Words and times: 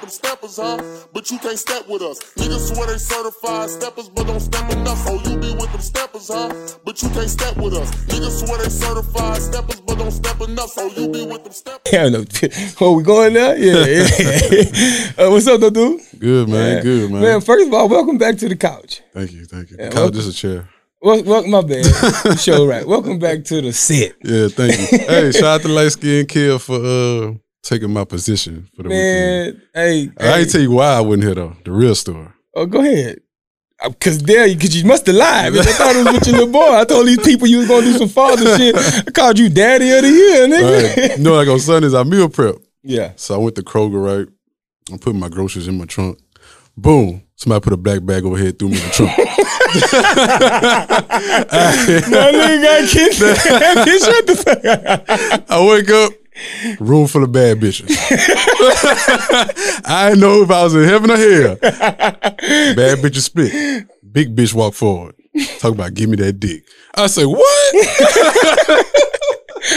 Them 0.00 0.08
steppers, 0.08 0.56
huh? 0.56 0.82
But 1.12 1.30
you 1.30 1.38
can't 1.38 1.56
step 1.56 1.88
with 1.88 2.02
us. 2.02 2.18
Niggas 2.34 2.74
swear 2.74 2.88
they 2.88 2.98
certified 2.98 3.70
steppers, 3.70 4.08
but 4.08 4.26
don't 4.26 4.40
step 4.40 4.68
enough. 4.72 5.00
Oh, 5.06 5.22
you 5.24 5.38
be 5.38 5.54
with 5.54 5.70
them 5.70 5.80
steppers, 5.80 6.28
huh? 6.32 6.52
But 6.84 7.00
you 7.00 7.08
can't 7.10 7.30
step 7.30 7.56
with 7.56 7.74
us. 7.74 7.94
Niggas 8.06 8.44
swear 8.44 8.58
they 8.58 8.70
certified 8.70 9.40
steppers, 9.40 9.80
but 9.80 9.96
don't 9.98 10.10
step 10.10 10.40
enough. 10.40 10.72
Oh, 10.76 10.90
you 10.96 11.08
be 11.10 11.24
with 11.24 11.44
them 11.44 11.52
steppers. 11.52 11.92
Yeah, 11.92 12.08
no. 12.08 12.24
Oh, 12.80 12.96
we 12.96 13.04
going 13.04 13.34
there? 13.34 13.56
Yeah. 13.56 13.86
yeah. 13.86 15.12
uh, 15.26 15.30
what's 15.30 15.46
up, 15.46 15.60
though, 15.60 15.70
dude? 15.70 16.00
Good 16.18 16.48
man, 16.48 16.82
good 16.82 17.12
man. 17.12 17.22
Man, 17.22 17.40
first 17.40 17.68
of 17.68 17.72
all, 17.72 17.88
welcome 17.88 18.18
back 18.18 18.36
to 18.38 18.48
the 18.48 18.56
couch. 18.56 19.00
Thank 19.12 19.30
you, 19.30 19.44
thank 19.44 19.70
you. 19.70 19.76
Yeah, 19.78 19.90
Couch 19.90 19.96
welcome. 19.96 20.18
is 20.18 20.26
a 20.26 20.32
chair. 20.32 20.68
Well, 21.00 21.22
well 21.22 21.46
my 21.46 21.62
bad. 21.62 22.40
Show 22.40 22.66
right. 22.66 22.86
Welcome 22.86 23.20
back 23.20 23.44
to 23.44 23.60
the 23.60 23.72
set. 23.72 24.14
Yeah, 24.24 24.48
thank 24.48 24.90
you. 24.90 24.98
hey, 24.98 25.30
shout 25.30 25.44
out 25.44 25.60
to 25.60 25.68
Light 25.68 25.92
Skin 25.92 26.26
Kill 26.26 26.58
for 26.58 26.80
uh 26.82 27.34
taking 27.64 27.92
my 27.92 28.04
position 28.04 28.68
for 28.76 28.84
the 28.84 28.90
weekend. 28.90 29.56
Man, 29.56 29.62
hey, 29.74 30.10
I 30.18 30.22
hey. 30.22 30.40
ain't 30.40 30.52
tell 30.52 30.60
you 30.60 30.70
why 30.70 30.92
I 30.92 31.00
wouldn't 31.00 31.26
hit 31.26 31.34
though. 31.34 31.56
The 31.64 31.72
real 31.72 31.94
story. 31.94 32.28
Oh, 32.54 32.66
go 32.66 32.80
ahead. 32.80 33.20
Uh, 33.82 33.90
Cause 34.00 34.22
there, 34.22 34.46
cause 34.54 34.76
you 34.76 34.84
must 34.84 35.06
have 35.06 35.16
lied. 35.16 35.56
I 35.56 35.62
thought 35.62 35.96
it 35.96 36.04
was 36.04 36.14
with 36.14 36.26
your 36.28 36.36
little 36.36 36.52
boy. 36.52 36.78
I 36.78 36.84
told 36.84 37.08
these 37.08 37.18
people 37.18 37.48
you 37.48 37.58
was 37.58 37.68
gonna 37.68 37.84
do 37.84 37.98
some 37.98 38.08
father 38.08 38.56
shit. 38.56 38.76
I 38.76 39.10
called 39.10 39.38
you 39.38 39.48
daddy 39.48 39.90
of 39.90 40.02
the 40.02 40.08
year, 40.08 40.46
nigga. 40.46 40.96
Right. 40.96 41.18
you 41.18 41.24
know, 41.24 41.34
like 41.34 41.48
on 41.48 41.58
Sundays 41.58 41.94
I 41.94 42.04
meal 42.04 42.28
prep. 42.28 42.56
Yeah. 42.82 43.12
So 43.16 43.34
I 43.34 43.38
went 43.38 43.56
to 43.56 43.62
Kroger, 43.62 44.04
right? 44.04 44.28
I'm 44.92 44.98
putting 44.98 45.18
my 45.18 45.28
groceries 45.28 45.66
in 45.66 45.78
my 45.78 45.86
trunk. 45.86 46.18
Boom. 46.76 47.22
Somebody 47.36 47.64
put 47.64 47.72
a 47.72 47.76
black 47.76 48.04
bag 48.04 48.24
over 48.24 48.36
here, 48.36 48.52
threw 48.52 48.68
me 48.68 48.76
in 48.76 48.84
the 48.84 48.90
trunk. 48.90 49.18
My 49.74 49.80
nigga 52.30 52.62
got 52.62 52.88
kidnapped. 52.88 53.40
Shut 54.04 54.24
the 54.26 54.36
fuck 54.36 54.64
up. 54.64 55.04
I 55.50 55.66
wake 55.66 55.90
up, 55.90 56.12
room 56.80 57.06
full 57.06 57.24
of 57.24 57.32
bad 57.32 57.60
bitches. 57.60 57.90
I 59.86 60.08
didn't 60.10 60.20
know 60.20 60.42
if 60.42 60.50
I 60.50 60.64
was 60.64 60.74
in 60.74 60.84
heaven 60.84 61.10
or 61.10 61.16
hell. 61.16 61.56
Bad 61.56 62.98
bitches 62.98 63.22
split. 63.22 63.86
Big 64.12 64.34
bitch 64.34 64.54
walk 64.54 64.74
forward. 64.74 65.14
Talk 65.58 65.72
about 65.72 65.94
give 65.94 66.08
me 66.08 66.16
that 66.16 66.34
dick. 66.40 66.64
I 66.94 67.06
say, 67.08 67.24
what? 67.24 67.40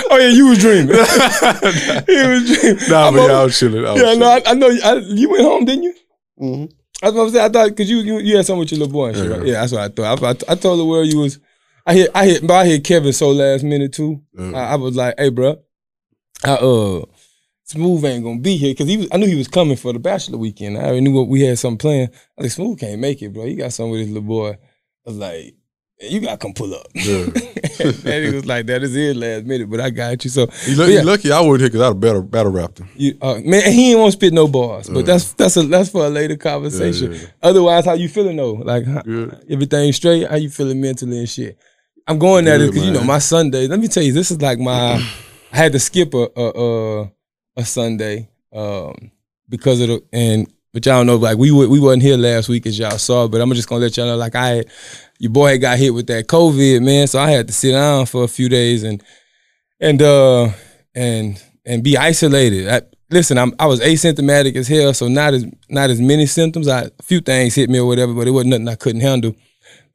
Oh 0.10 0.18
yeah, 0.18 0.28
you 0.28 0.48
was 0.50 0.60
dreaming. 0.60 0.90
you 0.96 0.96
was 0.98 2.60
dreaming. 2.60 2.90
Nah, 2.90 3.08
I'm 3.08 3.14
but 3.14 3.20
over- 3.22 3.32
yeah, 3.32 3.40
I 3.40 3.44
was 3.46 3.58
chilling. 3.58 3.86
I 3.86 3.94
was 3.94 4.02
yeah, 4.02 4.14
no, 4.16 4.26
I. 4.28 4.42
I 4.46 4.54
know. 4.54 4.68
You, 4.68 4.82
I, 4.84 4.94
you 4.96 5.30
went 5.30 5.44
home, 5.44 5.64
didn't 5.66 5.84
you? 5.84 5.94
Mhm. 6.42 6.72
That's 7.02 7.16
what 7.16 7.24
I'm 7.24 7.30
saying. 7.30 7.46
I 7.46 7.50
thought 7.50 7.70
because 7.70 7.90
you, 7.90 7.98
you 8.00 8.20
you 8.20 8.36
had 8.36 8.46
something 8.46 8.60
with 8.60 8.72
your 8.72 8.80
little 8.80 8.92
boy 8.94 9.08
and 9.10 9.18
shit, 9.18 9.30
right? 9.32 9.40
Yeah. 9.46 9.54
Yeah, 9.54 9.62
that's 9.62 9.72
what 9.72 9.82
I 9.82 9.88
thought. 9.88 10.24
I, 10.24 10.28
I, 10.52 10.52
I 10.54 10.56
told 10.56 10.80
the 10.80 10.86
world 10.86 11.08
you 11.08 11.20
was. 11.20 11.40
I 11.86 11.94
hit 11.94 12.12
I 12.14 12.26
hit, 12.26 12.46
but 12.46 12.54
I 12.56 12.66
hit 12.66 12.84
Kevin 12.84 13.14
so 13.14 13.30
last 13.30 13.64
minute 13.64 13.94
too. 13.94 14.22
Yeah. 14.38 14.52
I, 14.52 14.74
I 14.74 14.76
was 14.76 14.96
like, 14.98 15.16
hey, 15.18 15.30
bro, 15.30 15.56
I 16.44 16.52
uh. 16.52 17.06
Smooth 17.64 18.06
ain't 18.06 18.24
gonna 18.24 18.40
be 18.40 18.56
here 18.56 18.72
because 18.72 18.88
he 18.88 18.96
was. 18.96 19.08
I 19.12 19.18
knew 19.18 19.28
he 19.28 19.36
was 19.36 19.50
coming 19.50 19.76
for 19.76 19.92
the 19.92 20.00
bachelor 20.00 20.38
weekend. 20.38 20.78
I 20.78 20.84
already 20.84 21.02
knew 21.02 21.12
what 21.12 21.28
we 21.28 21.42
had 21.42 21.60
something 21.60 21.78
planned. 21.78 22.12
I 22.38 22.44
like 22.44 22.52
Smooth 22.52 22.80
can't 22.80 23.02
make 23.02 23.22
it, 23.22 23.34
bro. 23.34 23.46
He 23.46 23.56
got 23.56 23.74
something 23.74 23.92
with 23.92 24.00
his 24.02 24.10
little 24.10 24.22
boy. 24.22 24.52
I 24.52 24.58
was 25.10 25.18
like, 25.18 25.56
"Man, 26.02 26.12
you 26.12 26.22
gotta 26.22 26.38
come 26.38 26.54
pull 26.54 26.74
up. 26.74 26.88
Yeah. 26.94 27.26
and 27.80 28.26
he 28.26 28.32
was 28.34 28.46
like, 28.46 28.68
that 28.68 28.84
is 28.84 28.96
it 28.96 29.18
last 29.18 29.46
minute, 29.46 29.70
but 29.70 29.82
I 29.82 29.90
got 29.90 30.24
you. 30.24 30.30
So 30.30 30.48
You, 30.66 30.76
you 30.76 30.94
yeah. 30.94 31.02
lucky 31.02 31.30
I 31.30 31.42
wasn't 31.42 31.60
here 31.60 31.70
because 31.70 31.82
I'd 31.82 31.88
have 31.88 32.00
battle, 32.00 32.22
battle 32.22 32.52
rapped 32.54 32.80
him. 32.80 32.90
You, 32.96 33.18
uh, 33.22 33.40
man, 33.44 33.70
he 33.72 33.92
ain't 33.92 34.00
want 34.00 34.14
to 34.14 34.18
spit 34.18 34.32
no 34.32 34.48
bars, 34.48 34.90
but 34.90 35.06
that's 35.06 35.34
that's 35.34 35.58
a 35.58 35.64
that's 35.64 35.90
for 35.90 36.06
a 36.06 36.10
later 36.10 36.38
conversation. 36.38 37.12
Yeah, 37.12 37.18
yeah, 37.18 37.24
yeah. 37.24 37.32
Otherwise, 37.44 37.84
how 37.86 37.94
you 37.94 38.08
feeling 38.08 38.38
though? 38.38 38.54
Like 38.54 38.86
how, 38.86 39.02
everything 39.50 39.92
straight? 39.92 40.30
How 40.30 40.38
you 40.38 40.50
feeling 40.50 40.80
mentally 40.80 41.20
and 41.20 41.30
shit? 41.30 41.58
I'm 42.08 42.18
going 42.18 42.48
at 42.48 42.62
it 42.62 42.72
because 42.72 42.86
you 42.86 42.94
know 42.94 43.04
my 43.04 43.20
Sunday. 43.20 43.68
Let 43.68 43.82
me 43.82 43.90
tell 43.90 44.04
you, 44.04 44.14
this 44.14 44.32
is 44.32 44.42
like 44.42 44.60
my. 44.60 45.06
I 45.52 45.58
had 45.58 45.72
to 45.74 45.80
skip 45.80 46.14
a 46.14 46.30
a 46.36 46.52
a, 46.62 47.12
a 47.58 47.66
Sunday 47.66 48.30
um, 48.54 49.12
because 49.50 49.82
of 49.82 49.88
the 49.88 50.04
and 50.14 50.52
but 50.74 50.86
y'all 50.86 51.04
know 51.04 51.16
like 51.16 51.38
we 51.38 51.52
we 51.52 51.80
wasn't 51.80 52.04
here 52.04 52.18
last 52.18 52.50
week 52.50 52.66
as 52.66 52.78
y'all 52.78 52.98
saw, 52.98 53.28
but 53.28 53.42
I'm 53.42 53.52
just 53.54 53.68
gonna 53.68 53.82
let 53.82 53.98
y'all 53.98 54.06
know 54.06 54.18
like 54.18 54.36
I 54.36 54.48
had, 54.48 54.68
your 55.18 55.32
boy 55.32 55.52
had 55.52 55.62
got 55.62 55.80
hit 55.80 55.94
with 55.94 56.08
that 56.08 56.28
COVID 56.28 56.84
man, 56.84 57.08
so 57.08 57.20
I 57.20 57.32
had 57.32 57.48
to 57.48 57.54
sit 57.54 57.72
down 57.72 58.06
for 58.06 58.24
a 58.24 58.28
few 58.28 58.50
days 58.50 58.84
and 58.84 59.02
and 59.80 60.02
uh 60.02 60.50
and 60.94 61.42
and 61.66 61.84
be 61.84 61.98
isolated. 61.98 62.70
I, 62.70 62.82
listen, 63.10 63.38
I'm 63.38 63.54
I 63.58 63.66
was 63.66 63.80
asymptomatic 63.80 64.56
as 64.56 64.68
hell, 64.68 64.94
so 64.94 65.08
not 65.08 65.34
as 65.34 65.46
not 65.70 65.90
as 65.90 66.00
many 66.00 66.26
symptoms. 66.26 66.68
I, 66.68 66.82
a 66.84 67.04
few 67.04 67.22
things 67.22 67.56
hit 67.56 67.70
me 67.70 67.80
or 67.80 67.88
whatever, 67.88 68.14
but 68.14 68.28
it 68.28 68.32
wasn't 68.32 68.52
nothing 68.52 68.68
I 68.68 68.76
couldn't 68.76 69.02
handle. 69.02 69.36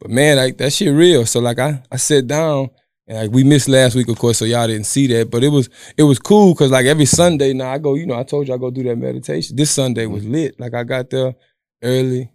But 0.01 0.11
man, 0.11 0.37
like 0.37 0.59
that 0.59 0.73
shit 0.73 0.93
real. 0.93 1.27
So 1.27 1.39
like 1.41 1.59
I 1.59 1.83
I 1.93 1.97
sat 1.97 2.27
down 2.27 2.71
and 3.09 3.19
like 3.19 3.31
we 3.33 3.43
missed 3.45 3.69
last 3.69 3.95
week, 3.95 4.09
of 4.09 4.19
course, 4.19 4.39
so 4.39 4.45
y'all 4.45 4.67
didn't 4.67 4.87
see 4.87 5.07
that. 5.09 5.31
But 5.31 5.43
it 5.43 5.49
was 5.49 5.69
it 5.97 6.05
was 6.05 6.19
cool 6.19 6.55
because 6.55 6.71
like 6.71 6.87
every 6.87 7.05
Sunday 7.07 7.53
now 7.53 7.73
I 7.73 7.79
go, 7.79 7.95
you 7.95 8.07
know, 8.07 8.19
I 8.19 8.23
told 8.23 8.49
you 8.49 8.55
I 8.55 8.59
go 8.59 8.71
do 8.71 8.83
that 8.85 8.97
meditation. 8.97 9.57
This 9.57 9.71
Sunday 9.71 10.07
was 10.07 10.25
lit. 10.25 10.59
Like 10.61 10.75
I 10.75 10.85
got 10.85 11.11
there 11.11 11.35
early. 11.83 12.31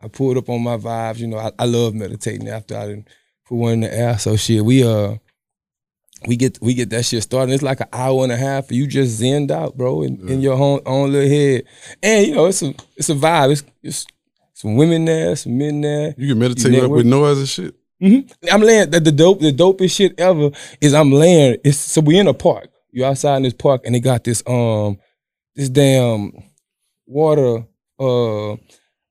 I 0.00 0.08
pulled 0.08 0.36
up 0.36 0.48
on 0.48 0.62
my 0.62 0.76
vibes. 0.76 1.18
You 1.18 1.28
know, 1.28 1.38
I, 1.38 1.50
I 1.58 1.64
love 1.64 1.94
meditating 1.94 2.48
after 2.48 2.76
I 2.76 2.86
didn't 2.86 3.08
put 3.46 3.56
one 3.56 3.72
in 3.74 3.80
the 3.80 3.92
air. 3.94 4.18
So 4.18 4.36
shit, 4.36 4.64
we 4.64 4.84
uh 4.84 5.16
we 6.26 6.36
get 6.36 6.58
we 6.62 6.74
get 6.74 6.90
that 6.90 7.04
shit 7.04 7.22
started. 7.24 7.52
It's 7.52 7.62
like 7.62 7.80
an 7.80 7.88
hour 7.92 8.22
and 8.22 8.32
a 8.32 8.36
half. 8.36 8.70
You 8.70 8.86
just 8.86 9.20
zenned 9.20 9.50
out, 9.50 9.76
bro, 9.76 10.02
in, 10.02 10.28
in 10.28 10.40
your 10.40 10.54
own, 10.54 10.80
own 10.86 11.12
little 11.12 11.28
head. 11.28 11.64
And 12.02 12.26
you 12.26 12.34
know, 12.36 12.46
it's 12.46 12.62
a 12.62 12.74
it's 12.96 13.10
a 13.10 13.14
vibe. 13.14 13.50
It's, 13.52 13.64
it's 13.82 14.06
some 14.54 14.76
women 14.76 15.04
there, 15.04 15.34
some 15.34 15.58
men 15.58 15.80
there. 15.80 16.14
You 16.16 16.28
can 16.28 16.38
meditate 16.38 16.66
You 16.66 16.72
with, 16.72 16.82
network? 16.82 16.96
with 16.98 17.06
noise 17.06 17.38
and 17.38 17.48
shit. 17.48 17.74
Hmm 18.02 18.20
I'm 18.50 18.60
laying 18.62 18.90
the, 18.90 19.00
the 19.00 19.12
dope, 19.12 19.40
the 19.40 19.52
dopest 19.52 19.94
shit 19.96 20.18
ever 20.18 20.50
is 20.80 20.92
I'm 20.94 21.12
laying. 21.12 21.56
It's 21.64 21.78
so 21.78 22.00
we 22.00 22.18
in 22.18 22.26
a 22.28 22.34
park. 22.34 22.68
You 22.90 23.04
outside 23.06 23.36
in 23.38 23.42
this 23.44 23.54
park, 23.54 23.82
and 23.84 23.94
they 23.94 24.00
got 24.00 24.24
this 24.24 24.42
um 24.46 24.98
this 25.54 25.68
damn 25.68 26.32
water. 27.06 27.64
Uh, 27.98 28.52
I 28.54 28.58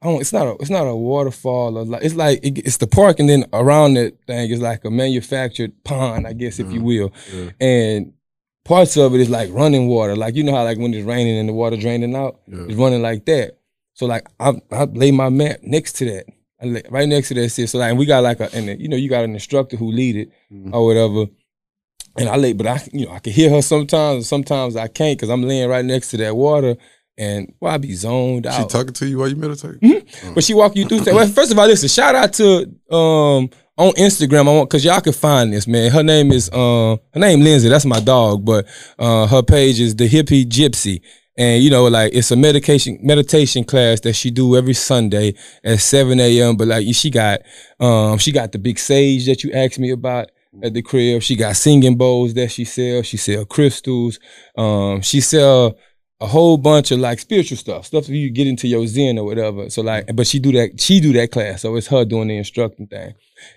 don't. 0.04 0.22
It's 0.22 0.34
not 0.34 0.48
a. 0.48 0.52
It's 0.60 0.70
not 0.70 0.88
a 0.88 0.96
waterfall. 0.96 1.78
Or 1.78 1.86
like, 1.86 2.04
it's 2.04 2.16
like 2.16 2.40
it, 2.44 2.58
it's 2.60 2.78
the 2.78 2.88
park, 2.88 3.20
and 3.20 3.30
then 3.30 3.46
around 3.54 3.94
that 3.96 4.18
thing 4.28 4.50
is 4.52 4.60
like 4.62 4.84
a 4.86 4.90
manufactured 4.92 5.72
pond, 5.84 6.28
I 6.28 6.34
guess, 6.34 6.60
if 6.60 6.72
you 6.72 6.82
will. 6.82 7.12
Yeah. 7.34 7.50
And 7.60 8.14
parts 8.66 8.98
of 8.98 9.14
it 9.16 9.22
is 9.22 9.30
like 9.30 9.50
running 9.52 9.88
water. 9.88 10.16
Like 10.16 10.36
you 10.36 10.44
know 10.44 10.56
how 10.56 10.64
like 10.64 10.78
when 10.80 10.94
it's 10.94 11.06
raining 11.06 11.38
and 11.38 11.50
the 11.50 11.54
water 11.54 11.78
draining 11.78 12.16
out, 12.16 12.40
Yeah. 12.48 12.64
it's 12.66 12.76
running 12.76 13.02
like 13.02 13.26
that. 13.26 13.58
So 13.94 14.06
like 14.08 14.28
I 14.40 14.54
I 14.72 14.84
lay 14.86 15.12
my 15.12 15.30
mat 15.30 15.64
next 15.64 15.94
to 15.98 16.06
that. 16.06 16.26
Right 16.90 17.08
next 17.10 17.30
to 17.30 17.34
that 17.36 17.50
shit. 17.50 17.70
So 17.70 17.80
like 17.80 17.90
and 17.90 17.98
we 18.00 18.06
got 18.06 18.24
like 18.24 18.40
a 18.40 18.54
and 18.56 18.68
then, 18.68 18.80
you 18.80 18.88
know 18.88 18.96
you 18.98 19.10
got 19.10 19.24
an 19.24 19.34
instructor 19.34 19.78
who 19.78 19.92
lead 19.92 20.16
it 20.16 20.30
Mhm. 20.54 20.74
or 20.74 20.86
whatever. 20.86 21.26
And 22.18 22.28
I 22.30 22.36
lay, 22.36 22.54
but 22.54 22.68
I 22.68 22.82
you 22.92 23.06
know 23.06 23.14
I 23.14 23.20
can 23.20 23.34
hear 23.34 23.50
her 23.50 23.62
sometimes. 23.62 24.28
Sometimes 24.28 24.76
I 24.76 24.88
can't 24.88 25.18
because 25.18 25.30
I'm 25.30 25.44
laying 25.44 25.70
right 25.70 25.84
next 25.86 26.10
to 26.12 26.18
that 26.18 26.36
water, 26.36 26.76
and 27.18 27.54
well 27.62 27.74
I 27.74 27.78
be 27.78 27.94
zoned 27.94 28.46
out. 28.48 28.62
She 28.62 28.68
talking 28.68 28.94
to 28.94 29.06
you 29.08 29.18
while 29.20 29.30
you 29.30 29.38
meditate? 29.38 29.78
But 30.36 30.44
she 30.44 30.54
walk 30.54 30.76
you 30.76 30.86
through. 30.86 31.04
Well, 31.06 31.28
first 31.28 31.52
of 31.52 31.58
all, 31.60 31.68
listen. 31.68 31.88
Shout 31.90 32.16
out 32.16 32.34
to 32.34 32.64
um 32.94 33.50
on 33.78 33.94
Instagram. 33.94 34.48
I 34.50 34.54
want 34.54 34.70
because 34.70 34.84
y'all 34.84 35.00
can 35.02 35.14
find 35.14 35.54
this 35.54 35.66
man. 35.68 35.90
Her 35.90 36.04
name 36.04 36.32
is 36.34 36.52
um 36.52 37.00
her 37.14 37.20
name 37.20 37.42
Lindsay. 37.42 37.70
That's 37.70 37.86
my 37.86 38.02
dog. 38.02 38.44
But 38.46 38.68
uh 39.00 39.26
her 39.28 39.42
page 39.42 39.80
is 39.80 39.96
the 39.96 40.10
hippie 40.10 40.46
gypsy. 40.46 41.02
And 41.38 41.64
you 41.64 41.70
know, 41.70 41.86
like 41.88 42.14
it's 42.14 42.32
a 42.32 42.36
medication 42.36 43.00
meditation 43.02 43.64
class 43.64 44.02
that 44.02 44.14
she 44.14 44.32
do 44.32 44.58
every 44.58 44.74
Sunday 44.74 45.34
at 45.64 45.80
7 45.80 46.20
a.m. 46.20 46.58
But 46.58 46.68
like 46.68 46.86
she 46.94 47.10
got 47.10 47.42
um 47.80 48.18
she 48.18 48.32
got 48.32 48.52
the 48.52 48.60
big 48.60 48.78
sage 48.78 49.26
that 49.26 49.44
you 49.44 49.52
asked 49.54 49.80
me 49.80 49.92
about 49.92 50.30
at 50.62 50.74
the 50.74 50.82
crib. 50.82 51.22
She 51.22 51.36
got 51.36 51.56
singing 51.56 51.96
bowls 51.96 52.34
that 52.34 52.52
she 52.52 52.66
sell. 52.66 53.02
She 53.04 53.18
sell 53.18 53.46
crystals. 53.46 54.20
Um 54.58 55.02
she 55.02 55.22
sell 55.22 55.78
a 56.20 56.28
whole 56.28 56.58
bunch 56.58 56.92
of 56.92 57.00
like 57.00 57.20
spiritual 57.20 57.58
stuff, 57.58 57.86
stuff 57.88 58.06
that 58.06 58.16
you 58.16 58.30
get 58.30 58.46
into 58.46 58.68
your 58.68 58.86
zen 58.86 59.18
or 59.18 59.26
whatever. 59.26 59.70
So 59.72 59.82
like, 59.82 60.16
but 60.16 60.28
she 60.28 60.38
do 60.38 60.52
that, 60.52 60.80
she 60.80 61.00
do 61.00 61.14
that 61.14 61.32
class. 61.32 61.64
So 61.64 61.76
it's 61.76 61.88
her 61.88 62.06
doing 62.06 62.28
the 62.28 62.38
instructing 62.38 62.88
thing. 62.88 63.16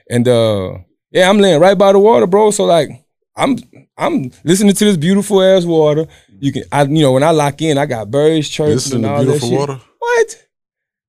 And 0.08 0.26
uh 0.26 0.78
yeah, 1.10 1.28
I'm 1.28 1.38
laying 1.38 1.60
right 1.60 1.76
by 1.76 1.92
the 1.92 1.98
water, 1.98 2.26
bro. 2.26 2.50
So 2.52 2.64
like 2.64 2.88
I'm 3.36 3.58
I'm 3.98 4.30
listening 4.44 4.74
to 4.74 4.84
this 4.84 4.96
beautiful 4.96 5.42
ass 5.42 5.64
water. 5.64 6.06
You 6.44 6.52
can 6.52 6.64
I 6.70 6.82
you 6.82 7.02
know, 7.02 7.12
when 7.12 7.22
I 7.22 7.30
lock 7.30 7.60
in, 7.62 7.78
I 7.78 7.86
got 7.86 8.10
birds 8.10 8.48
chirping 8.50 8.74
Listen 8.74 8.96
and 8.98 9.06
all 9.06 9.22
beautiful 9.24 9.48
that 9.48 9.54
shit. 9.54 9.58
water. 9.58 9.80
What? 9.98 10.46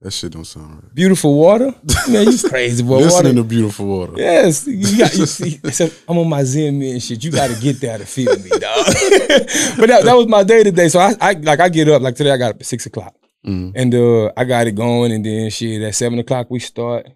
That 0.01 0.11
shit 0.11 0.31
don't 0.31 0.45
sound 0.45 0.75
right. 0.83 0.95
Beautiful 0.95 1.37
water? 1.37 1.73
Man, 2.09 2.31
you 2.31 2.37
crazy, 2.49 2.83
boy. 2.83 2.99
Listening 2.99 3.11
Water. 3.11 3.33
to 3.33 3.43
beautiful 3.43 3.85
water. 3.87 4.13
Yes, 4.15 4.65
you 4.67 4.97
got. 4.97 5.13
You 5.15 5.25
see, 5.25 5.59
I'm 6.07 6.17
on 6.19 6.29
my 6.29 6.43
Zen 6.43 6.79
man 6.79 6.99
shit. 6.99 7.23
You 7.23 7.31
got 7.31 7.49
to 7.49 7.59
get 7.61 7.81
there 7.81 7.97
to 7.97 8.05
feel 8.05 8.33
me, 8.37 8.49
dog. 8.49 8.61
but 9.77 9.87
that, 9.89 10.01
that 10.05 10.13
was 10.15 10.27
my 10.27 10.43
day 10.43 10.63
today. 10.63 10.87
So 10.89 10.99
I, 10.99 11.15
I 11.19 11.31
like 11.33 11.59
I 11.59 11.67
get 11.69 11.89
up 11.89 12.01
like 12.01 12.15
today. 12.15 12.31
I 12.31 12.37
got 12.37 12.51
up 12.51 12.59
at 12.61 12.65
six 12.65 12.85
o'clock, 12.85 13.15
Mhm. 13.45 13.71
and 13.75 13.93
uh, 13.95 14.31
I 14.37 14.43
got 14.45 14.67
it 14.67 14.73
going. 14.75 15.11
And 15.11 15.25
then 15.25 15.49
shit 15.49 15.81
at 15.81 15.95
seven 15.95 16.19
o'clock 16.19 16.47
we 16.49 16.59
start. 16.59 17.07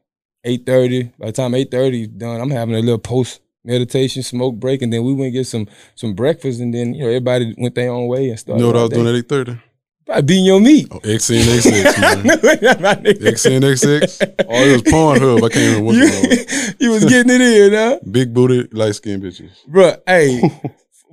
Eight 0.43 0.65
thirty. 0.65 1.03
By 1.19 1.27
the 1.27 1.31
time 1.33 1.53
eight 1.55 1.69
thirty 1.71 2.07
done, 2.07 2.41
I'm 2.41 2.49
having 2.49 2.75
a 2.75 2.79
little 2.79 2.97
post 2.97 3.39
meditation 3.69 4.23
smoke 4.23 4.55
break, 4.55 4.81
and 4.81 4.91
then 4.91 5.03
we 5.03 5.13
went 5.13 5.27
and 5.27 5.33
get 5.33 5.47
some 5.47 5.67
some 5.95 6.13
breakfast, 6.13 6.59
and 6.59 6.73
then 6.73 6.93
you 6.93 7.03
know 7.03 7.07
everybody 7.07 7.55
went 7.57 7.75
their 7.75 7.91
own 7.91 8.07
way 8.07 8.29
and 8.29 8.39
stuff. 8.39 8.55
You 8.55 8.61
know 8.61 8.67
what 8.67 8.77
I 8.77 8.81
was 8.81 8.89
doing 8.89 9.07
at 9.07 9.15
eight 9.15 9.29
thirty? 9.29 9.57
Probably 10.05 10.23
beating 10.23 10.45
your 10.45 10.59
meat. 10.59 10.87
Oh, 10.89 10.99
XNXX, 11.01 12.01
man. 12.01 13.03
XNXX. 13.03 14.45
Oh, 14.49 14.63
it 14.63 14.71
was 14.71 14.81
Pornhub. 14.81 15.37
I 15.45 15.49
can't 15.49 15.77
remember 15.77 15.83
what 15.83 15.95
you, 15.95 16.73
you 16.79 16.91
was 16.91 17.05
getting 17.05 17.31
it 17.31 17.41
in, 17.41 17.73
huh? 17.73 17.99
Big 18.09 18.33
booty, 18.33 18.67
light 18.71 18.95
skinned 18.95 19.21
bitches. 19.21 19.51
Bruh, 19.69 20.01
hey, 20.07 20.41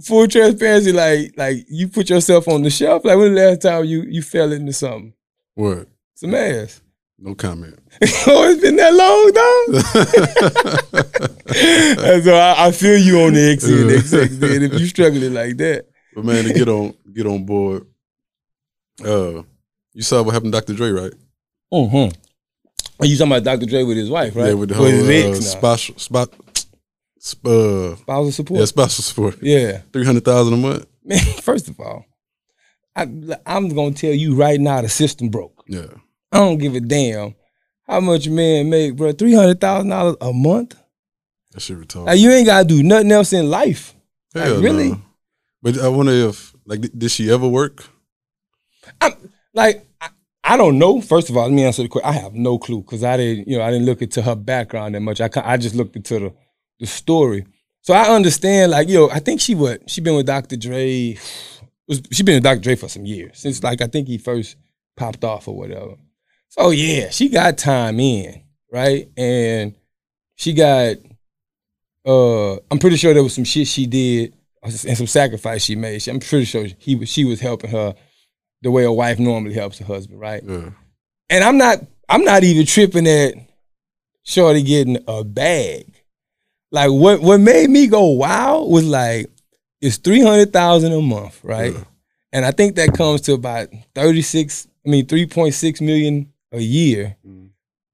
full 0.03 0.27
transparency, 0.27 0.93
like 0.93 1.35
like 1.37 1.67
you 1.69 1.89
put 1.89 2.09
yourself 2.09 2.49
on 2.49 2.63
the 2.63 2.71
shelf. 2.71 3.05
Like 3.05 3.19
when 3.19 3.35
the 3.35 3.41
last 3.43 3.63
time 3.63 3.85
you 3.85 4.03
you 4.03 4.23
fell 4.23 4.51
into 4.51 4.73
something? 4.73 5.13
What? 5.55 5.89
Some 6.15 6.35
ass. 6.35 6.81
No 7.19 7.35
comment. 7.35 7.79
oh, 8.27 8.51
it's 8.51 8.61
been 8.61 8.77
that 8.77 8.93
long, 8.93 9.33
dog. 9.33 9.67
and 12.15 12.25
so 12.25 12.35
I, 12.35 12.67
I 12.67 12.71
feel 12.73 12.99
you 12.99 13.21
on 13.23 13.33
the 13.33 13.57
XNXX, 13.57 14.39
man. 14.39 14.63
If 14.63 14.79
you 14.79 14.87
struggling 14.87 15.33
like 15.33 15.57
that, 15.57 15.87
But 16.15 16.25
man, 16.27 16.45
to 16.45 16.53
get 16.53 16.69
on 16.69 16.95
get 17.15 17.27
on 17.27 17.45
board. 17.45 17.87
Uh, 19.03 19.43
you 19.95 20.03
saw 20.03 20.23
what 20.23 20.35
happened 20.35 20.53
to 20.53 20.61
Dr. 20.61 20.75
Dre, 20.75 20.91
right? 20.91 21.13
mm-hmm. 21.73 22.15
Are 23.01 23.07
you 23.07 23.17
talking 23.17 23.33
about 23.33 23.45
Dr. 23.45 23.67
Dre 23.67 23.83
with 23.83 23.97
his 23.97 24.11
wife, 24.11 24.37
right? 24.37 24.49
Yeah, 24.49 24.55
with 24.55 24.69
the 24.71 24.75
whole 24.75 24.87
his 24.87 25.39
uh, 25.39 25.59
special 25.59 25.99
spot, 25.99 26.31
sp- 27.21 27.47
uh, 27.47 27.97
spousal 27.97 28.33
support. 28.33 28.61
yeah, 28.61 28.65
special 28.67 29.03
support. 29.05 29.37
yeah. 29.43 29.81
Three 29.93 30.05
hundred 30.05 30.25
thousand 30.25 30.55
a 30.55 30.57
month. 30.59 30.87
Man, 31.05 31.19
first 31.41 31.69
of 31.69 31.81
all, 31.81 32.05
I, 32.95 33.03
I'm 33.47 33.69
gonna 33.71 33.93
tell 33.93 34.13
you 34.13 34.35
right 34.35 34.61
now, 34.61 34.83
the 34.83 34.89
system 34.89 35.29
broke. 35.29 35.65
Yeah, 35.67 35.89
I 36.33 36.39
don't 36.39 36.59
give 36.59 36.75
a 36.75 36.81
damn 36.81 37.35
how 37.87 38.01
much 38.01 38.29
man 38.29 38.69
make, 38.69 38.97
bro. 38.97 39.13
Three 39.13 39.35
hundred 39.35 39.61
thousand 39.61 39.91
dollars 39.91 40.17
a 40.21 40.33
month. 40.33 40.75
that 41.53 41.61
shit 41.61 41.79
retarded. 41.79 42.07
Like 42.07 42.19
you 42.21 42.31
ain't 42.31 42.47
gotta 42.47 42.67
do 42.67 42.83
nothing 42.83 43.13
else 43.13 43.33
in 43.33 43.49
life. 43.49 43.95
like, 44.35 44.45
Hell 44.45 44.61
really? 44.61 44.91
no. 44.91 45.01
But 45.63 45.79
I 45.79 45.89
wonder 45.89 46.13
if 46.13 46.55
like 46.67 46.81
did- 46.81 46.99
did 46.99 47.11
she 47.11 47.31
ever 47.31 47.49
work? 47.49 47.85
I'm 49.01 49.13
like, 49.55 49.87
I, 50.01 50.09
I 50.45 50.57
don't 50.57 50.79
know. 50.79 51.01
First 51.01 51.31
of 51.31 51.37
all, 51.37 51.45
let 51.45 51.53
me 51.53 51.65
answer 51.65 51.83
the 51.83 51.89
question. 51.89 52.09
I 52.09 52.13
have 52.15 52.35
no 52.35 52.59
clue 52.59 52.83
because 52.83 53.03
I 53.03 53.17
didn't, 53.17 53.49
you 53.49 53.59
know, 53.59 53.65
I 53.65 53.71
didn't 53.71 53.87
look 53.87 54.03
into 54.03 54.23
her 54.23 54.37
background 54.37 54.95
that 54.95 55.01
much. 55.01 55.21
I 55.21 55.29
I 55.45 55.57
just 55.57 55.75
looked 55.75 55.97
into 55.97 56.19
the 56.19 56.35
the 56.79 56.87
story. 56.87 57.47
So 57.83 57.95
I 57.95 58.09
understand, 58.15 58.73
like, 58.73 58.89
yo. 58.89 59.07
know, 59.07 59.13
I 59.13 59.21
think 59.21 59.41
she 59.41 59.55
what 59.55 59.89
she 59.89 60.01
been 60.01 60.17
with 60.17 60.27
Dr. 60.27 60.57
Dre. 60.57 61.17
Was 61.89 62.03
she 62.11 62.25
been 62.25 62.35
with 62.37 62.43
Dr. 62.43 62.61
Dre 62.61 62.75
for 62.75 62.89
some 62.89 63.07
years 63.07 63.39
since 63.39 63.63
like 63.63 63.81
I 63.81 63.87
think 63.87 64.09
he 64.09 64.19
first 64.19 64.57
popped 64.97 65.23
off 65.23 65.47
or 65.47 65.57
whatever. 65.57 65.95
So 66.59 66.71
yeah, 66.71 67.11
she 67.11 67.29
got 67.29 67.59
time 67.59 68.01
in 68.01 68.43
right, 68.73 69.09
and 69.17 69.75
she 70.37 70.53
got. 70.53 70.97
Uh, 72.05 72.55
I'm 72.71 72.79
pretty 72.79 72.97
sure 72.97 73.13
there 73.13 73.23
was 73.25 73.35
some 73.35 73.45
shit 73.45 73.67
she 73.67 73.87
did 73.87 74.33
and 74.63 74.73
some 74.97 75.07
sacrifice 75.09 75.63
she 75.65 75.75
made. 75.77 76.01
She- 76.03 76.11
I'm 76.11 76.21
pretty 76.21 76.45
sure 76.45 76.67
he 76.79 76.95
was 76.95 77.09
she 77.09 77.25
was 77.25 77.41
helping 77.41 77.71
her 77.71 77.95
the 78.63 78.71
way 78.71 78.85
a 78.85 78.93
wife 78.93 79.19
normally 79.19 79.55
helps 79.55 79.79
her 79.79 79.85
husband, 79.85 80.21
right? 80.21 80.43
Yeah, 80.45 80.71
And 81.31 81.45
I'm 81.45 81.59
not 81.59 81.79
I'm 82.09 82.25
not 82.25 82.45
even 82.45 82.65
tripping 82.65 83.07
at 83.09 83.35
Shorty 84.23 84.63
getting 84.63 84.99
a 85.09 85.25
bag. 85.25 85.93
Like 86.71 86.91
what 86.91 87.21
what 87.21 87.41
made 87.41 87.71
me 87.71 87.87
go 87.89 88.07
wow 88.13 88.63
was 88.63 88.85
like 88.87 89.27
it's 89.81 89.97
three 89.99 90.23
hundred 90.23 90.53
thousand 90.53 90.93
a 90.93 91.01
month, 91.03 91.41
right? 91.43 91.73
Yeah. 91.75 91.85
And 92.33 92.45
I 92.45 92.51
think 92.53 92.77
that 92.77 92.95
comes 92.95 93.21
to 93.23 93.35
about 93.35 93.69
thirty 93.95 94.23
six. 94.23 94.69
I 94.87 94.91
mean 94.91 95.07
three 95.07 95.27
point 95.27 95.55
six 95.55 95.81
million 95.81 96.33
a 96.53 96.61
year. 96.61 97.17
Mhm. 97.27 97.51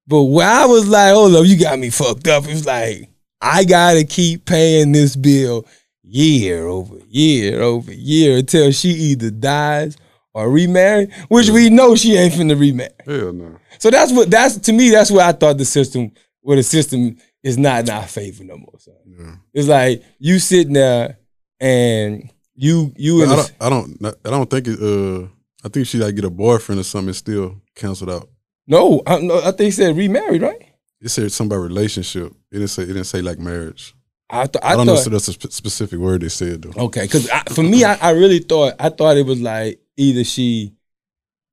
But 0.07 0.25
where 0.25 0.49
I 0.49 0.67
was 0.67 0.89
like, 0.89 1.13
oh 1.15 1.29
no, 1.29 1.43
you 1.43 1.59
got 1.59 1.79
me 1.79 1.91
fucked 1.91 2.27
up. 2.29 2.45
It 2.45 2.51
was 2.51 2.67
like 2.67 3.09
I 3.41 3.65
gotta 3.65 4.05
keep 4.05 4.45
paying 4.47 4.93
this 4.93 5.17
bill 5.17 5.67
year 6.03 6.67
over 6.67 6.97
year 7.09 7.63
over 7.63 7.93
year 7.93 8.39
until 8.39 8.71
she 8.73 8.89
either 8.91 9.31
dies 9.31 9.97
or 10.35 10.51
remarry, 10.51 11.09
which 11.29 11.51
we 11.51 11.71
know 11.71 11.95
she 11.95 12.17
ain't 12.17 12.35
finna 12.35 12.59
remarry. 12.59 12.91
hell 13.07 13.33
no. 13.33 13.59
So 13.79 13.91
that's 13.91 14.13
what 14.13 14.31
that's 14.31 14.57
to 14.59 14.73
me. 14.73 14.91
That's 14.91 15.11
what 15.11 15.23
I 15.23 15.33
thought 15.33 15.59
the 15.59 15.65
system, 15.65 16.11
where 16.41 16.57
the 16.57 16.63
system 16.63 17.17
is 17.43 17.59
not 17.59 17.85
in 17.85 17.91
our 17.91 18.07
favor 18.07 18.45
no 18.45 18.57
more. 18.57 18.79
Son. 18.79 18.95
Yeah. 19.07 19.35
It's 19.55 19.69
like 19.69 20.03
you 20.19 20.39
sitting 20.39 20.75
there 20.75 21.19
and 21.61 22.31
you 22.55 22.93
you 22.97 23.23
I 23.25 23.27
don't, 23.37 23.53
I 23.61 23.69
don't, 23.71 24.05
I 24.25 24.31
don't 24.31 24.51
think 24.51 24.69
it. 24.69 24.79
Uh, 24.81 25.29
I 25.65 25.69
think 25.69 25.87
she 25.87 25.99
like 25.99 26.15
get 26.15 26.25
a 26.25 26.31
boyfriend 26.31 26.81
or 26.81 26.85
something. 26.85 27.11
It's 27.11 27.19
still 27.19 27.61
canceled 27.75 28.11
out. 28.11 28.29
No, 28.67 29.03
I, 29.07 29.21
no, 29.21 29.39
I 29.39 29.51
think 29.53 29.61
he 29.61 29.71
said 29.71 29.97
remarried, 29.97 30.43
right? 30.43 30.69
It 31.01 31.09
said 31.09 31.33
something 31.33 31.57
about 31.57 31.65
relationship. 31.65 32.33
It 32.51 32.59
didn't 32.59 32.69
say. 32.69 32.85
It 32.85 32.89
didn't 32.89 33.05
say 33.05 33.23
like 33.23 33.39
marriage. 33.39 33.95
I, 34.31 34.47
th- 34.47 34.65
I, 34.65 34.73
I 34.73 34.77
don't 34.77 34.87
know 34.87 34.97
thought 34.97 35.07
if 35.07 35.13
that's 35.13 35.29
a 35.29 35.33
spe- 35.33 35.53
specific 35.53 35.99
word 35.99 36.23
they 36.23 36.29
said 36.31 36.63
though. 36.63 36.85
okay, 36.85 37.03
because 37.03 37.29
for 37.55 37.63
me, 37.63 37.85
I, 37.85 37.95
I 38.01 38.11
really 38.13 38.39
thought 38.39 38.75
I 38.79 38.89
thought 38.89 39.17
it 39.17 39.27
was 39.27 39.41
like 39.41 39.81
either 39.97 40.25
she 40.25 40.73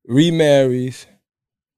remarries 0.06 1.06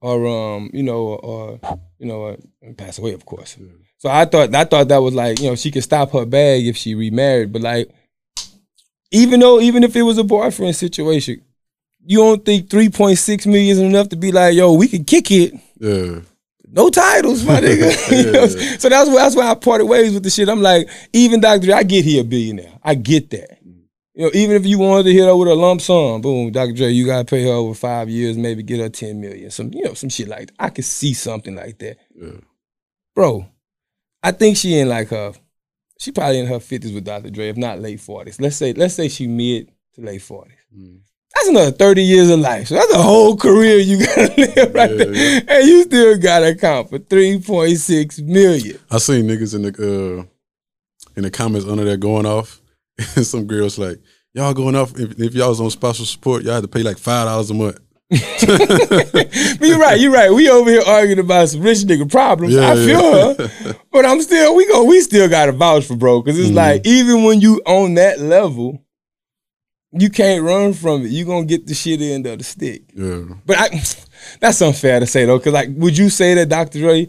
or 0.00 0.26
um 0.26 0.70
you 0.72 0.82
know 0.82 1.14
or 1.14 1.60
you 1.98 2.06
know 2.06 2.26
uh, 2.26 2.36
pass 2.76 2.98
away, 2.98 3.14
of 3.14 3.24
course. 3.24 3.56
Yeah. 3.58 3.68
So 3.98 4.10
I 4.10 4.26
thought 4.26 4.54
I 4.54 4.64
thought 4.64 4.88
that 4.88 4.98
was 4.98 5.14
like 5.14 5.40
you 5.40 5.48
know 5.48 5.56
she 5.56 5.70
could 5.70 5.82
stop 5.82 6.12
her 6.12 6.26
bag 6.26 6.66
if 6.66 6.76
she 6.76 6.94
remarried, 6.94 7.52
but 7.52 7.62
like 7.62 7.90
even 9.10 9.40
though 9.40 9.60
even 9.60 9.84
if 9.84 9.96
it 9.96 10.02
was 10.02 10.18
a 10.18 10.24
boyfriend 10.24 10.76
situation, 10.76 11.42
you 12.04 12.18
don't 12.18 12.44
think 12.44 12.68
three 12.70 12.88
point 12.88 13.18
six 13.18 13.46
million 13.46 13.70
is 13.70 13.78
enough 13.78 14.08
to 14.10 14.16
be 14.16 14.32
like 14.32 14.54
yo 14.54 14.72
we 14.72 14.88
can 14.88 15.04
kick 15.04 15.30
it. 15.30 15.54
Yeah, 15.78 16.20
No 16.68 16.90
titles, 16.90 17.44
my 17.44 17.60
nigga. 17.60 17.90
You 18.24 18.32
know? 18.32 18.42
Yeah. 18.44 18.76
So 18.78 18.88
that's 18.88 19.08
why 19.08 19.16
that's 19.16 19.36
why 19.36 19.50
I 19.50 19.54
parted 19.54 19.86
ways 19.86 20.14
with 20.14 20.22
the 20.22 20.30
shit. 20.30 20.48
I'm 20.48 20.62
like, 20.62 20.88
even 21.12 21.40
Dr. 21.40 21.66
Dre, 21.66 21.74
I 21.74 21.82
get 21.82 22.04
he 22.04 22.18
a 22.20 22.24
billionaire. 22.24 22.72
I 22.82 22.94
get 22.94 23.30
that. 23.30 23.58
You 24.14 24.26
know, 24.26 24.30
even 24.34 24.56
if 24.56 24.66
you 24.66 24.78
wanted 24.78 25.04
to 25.04 25.12
hit 25.12 25.24
her 25.24 25.34
with 25.34 25.48
a 25.48 25.54
lump 25.54 25.80
sum, 25.80 26.20
boom, 26.20 26.52
Dr. 26.52 26.72
Dre, 26.74 26.88
you 26.90 27.06
gotta 27.06 27.24
pay 27.24 27.44
her 27.44 27.52
over 27.52 27.72
five 27.74 28.10
years, 28.10 28.36
maybe 28.36 28.62
get 28.62 28.78
her 28.78 28.90
10 28.90 29.18
million. 29.20 29.50
Some, 29.50 29.72
you 29.72 29.84
know, 29.84 29.94
some 29.94 30.10
shit 30.10 30.28
like 30.28 30.48
that. 30.48 30.54
I 30.58 30.68
could 30.68 30.84
see 30.84 31.14
something 31.14 31.54
like 31.54 31.78
that. 31.78 31.96
yeah. 32.14 32.32
Bro, 33.14 33.46
I 34.22 34.32
think 34.32 34.56
she 34.58 34.78
in 34.78 34.88
like 34.88 35.08
her, 35.08 35.32
she 35.98 36.12
probably 36.12 36.40
in 36.40 36.46
her 36.46 36.58
50s 36.58 36.94
with 36.94 37.04
Dr. 37.04 37.30
Dre, 37.30 37.48
if 37.48 37.56
not 37.56 37.80
late 37.80 38.00
40s. 38.00 38.40
Let's 38.40 38.56
say, 38.56 38.72
let's 38.74 38.94
say 38.94 39.08
she 39.08 39.26
mid 39.26 39.70
to 39.94 40.00
late 40.02 40.20
40s. 40.20 40.48
Mm. 40.76 41.00
That's 41.34 41.48
another 41.48 41.70
30 41.72 42.02
years 42.02 42.28
of 42.30 42.40
life. 42.40 42.68
So 42.68 42.74
that's 42.74 42.92
a 42.94 43.02
whole 43.02 43.36
career 43.36 43.78
you 43.78 44.04
gotta 44.06 44.32
live 44.36 44.74
right 44.74 44.90
Yeah, 44.90 44.96
there. 44.96 45.14
yeah. 45.14 45.40
And 45.48 45.66
you 45.68 45.82
still 45.84 46.18
gotta 46.18 46.50
account 46.50 46.90
for 46.90 46.98
3.6 46.98 48.22
million. 48.26 48.78
I 48.90 48.98
seen 48.98 49.26
niggas 49.26 49.54
in 49.54 49.62
the 49.62 49.70
uh, 50.20 50.24
in 51.16 51.22
the 51.22 51.30
comments 51.30 51.66
under 51.66 51.84
there 51.84 51.96
going 51.96 52.26
off, 52.26 52.60
and 53.16 53.26
some 53.26 53.46
girls 53.46 53.78
like, 53.78 53.98
y'all 54.34 54.54
going 54.54 54.76
off. 54.76 54.98
If, 54.98 55.18
if 55.20 55.34
y'all 55.34 55.48
was 55.50 55.60
on 55.60 55.70
special 55.70 56.04
support, 56.06 56.42
y'all 56.42 56.54
had 56.54 56.62
to 56.62 56.68
pay 56.68 56.82
like 56.82 56.98
five 56.98 57.26
dollars 57.26 57.50
a 57.50 57.54
month. 57.54 57.78
But 58.42 59.68
you're 59.68 59.78
right, 59.78 59.98
you're 60.00 60.12
right. 60.12 60.30
We 60.32 60.48
over 60.50 60.68
here 60.70 60.82
arguing 60.86 61.18
about 61.18 61.48
some 61.48 61.62
rich 61.62 61.78
nigga 61.78 62.10
problems. 62.10 62.56
I 62.56 62.74
feel 62.74 63.34
her. 63.34 63.74
But 63.92 64.04
I'm 64.04 64.20
still, 64.20 64.54
we 64.56 64.66
go, 64.66 64.84
we 64.84 65.00
still 65.00 65.28
gotta 65.28 65.52
vouch 65.52 65.84
for 65.86 65.96
bro. 65.96 66.22
Cause 66.22 66.38
it's 66.38 66.50
Mhm. 66.50 66.54
like, 66.54 66.86
even 66.86 67.24
when 67.24 67.40
you 67.40 67.60
on 67.66 67.94
that 67.94 68.20
level, 68.20 68.82
you 69.92 70.10
can't 70.10 70.42
run 70.42 70.72
from 70.72 71.04
it. 71.04 71.10
You're 71.10 71.26
gonna 71.26 71.44
get 71.44 71.66
the 71.66 71.74
shit 71.74 72.00
end 72.00 72.26
of 72.26 72.38
the 72.38 72.44
stick. 72.44 72.82
Yeah, 72.94 73.22
But 73.44 73.58
I, 73.58 73.68
that's 74.40 74.62
unfair 74.62 75.00
to 75.00 75.06
say 75.06 75.24
though, 75.24 75.38
because 75.38 75.52
like, 75.52 75.68
would 75.72 75.96
you 75.96 76.08
say 76.10 76.34
that 76.34 76.48
Dr. 76.48 76.80
Dre, 76.80 77.08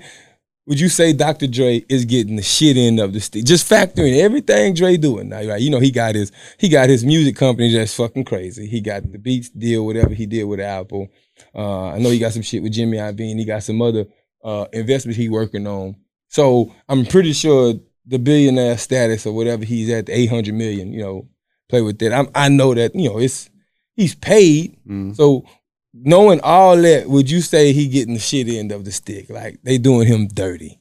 would 0.65 0.79
you 0.79 0.89
say 0.89 1.13
Dr. 1.13 1.47
Dre 1.47 1.83
is 1.89 2.05
getting 2.05 2.35
the 2.35 2.41
shit 2.41 2.77
end 2.77 2.99
of 2.99 3.13
the 3.13 3.19
stick? 3.19 3.45
Just 3.45 3.69
factoring 3.69 4.17
everything 4.19 4.73
Dre 4.73 4.97
doing 4.97 5.29
now, 5.29 5.43
right? 5.43 5.61
You 5.61 5.69
know, 5.69 5.79
he 5.79 5.91
got 5.91 6.15
his 6.15 6.31
he 6.57 6.69
got 6.69 6.89
his 6.89 7.05
music 7.05 7.35
company 7.35 7.73
that's 7.73 7.95
fucking 7.95 8.25
crazy. 8.25 8.67
He 8.67 8.81
got 8.81 9.09
the 9.11 9.17
Beats 9.17 9.49
deal, 9.49 9.85
whatever 9.85 10.13
he 10.13 10.25
did 10.25 10.43
with 10.45 10.59
Apple. 10.59 11.09
Uh, 11.55 11.89
I 11.89 11.99
know 11.99 12.09
he 12.09 12.19
got 12.19 12.33
some 12.33 12.41
shit 12.41 12.63
with 12.63 12.73
Jimmy 12.73 12.97
Iovine. 12.97 13.39
He 13.39 13.45
got 13.45 13.63
some 13.63 13.81
other 13.81 14.05
uh, 14.43 14.65
investments 14.73 15.17
he 15.17 15.29
working 15.29 15.67
on. 15.67 15.95
So 16.27 16.73
I'm 16.89 17.05
pretty 17.05 17.33
sure 17.33 17.75
the 18.05 18.19
billionaire 18.19 18.77
status 18.77 19.25
or 19.25 19.33
whatever 19.33 19.63
he's 19.63 19.89
at, 19.89 20.07
the 20.07 20.17
800 20.17 20.53
million, 20.53 20.91
you 20.91 21.01
know, 21.01 21.27
play 21.73 21.81
with 21.81 21.97
that. 21.99 22.13
I'm, 22.13 22.27
I 22.35 22.49
know 22.49 22.73
that 22.75 22.93
you 22.95 23.09
know 23.09 23.17
it's 23.19 23.49
he's 23.95 24.13
paid. 24.15 24.77
Mm. 24.87 25.15
So 25.15 25.45
knowing 25.93 26.39
all 26.43 26.77
that, 26.77 27.07
would 27.09 27.29
you 27.29 27.41
say 27.41 27.73
he 27.73 27.87
getting 27.87 28.13
the 28.13 28.19
shit 28.19 28.47
end 28.47 28.71
of 28.71 28.85
the 28.85 28.91
stick? 28.91 29.29
Like 29.29 29.59
they 29.63 29.77
doing 29.77 30.07
him 30.07 30.27
dirty? 30.27 30.79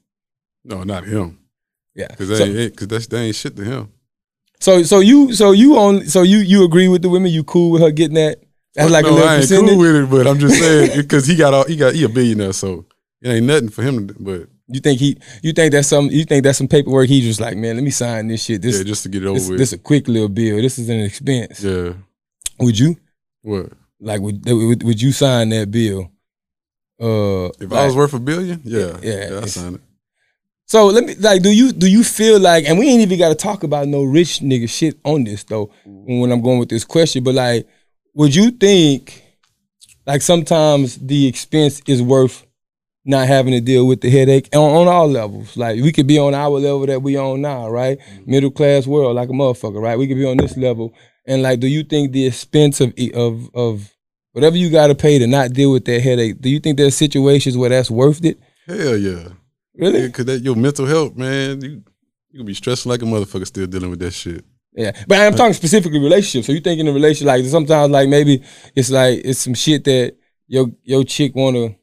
no, 0.65 0.85
not 0.85 1.05
him. 1.05 1.39
Yeah. 1.95 2.09
Cause 2.15 2.29
that 2.29 2.37
So, 2.37 2.45
ain't, 2.45 2.77
cause 2.77 2.89
that's 2.89 3.07
that 3.09 3.19
ain't 3.19 3.35
shit 3.37 3.57
to 3.57 3.65
him. 3.65 3.93
so 4.61 4.83
so 4.83 5.01
you 5.01 5.33
so 5.35 5.53
you 5.53 5.77
on 5.79 6.07
so 6.07 6.23
you 6.23 6.39
you 6.39 6.65
agree 6.65 6.89
with 6.89 7.03
the 7.03 7.09
women? 7.09 7.31
You 7.33 7.43
cool 7.45 7.71
with 7.73 7.83
her 7.83 7.91
getting 7.91 8.15
that? 8.15 8.39
That's 8.75 8.91
like 8.91 9.05
no, 9.05 9.11
a 9.11 9.13
little 9.13 9.29
I 9.29 9.35
ain't 9.37 9.43
percentage. 9.43 9.69
cool 9.71 9.79
with 9.79 9.97
it, 9.97 10.11
but 10.11 10.27
I'm 10.27 10.39
just 10.39 10.59
saying 10.59 10.97
because 10.97 11.27
he 11.27 11.37
got 11.37 11.53
all 11.55 11.65
he 11.67 11.77
got 11.77 11.95
he 11.95 12.05
a 12.05 12.09
billionaire, 12.09 12.53
so 12.55 12.87
it 13.21 13.29
ain't 13.29 13.47
nothing 13.47 13.69
for 13.71 13.83
him. 13.83 14.07
But 14.19 14.49
you 14.73 14.81
think 14.81 15.00
he? 15.00 15.17
You 15.43 15.52
think 15.52 15.73
that's 15.73 15.88
some? 15.88 16.07
You 16.11 16.25
think 16.25 16.45
that's 16.45 16.59
some 16.59 16.69
paperwork? 16.69 17.09
He 17.09 17.21
just 17.21 17.41
like, 17.41 17.57
man, 17.57 17.76
let 17.76 17.85
me 17.85 17.91
sign 17.91 18.29
this 18.29 18.45
shit. 18.45 18.62
This 18.62 18.79
yeah, 18.79 18.85
just 18.85 19.02
to 19.05 19.09
get 19.09 19.23
it 19.23 19.26
over 19.26 19.38
this, 19.38 19.49
with. 19.49 19.59
this 19.59 19.73
a 19.73 19.79
quick 19.79 20.09
little 20.09 20.29
bill. 20.29 20.57
This 20.61 20.79
is 20.79 20.88
an 20.88 21.00
expense. 21.00 21.62
yeah, 21.62 21.93
Would 22.59 22.79
you 22.79 22.97
what 23.43 23.73
like? 24.00 24.21
Would, 24.21 24.45
would 24.47 24.83
would 24.83 25.02
you 25.02 25.12
sign 25.12 25.49
that 25.50 25.71
bill? 25.71 26.11
Uh, 27.00 27.47
if 27.61 27.71
like- 27.71 27.81
I 27.81 27.87
was 27.87 27.97
worth 27.97 28.14
a 28.14 28.21
billion? 28.21 28.61
Yeah, 28.64 28.99
Yeah, 29.02 29.31
yeah, 29.31 29.41
I 29.43 29.47
sign 29.47 29.75
it. 29.75 29.81
So 30.67 30.87
let 30.87 31.05
me 31.05 31.14
like, 31.17 31.43
do 31.43 31.50
you 31.50 31.73
do 31.73 31.91
you 31.91 32.02
feel 32.02 32.41
like, 32.41 32.64
and 32.67 32.79
we 32.79 32.88
ain't 32.88 33.02
even 33.02 33.19
got 33.19 33.29
to 33.29 33.35
talk 33.35 33.62
about 33.62 33.88
no 33.88 34.05
rich 34.05 34.38
nigga 34.41 34.69
shit 34.71 34.99
on 35.05 35.25
this 35.25 35.45
though. 35.45 35.71
When 35.85 36.33
I'm 36.33 36.41
going 36.41 36.59
with 36.59 36.71
this 36.71 36.85
question, 36.85 37.23
but 37.25 37.35
like, 37.35 37.67
would 38.14 38.35
you 38.35 38.50
think 38.52 39.23
like 40.07 40.23
sometimes 40.23 40.97
the 40.97 41.26
expense 41.26 41.83
is 41.87 42.00
worth 42.00 42.47
not 43.04 43.26
having 43.26 43.52
to 43.52 43.61
deal 43.61 43.87
with 43.87 44.00
the 44.00 44.11
headache 44.11 44.49
on, 44.54 44.76
on 44.76 44.88
all 44.88 45.09
levels? 45.09 45.56
Like 45.56 45.82
we 45.82 45.92
could 45.92 46.06
be 46.06 46.18
on 46.18 46.35
our 46.35 46.50
level 46.50 46.87
that 46.87 47.02
we 47.02 47.16
on 47.16 47.40
now, 47.40 47.68
right? 47.68 47.99
Mm-hmm. 47.99 48.30
Middle 48.30 48.50
class 48.50 48.87
world, 48.87 49.16
like 49.16 49.28
a 49.28 49.32
motherfucker, 49.32 49.80
right? 49.80 49.99
We 49.99 50.06
could 50.06 50.16
be 50.16 50.26
on 50.26 50.37
this 50.37 50.56
level, 50.56 50.94
and 51.26 51.42
like, 51.42 51.61
do 51.61 51.66
you 51.66 51.82
think 51.82 52.12
the 52.12 52.26
expense 52.26 52.80
of 52.80 52.94
of 53.14 53.50
of 53.54 53.92
whatever 54.32 54.56
you 54.56 54.71
got 54.71 54.88
to 54.88 54.94
pay 54.94 55.18
to 55.18 55.26
not 55.26 55.52
deal 55.52 55.71
with 55.71 55.85
that 55.85 56.00
headache. 56.00 56.40
Do 56.40 56.50
you 56.50 56.59
think 56.59 56.76
there's 56.76 56.97
situations 56.97 57.56
where 57.56 57.71
that's 57.71 57.90
worth 57.90 58.25
it? 58.25 58.38
Hell 58.66 58.97
yeah. 58.97 59.28
Really? 59.75 60.02
Yeah, 60.02 60.09
cause 60.09 60.25
that 60.26 60.42
your 60.42 60.56
mental 60.56 60.87
health, 60.87 61.16
man, 61.16 61.61
you 61.62 61.82
you 62.30 62.38
gonna 62.38 62.47
be 62.47 62.54
stressing 62.54 62.90
like 62.90 63.02
a 63.02 63.04
motherfucker 63.04 63.47
still 63.47 63.66
dealing 63.66 63.90
with 63.90 63.99
that 64.00 64.12
shit. 64.12 64.44
Yeah, 64.75 64.92
but 65.06 65.18
I'm 65.18 65.35
talking 65.35 65.52
specifically 65.52 65.99
relationships. 65.99 66.47
So 66.47 66.52
you 66.52 66.61
think 66.61 66.80
in 66.80 66.88
a 66.88 66.92
relationship, 66.92 67.26
like 67.26 67.44
sometimes, 67.44 67.90
like 67.90 68.09
maybe 68.09 68.42
it's 68.75 68.90
like 68.90 69.21
it's 69.25 69.40
some 69.40 69.54
shit 69.54 69.85
that 69.85 70.16
your 70.47 70.68
your 70.82 71.04
chick 71.04 71.35
want 71.35 71.56
to 71.56 71.75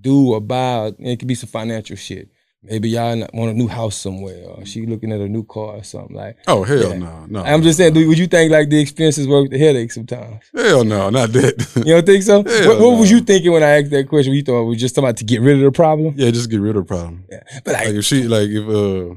do 0.00 0.32
or 0.32 0.40
buy. 0.40 0.92
It 0.98 1.18
could 1.18 1.28
be 1.28 1.34
some 1.34 1.48
financial 1.48 1.96
shit. 1.96 2.28
Maybe 2.60 2.88
y'all 2.90 3.16
want 3.32 3.52
a 3.52 3.54
new 3.54 3.68
house 3.68 3.96
somewhere, 3.96 4.44
or 4.48 4.66
she 4.66 4.84
looking 4.84 5.12
at 5.12 5.20
a 5.20 5.28
new 5.28 5.44
car 5.44 5.76
or 5.76 5.84
something. 5.84 6.16
Like 6.16 6.36
Oh 6.48 6.64
hell 6.64 6.90
Yeah. 6.90 6.98
no, 6.98 7.26
no. 7.28 7.42
I'm 7.44 7.62
just 7.62 7.76
saying, 7.78 7.94
do, 7.94 8.06
would 8.08 8.18
you 8.18 8.26
think 8.26 8.50
like 8.50 8.68
the 8.68 8.80
expenses 8.80 9.28
worth 9.28 9.48
the 9.50 9.58
headache 9.58 9.92
sometimes? 9.92 10.42
hell 10.54 10.84
no, 10.84 11.08
not 11.08 11.32
that. 11.34 11.54
You 11.86 11.94
don't 11.94 12.04
think 12.06 12.24
so? 12.24 12.42
Hell 12.42 12.68
what 12.68 12.80
what 12.80 12.98
was 12.98 13.10
you 13.12 13.20
thinking 13.20 13.52
when 13.52 13.62
I 13.62 13.80
asked 13.80 13.90
that 13.92 14.08
question? 14.08 14.32
You 14.34 14.42
thought 14.42 14.64
we 14.64 14.70
was 14.70 14.80
just 14.80 14.96
talking 14.96 15.06
about 15.08 15.18
to 15.18 15.24
get 15.24 15.40
rid 15.40 15.56
of 15.58 15.62
the 15.62 15.70
problem? 15.70 16.14
yeah, 16.16 16.30
just 16.32 16.50
get 16.50 16.60
rid 16.60 16.74
of 16.76 16.82
the 16.86 16.88
problem. 16.88 17.24
Yeah, 17.30 17.42
but 17.64 17.74
like, 17.74 17.86
Like 17.86 17.94
if 17.94 18.04
she 18.04 18.24
like 18.24 18.48
if 18.50 18.68
uh 18.68 19.14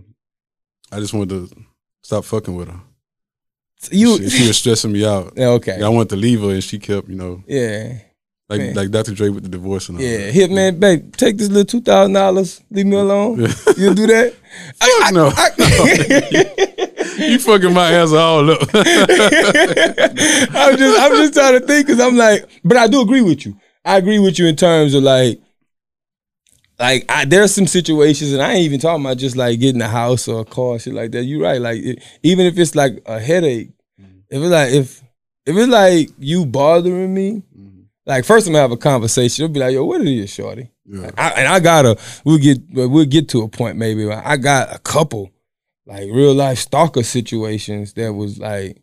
I 0.95 0.99
just 0.99 1.13
wanted 1.13 1.49
to 1.49 1.55
stop 2.03 2.25
fucking 2.25 2.55
with 2.55 2.67
her. 2.67 2.79
you, 3.91 4.17
she, 4.19 4.29
she 4.29 4.47
was 4.47 4.57
stressing 4.57 4.91
me 4.91 5.03
out. 5.03 5.33
Yeah, 5.37 5.47
okay, 5.57 5.81
I 5.81 5.89
wanted 5.89 6.09
to 6.09 6.15
leave 6.15 6.41
her 6.41 6.51
and 6.51 6.63
she 6.63 6.77
kept, 6.77 7.09
you 7.09 7.15
know, 7.15 7.43
yeah. 7.47 7.97
Like 8.51 8.59
Man. 8.59 8.75
like 8.75 8.91
Dr. 8.91 9.13
Dre 9.13 9.29
with 9.29 9.43
the 9.43 9.49
divorce 9.49 9.87
and 9.87 9.97
all 9.97 10.03
Yeah, 10.03 10.17
that. 10.17 10.33
hit 10.33 10.51
man, 10.51 10.77
babe, 10.77 11.15
take 11.15 11.37
this 11.37 11.47
little 11.47 11.63
two 11.63 11.79
thousand 11.79 12.11
dollars, 12.13 12.61
leave 12.69 12.85
me 12.85 12.97
alone. 12.97 13.39
Yeah. 13.39 13.53
You'll 13.77 13.93
do 13.93 14.07
that? 14.07 14.33
Fuck 14.81 15.13
no. 15.13 15.31
you 17.25 17.39
fucking 17.39 17.73
my 17.73 17.91
ass 17.91 18.11
all 18.11 18.51
up. 18.51 18.59
I'm 18.73 18.83
just, 20.77 20.99
I'm 20.99 21.11
just 21.13 21.33
trying 21.33 21.57
to 21.59 21.65
think 21.65 21.87
because 21.87 22.01
I'm 22.01 22.17
like, 22.17 22.45
but 22.65 22.75
I 22.75 22.87
do 22.87 22.99
agree 22.99 23.21
with 23.21 23.45
you. 23.45 23.57
I 23.85 23.95
agree 23.97 24.19
with 24.19 24.37
you 24.37 24.47
in 24.47 24.57
terms 24.57 24.93
of 24.93 25.03
like, 25.03 25.39
like 26.77 27.05
I, 27.07 27.23
there's 27.23 27.55
some 27.55 27.67
situations, 27.67 28.33
and 28.33 28.41
I 28.41 28.51
ain't 28.53 28.65
even 28.65 28.81
talking 28.81 29.05
about 29.05 29.17
just 29.17 29.37
like 29.37 29.61
getting 29.61 29.81
a 29.81 29.87
house 29.87 30.27
or 30.27 30.41
a 30.41 30.45
car, 30.45 30.77
shit 30.77 30.93
like 30.93 31.11
that. 31.11 31.23
You're 31.23 31.43
right. 31.43 31.61
Like 31.61 31.81
it, 31.81 32.03
even 32.21 32.45
if 32.45 32.57
it's 32.57 32.75
like 32.75 33.01
a 33.05 33.17
headache, 33.17 33.69
mm. 33.99 34.23
if 34.29 34.41
it's 34.41 34.51
like 34.51 34.73
if 34.73 35.01
if 35.45 35.55
it's 35.55 35.69
like 35.69 36.09
you 36.19 36.45
bothering 36.45 37.13
me, 37.13 37.43
mm. 37.57 37.70
Like 38.05 38.25
first 38.25 38.47
I'm 38.47 38.53
gonna 38.53 38.61
have 38.61 38.71
a 38.71 38.77
conversation. 38.77 39.43
It'll 39.43 39.53
be 39.53 39.59
like, 39.59 39.73
yo, 39.73 39.85
what 39.85 40.01
it 40.01 40.07
is, 40.07 40.31
shorty? 40.31 40.71
Yeah. 40.85 41.11
I, 41.17 41.29
and 41.31 41.47
I 41.47 41.59
gotta 41.59 41.97
we'll 42.25 42.37
get 42.37 42.59
we'll 42.71 43.05
get 43.05 43.29
to 43.29 43.43
a 43.43 43.47
point 43.47 43.77
maybe. 43.77 44.05
where 44.05 44.25
I 44.25 44.37
got 44.37 44.73
a 44.75 44.79
couple 44.79 45.31
like 45.85 46.09
real 46.11 46.33
life 46.33 46.59
stalker 46.59 47.03
situations 47.03 47.93
that 47.93 48.13
was 48.13 48.39
like 48.39 48.81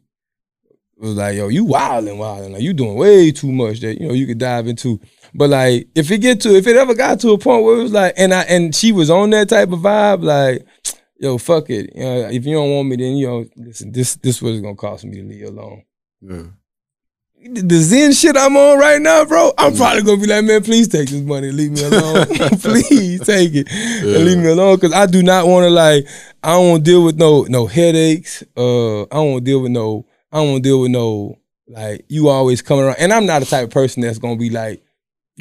was 0.96 1.14
like 1.14 1.36
yo 1.36 1.46
you 1.48 1.64
wilding 1.64 2.18
wilding 2.18 2.52
like 2.52 2.62
you 2.62 2.72
doing 2.72 2.96
way 2.96 3.30
too 3.30 3.52
much 3.52 3.80
that 3.80 4.00
you 4.00 4.08
know 4.08 4.14
you 4.14 4.26
could 4.26 4.38
dive 4.38 4.66
into. 4.66 5.00
But 5.34 5.50
like 5.50 5.88
if 5.94 6.10
it 6.10 6.18
get 6.18 6.40
to 6.42 6.56
if 6.56 6.66
it 6.66 6.76
ever 6.76 6.94
got 6.94 7.20
to 7.20 7.32
a 7.32 7.38
point 7.38 7.64
where 7.64 7.78
it 7.78 7.82
was 7.82 7.92
like 7.92 8.14
and 8.16 8.32
I 8.32 8.42
and 8.42 8.74
she 8.74 8.92
was 8.92 9.10
on 9.10 9.30
that 9.30 9.48
type 9.48 9.70
of 9.72 9.80
vibe 9.80 10.22
like 10.22 10.66
yo 11.20 11.38
fuck 11.38 11.68
it 11.70 11.90
you 11.94 12.02
know 12.02 12.28
if 12.28 12.46
you 12.46 12.54
don't 12.54 12.70
want 12.70 12.88
me 12.88 12.96
then 12.96 13.16
you 13.16 13.26
know 13.26 13.44
listen 13.56 13.92
this 13.92 14.16
this 14.16 14.40
what 14.40 14.52
it's 14.52 14.62
gonna 14.62 14.76
cost 14.76 15.04
me 15.04 15.20
to 15.20 15.26
leave 15.26 15.40
you 15.40 15.48
alone 15.48 15.82
yeah. 16.20 16.42
The 17.42 17.78
Zen 17.78 18.12
shit 18.12 18.36
I'm 18.36 18.56
on 18.56 18.78
right 18.78 19.00
now, 19.00 19.24
bro, 19.24 19.52
I'm 19.56 19.74
probably 19.74 20.02
gonna 20.02 20.20
be 20.20 20.26
like, 20.26 20.44
man, 20.44 20.62
please 20.62 20.88
take 20.88 21.08
this 21.08 21.22
money 21.22 21.48
and 21.48 21.56
leave 21.56 21.72
me 21.72 21.84
alone. 21.84 22.26
please 22.60 23.20
take 23.20 23.54
it 23.54 23.70
and 23.70 24.24
leave 24.24 24.38
me 24.38 24.48
alone. 24.48 24.78
Cause 24.78 24.92
I 24.92 25.06
do 25.06 25.22
not 25.22 25.46
wanna 25.46 25.70
like, 25.70 26.06
I 26.42 26.52
don't 26.52 26.70
wanna 26.70 26.82
deal 26.82 27.04
with 27.04 27.16
no 27.16 27.42
no 27.44 27.66
headaches. 27.66 28.42
Uh 28.56 29.02
I 29.02 29.14
don't 29.14 29.32
wanna 29.32 29.40
deal 29.40 29.60
with 29.60 29.72
no, 29.72 30.06
I 30.32 30.38
don't 30.38 30.48
wanna 30.48 30.60
deal 30.60 30.80
with 30.80 30.90
no 30.90 31.38
like 31.68 32.04
you 32.08 32.28
always 32.28 32.62
coming 32.62 32.84
around. 32.84 32.96
And 32.98 33.12
I'm 33.12 33.26
not 33.26 33.40
the 33.40 33.46
type 33.46 33.64
of 33.64 33.70
person 33.70 34.02
that's 34.02 34.18
gonna 34.18 34.36
be 34.36 34.50
like 34.50 34.82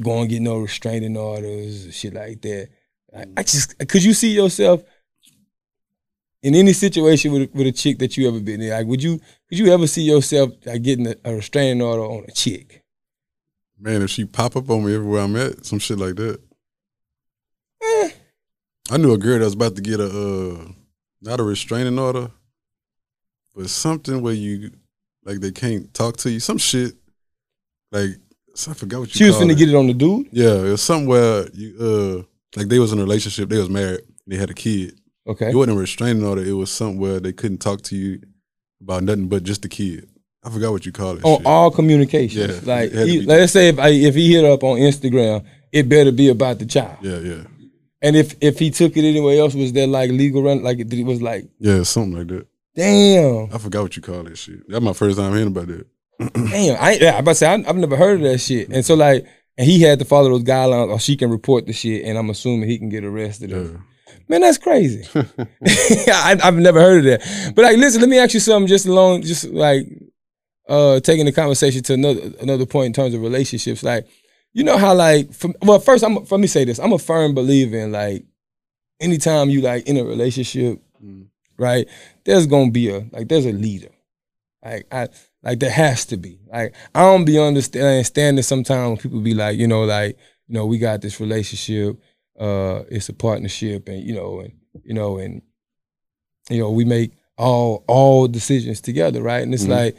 going 0.01 0.27
to 0.27 0.33
get 0.33 0.41
no 0.41 0.59
restraining 0.59 1.17
orders 1.17 1.87
or 1.87 1.91
shit 1.91 2.13
like 2.13 2.41
that. 2.41 2.69
Like, 3.13 3.29
I 3.37 3.43
just 3.43 3.77
could 3.87 4.03
you 4.03 4.13
see 4.13 4.33
yourself 4.33 4.83
in 6.43 6.55
any 6.55 6.73
situation 6.73 7.31
with 7.31 7.53
with 7.53 7.67
a 7.67 7.71
chick 7.71 7.99
that 7.99 8.17
you 8.17 8.27
ever 8.27 8.39
been 8.39 8.61
in? 8.61 8.69
Like, 8.69 8.87
would 8.87 9.01
you 9.01 9.19
could 9.49 9.59
you 9.59 9.71
ever 9.73 9.87
see 9.87 10.03
yourself 10.03 10.51
like 10.65 10.81
getting 10.81 11.07
a, 11.07 11.15
a 11.25 11.35
restraining 11.35 11.81
order 11.81 12.03
on 12.03 12.25
a 12.27 12.31
chick? 12.31 12.83
Man, 13.79 14.01
if 14.01 14.09
she 14.09 14.25
pop 14.25 14.55
up 14.55 14.69
on 14.69 14.85
me 14.85 14.95
everywhere 14.95 15.21
I'm 15.21 15.35
at, 15.35 15.65
some 15.65 15.79
shit 15.79 15.99
like 15.99 16.15
that. 16.15 16.39
Eh. 17.83 18.09
I 18.89 18.97
knew 18.97 19.13
a 19.13 19.17
girl 19.17 19.39
that 19.39 19.45
was 19.45 19.53
about 19.53 19.75
to 19.75 19.81
get 19.81 19.99
a 19.99 20.05
uh 20.07 20.65
not 21.21 21.39
a 21.39 21.43
restraining 21.43 21.99
order, 21.99 22.31
but 23.55 23.69
something 23.69 24.21
where 24.21 24.33
you 24.33 24.71
like 25.23 25.39
they 25.39 25.51
can't 25.51 25.93
talk 25.93 26.17
to 26.17 26.31
you. 26.31 26.39
Some 26.39 26.57
shit. 26.57 26.95
Like 27.91 28.11
I 28.67 28.73
forgot 28.73 28.99
what 28.99 29.09
you 29.09 29.17
She 29.17 29.25
was 29.25 29.35
finna 29.35 29.51
it. 29.51 29.57
get 29.57 29.69
it 29.69 29.75
on 29.75 29.87
the 29.87 29.93
dude. 29.93 30.27
Yeah, 30.31 30.55
it 30.55 30.71
was 30.71 30.81
somewhere 30.81 31.47
you 31.53 31.75
uh 31.79 32.23
like 32.57 32.69
they 32.69 32.79
was 32.79 32.91
in 32.93 32.99
a 32.99 33.03
relationship, 33.03 33.49
they 33.49 33.59
was 33.59 33.69
married, 33.69 34.01
they 34.25 34.37
had 34.37 34.49
a 34.49 34.53
kid. 34.53 34.99
Okay. 35.27 35.49
It 35.49 35.55
wasn't 35.55 35.77
a 35.77 35.79
restraining 35.79 36.23
order, 36.25 36.43
it 36.43 36.53
was 36.53 36.71
something 36.71 36.99
where 36.99 37.19
they 37.19 37.33
couldn't 37.33 37.59
talk 37.59 37.81
to 37.83 37.95
you 37.95 38.21
about 38.81 39.03
nothing 39.03 39.27
but 39.27 39.43
just 39.43 39.61
the 39.61 39.69
kid. 39.69 40.09
I 40.43 40.49
forgot 40.49 40.71
what 40.71 40.85
you 40.85 40.91
call 40.91 41.17
it. 41.17 41.23
on 41.23 41.31
oh, 41.31 41.37
shit. 41.37 41.45
all 41.45 41.71
communications. 41.71 42.65
Yeah, 42.65 42.73
like, 42.75 42.91
it 42.91 42.95
had 42.95 43.05
to 43.05 43.11
he, 43.11 43.21
let's 43.21 43.51
say 43.51 43.69
if 43.69 43.79
I, 43.79 43.89
if 43.89 44.15
he 44.15 44.33
hit 44.33 44.45
up 44.45 44.63
on 44.63 44.77
Instagram, 44.77 45.45
it 45.71 45.89
better 45.89 46.11
be 46.11 46.29
about 46.29 46.59
the 46.59 46.65
child. 46.65 46.97
Yeah, 47.01 47.19
yeah. 47.19 47.43
And 48.01 48.15
if 48.15 48.35
if 48.41 48.59
he 48.59 48.69
took 48.69 48.95
it 48.95 49.03
anywhere 49.03 49.39
else, 49.39 49.55
was 49.55 49.73
there 49.73 49.87
like 49.87 50.11
legal 50.11 50.43
run? 50.43 50.63
Like 50.63 50.79
it 50.79 51.05
was 51.05 51.21
like, 51.21 51.47
Yeah, 51.59 51.83
something 51.83 52.17
like 52.17 52.27
that. 52.27 52.47
damn, 52.75 53.53
I 53.53 53.57
forgot 53.57 53.81
what 53.83 53.95
you 53.95 54.01
call 54.01 54.23
that 54.23 54.37
shit. 54.37 54.69
That's 54.69 54.83
my 54.83 54.93
first 54.93 55.17
time 55.17 55.33
hearing 55.33 55.47
about 55.47 55.67
that. 55.67 55.87
damn. 56.33 56.81
I 56.81 56.97
yeah, 57.01 57.15
I 57.15 57.19
about 57.19 57.31
to 57.31 57.35
say 57.35 57.47
I, 57.47 57.55
I've 57.55 57.75
never 57.75 57.97
heard 57.97 58.21
of 58.21 58.31
that 58.31 58.37
shit. 58.37 58.69
And 58.69 58.85
so 58.85 58.93
like, 58.95 59.25
and 59.57 59.67
he 59.67 59.81
had 59.81 59.99
to 59.99 60.05
follow 60.05 60.29
those 60.29 60.43
guidelines, 60.43 60.91
or 60.91 60.99
she 60.99 61.17
can 61.17 61.31
report 61.31 61.65
the 61.65 61.73
shit, 61.73 62.05
and 62.05 62.17
I'm 62.17 62.29
assuming 62.29 62.69
he 62.69 62.77
can 62.77 62.89
get 62.89 63.03
arrested. 63.03 63.49
Yeah. 63.49 63.79
Man, 64.27 64.41
that's 64.41 64.57
crazy. 64.57 65.03
I, 65.15 66.37
I've 66.43 66.55
never 66.57 66.79
heard 66.79 67.05
of 67.05 67.21
that. 67.21 67.53
But 67.55 67.63
like, 67.63 67.77
listen, 67.77 68.01
let 68.01 68.09
me 68.09 68.19
ask 68.19 68.33
you 68.33 68.39
something. 68.39 68.67
Just 68.67 68.85
along, 68.85 69.23
just 69.23 69.45
like 69.45 69.87
uh 70.69 70.99
taking 70.99 71.25
the 71.25 71.31
conversation 71.31 71.81
to 71.83 71.93
another 71.93 72.31
another 72.41 72.65
point 72.65 72.87
in 72.87 72.93
terms 72.93 73.13
of 73.13 73.21
relationships. 73.21 73.83
Like, 73.83 74.07
you 74.53 74.63
know 74.63 74.77
how 74.77 74.93
like, 74.93 75.31
from, 75.33 75.53
well, 75.61 75.79
first, 75.79 76.03
I'm 76.03 76.15
let 76.15 76.39
me 76.39 76.47
say 76.47 76.65
this. 76.65 76.79
I'm 76.79 76.93
a 76.93 76.99
firm 76.99 77.33
believer 77.33 77.77
in 77.77 77.91
like, 77.91 78.25
anytime 78.99 79.49
you 79.49 79.61
like 79.61 79.87
in 79.87 79.97
a 79.97 80.03
relationship, 80.03 80.81
Mm. 81.03 81.27
right? 81.59 81.87
There's 82.25 82.47
gonna 82.47 82.71
be 82.71 82.89
a 82.89 83.05
like, 83.11 83.27
there's 83.27 83.45
a 83.45 83.51
leader. 83.51 83.89
Like 84.65 84.87
I 84.91 85.07
like 85.43 85.59
there 85.59 85.69
has 85.71 86.05
to 86.07 86.17
be. 86.17 86.39
Like 86.51 86.73
I 86.95 87.01
don't 87.01 87.23
be 87.23 87.37
understanding 87.39 88.03
standing 88.03 88.43
sometimes 88.43 89.01
people 89.01 89.21
be 89.21 89.35
like, 89.35 89.57
you 89.59 89.67
know, 89.67 89.83
like, 89.83 90.17
you 90.47 90.55
know, 90.55 90.65
we 90.65 90.79
got 90.79 91.01
this 91.01 91.19
relationship, 91.19 91.97
uh, 92.37 92.83
it's 92.89 93.09
a 93.09 93.13
partnership 93.13 93.87
and 93.89 94.03
you 94.03 94.13
know, 94.15 94.39
and 94.41 94.53
you 94.83 94.93
know, 94.93 95.17
and 95.17 95.41
you 96.49 96.59
know, 96.59 96.71
we 96.71 96.85
make 96.85 97.11
all 97.37 97.83
all 97.87 98.27
decisions 98.27 98.81
together, 98.81 99.21
right? 99.21 99.43
And 99.43 99.53
it's 99.53 99.65
Mhm. 99.65 99.69
like 99.69 99.95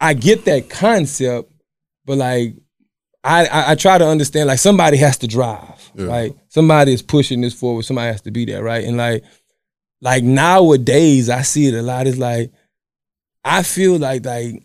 I 0.00 0.14
get 0.14 0.44
that 0.46 0.68
concept, 0.68 1.52
but 2.04 2.18
like 2.18 2.54
I, 3.24 3.46
I 3.46 3.70
I 3.72 3.74
try 3.76 3.98
to 3.98 4.06
understand 4.06 4.48
like 4.48 4.58
somebody 4.58 4.96
has 4.98 5.16
to 5.18 5.26
drive, 5.28 5.90
Yeah. 5.94 6.06
right? 6.06 6.32
Somebody 6.48 6.92
is 6.92 7.02
pushing 7.02 7.40
this 7.40 7.54
forward, 7.54 7.84
somebody 7.84 8.08
has 8.10 8.20
to 8.22 8.30
be 8.30 8.44
there, 8.44 8.62
right? 8.62 8.84
And 8.84 8.96
like 8.96 9.22
like 10.00 10.24
nowadays 10.24 11.28
I 11.30 11.42
see 11.42 11.66
it 11.68 11.74
a 11.74 11.82
lot. 11.82 12.06
It's 12.06 12.18
like 12.18 12.50
I 13.44 13.62
feel 13.62 13.98
like 13.98 14.24
like 14.24 14.62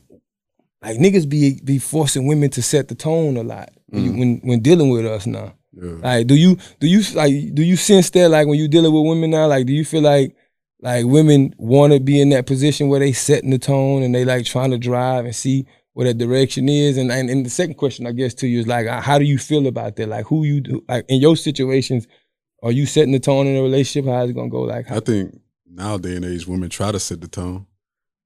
like 0.83 0.97
niggas 0.97 1.27
be 1.29 1.59
be 1.63 1.77
forcing 1.79 2.25
women 2.27 2.49
to 2.51 2.61
set 2.61 2.87
the 2.87 2.95
tone 2.95 3.37
a 3.37 3.43
lot 3.43 3.69
Mhm. 3.93 4.17
when 4.19 4.37
when 4.43 4.59
dealing 4.61 4.89
with 4.89 5.05
us 5.05 5.25
now. 5.27 5.53
Yeah. 5.79 5.98
Like, 6.01 6.27
do 6.27 6.36
you 6.36 6.57
do 6.79 6.88
you 6.88 7.01
like 7.13 7.53
do 7.53 7.63
you 7.63 7.75
sense 7.75 8.10
that 8.12 8.29
like 8.29 8.48
when 8.48 8.57
you're 8.57 8.67
dealing 8.67 8.93
with 8.93 9.05
women 9.05 9.29
now? 9.29 9.48
Like, 9.48 9.65
do 9.65 9.74
you 9.74 9.86
feel 9.86 10.01
like 10.01 10.36
like 10.79 11.05
women 11.05 11.53
want 11.57 11.93
to 11.93 12.00
be 12.00 12.19
in 12.22 12.29
that 12.29 12.46
position 12.46 12.88
where 12.88 13.00
they 13.00 13.12
setting 13.12 13.50
the 13.50 13.60
tone 13.60 14.03
and 14.03 14.13
they 14.13 14.25
like 14.25 14.46
trying 14.46 14.72
to 14.72 14.77
drive 14.77 15.25
and 15.25 15.36
see 15.36 15.65
where 15.93 16.07
that 16.07 16.17
direction 16.17 16.67
is? 16.67 16.98
And 16.98 17.12
and, 17.12 17.29
and 17.29 17.46
the 17.46 17.50
second 17.50 17.75
question 17.75 18.07
I 18.07 18.12
guess 18.12 18.34
to 18.36 18.48
you 18.48 18.60
is 18.60 18.67
like, 18.67 18.88
uh, 18.88 19.01
how 19.01 19.19
do 19.19 19.25
you 19.25 19.38
feel 19.38 19.67
about 19.67 19.96
that? 19.98 20.10
Like, 20.10 20.25
who 20.25 20.43
you 20.43 20.62
do 20.62 20.84
like 20.88 21.05
in 21.10 21.19
your 21.19 21.36
situations? 21.36 22.07
Are 22.63 22.72
you 22.72 22.88
setting 22.88 23.12
the 23.12 23.19
tone 23.19 23.46
in 23.46 23.55
a 23.55 23.62
relationship? 23.62 24.10
How's 24.10 24.31
it 24.31 24.34
gonna 24.34 24.50
go? 24.50 24.62
Like, 24.62 24.89
I 24.89 24.96
how, 24.96 25.00
think 25.00 25.39
nowadays 25.69 26.15
and 26.15 26.25
age 26.25 26.48
women 26.48 26.69
try 26.69 26.91
to 26.91 27.00
set 27.00 27.22
the 27.22 27.27
tone. 27.27 27.67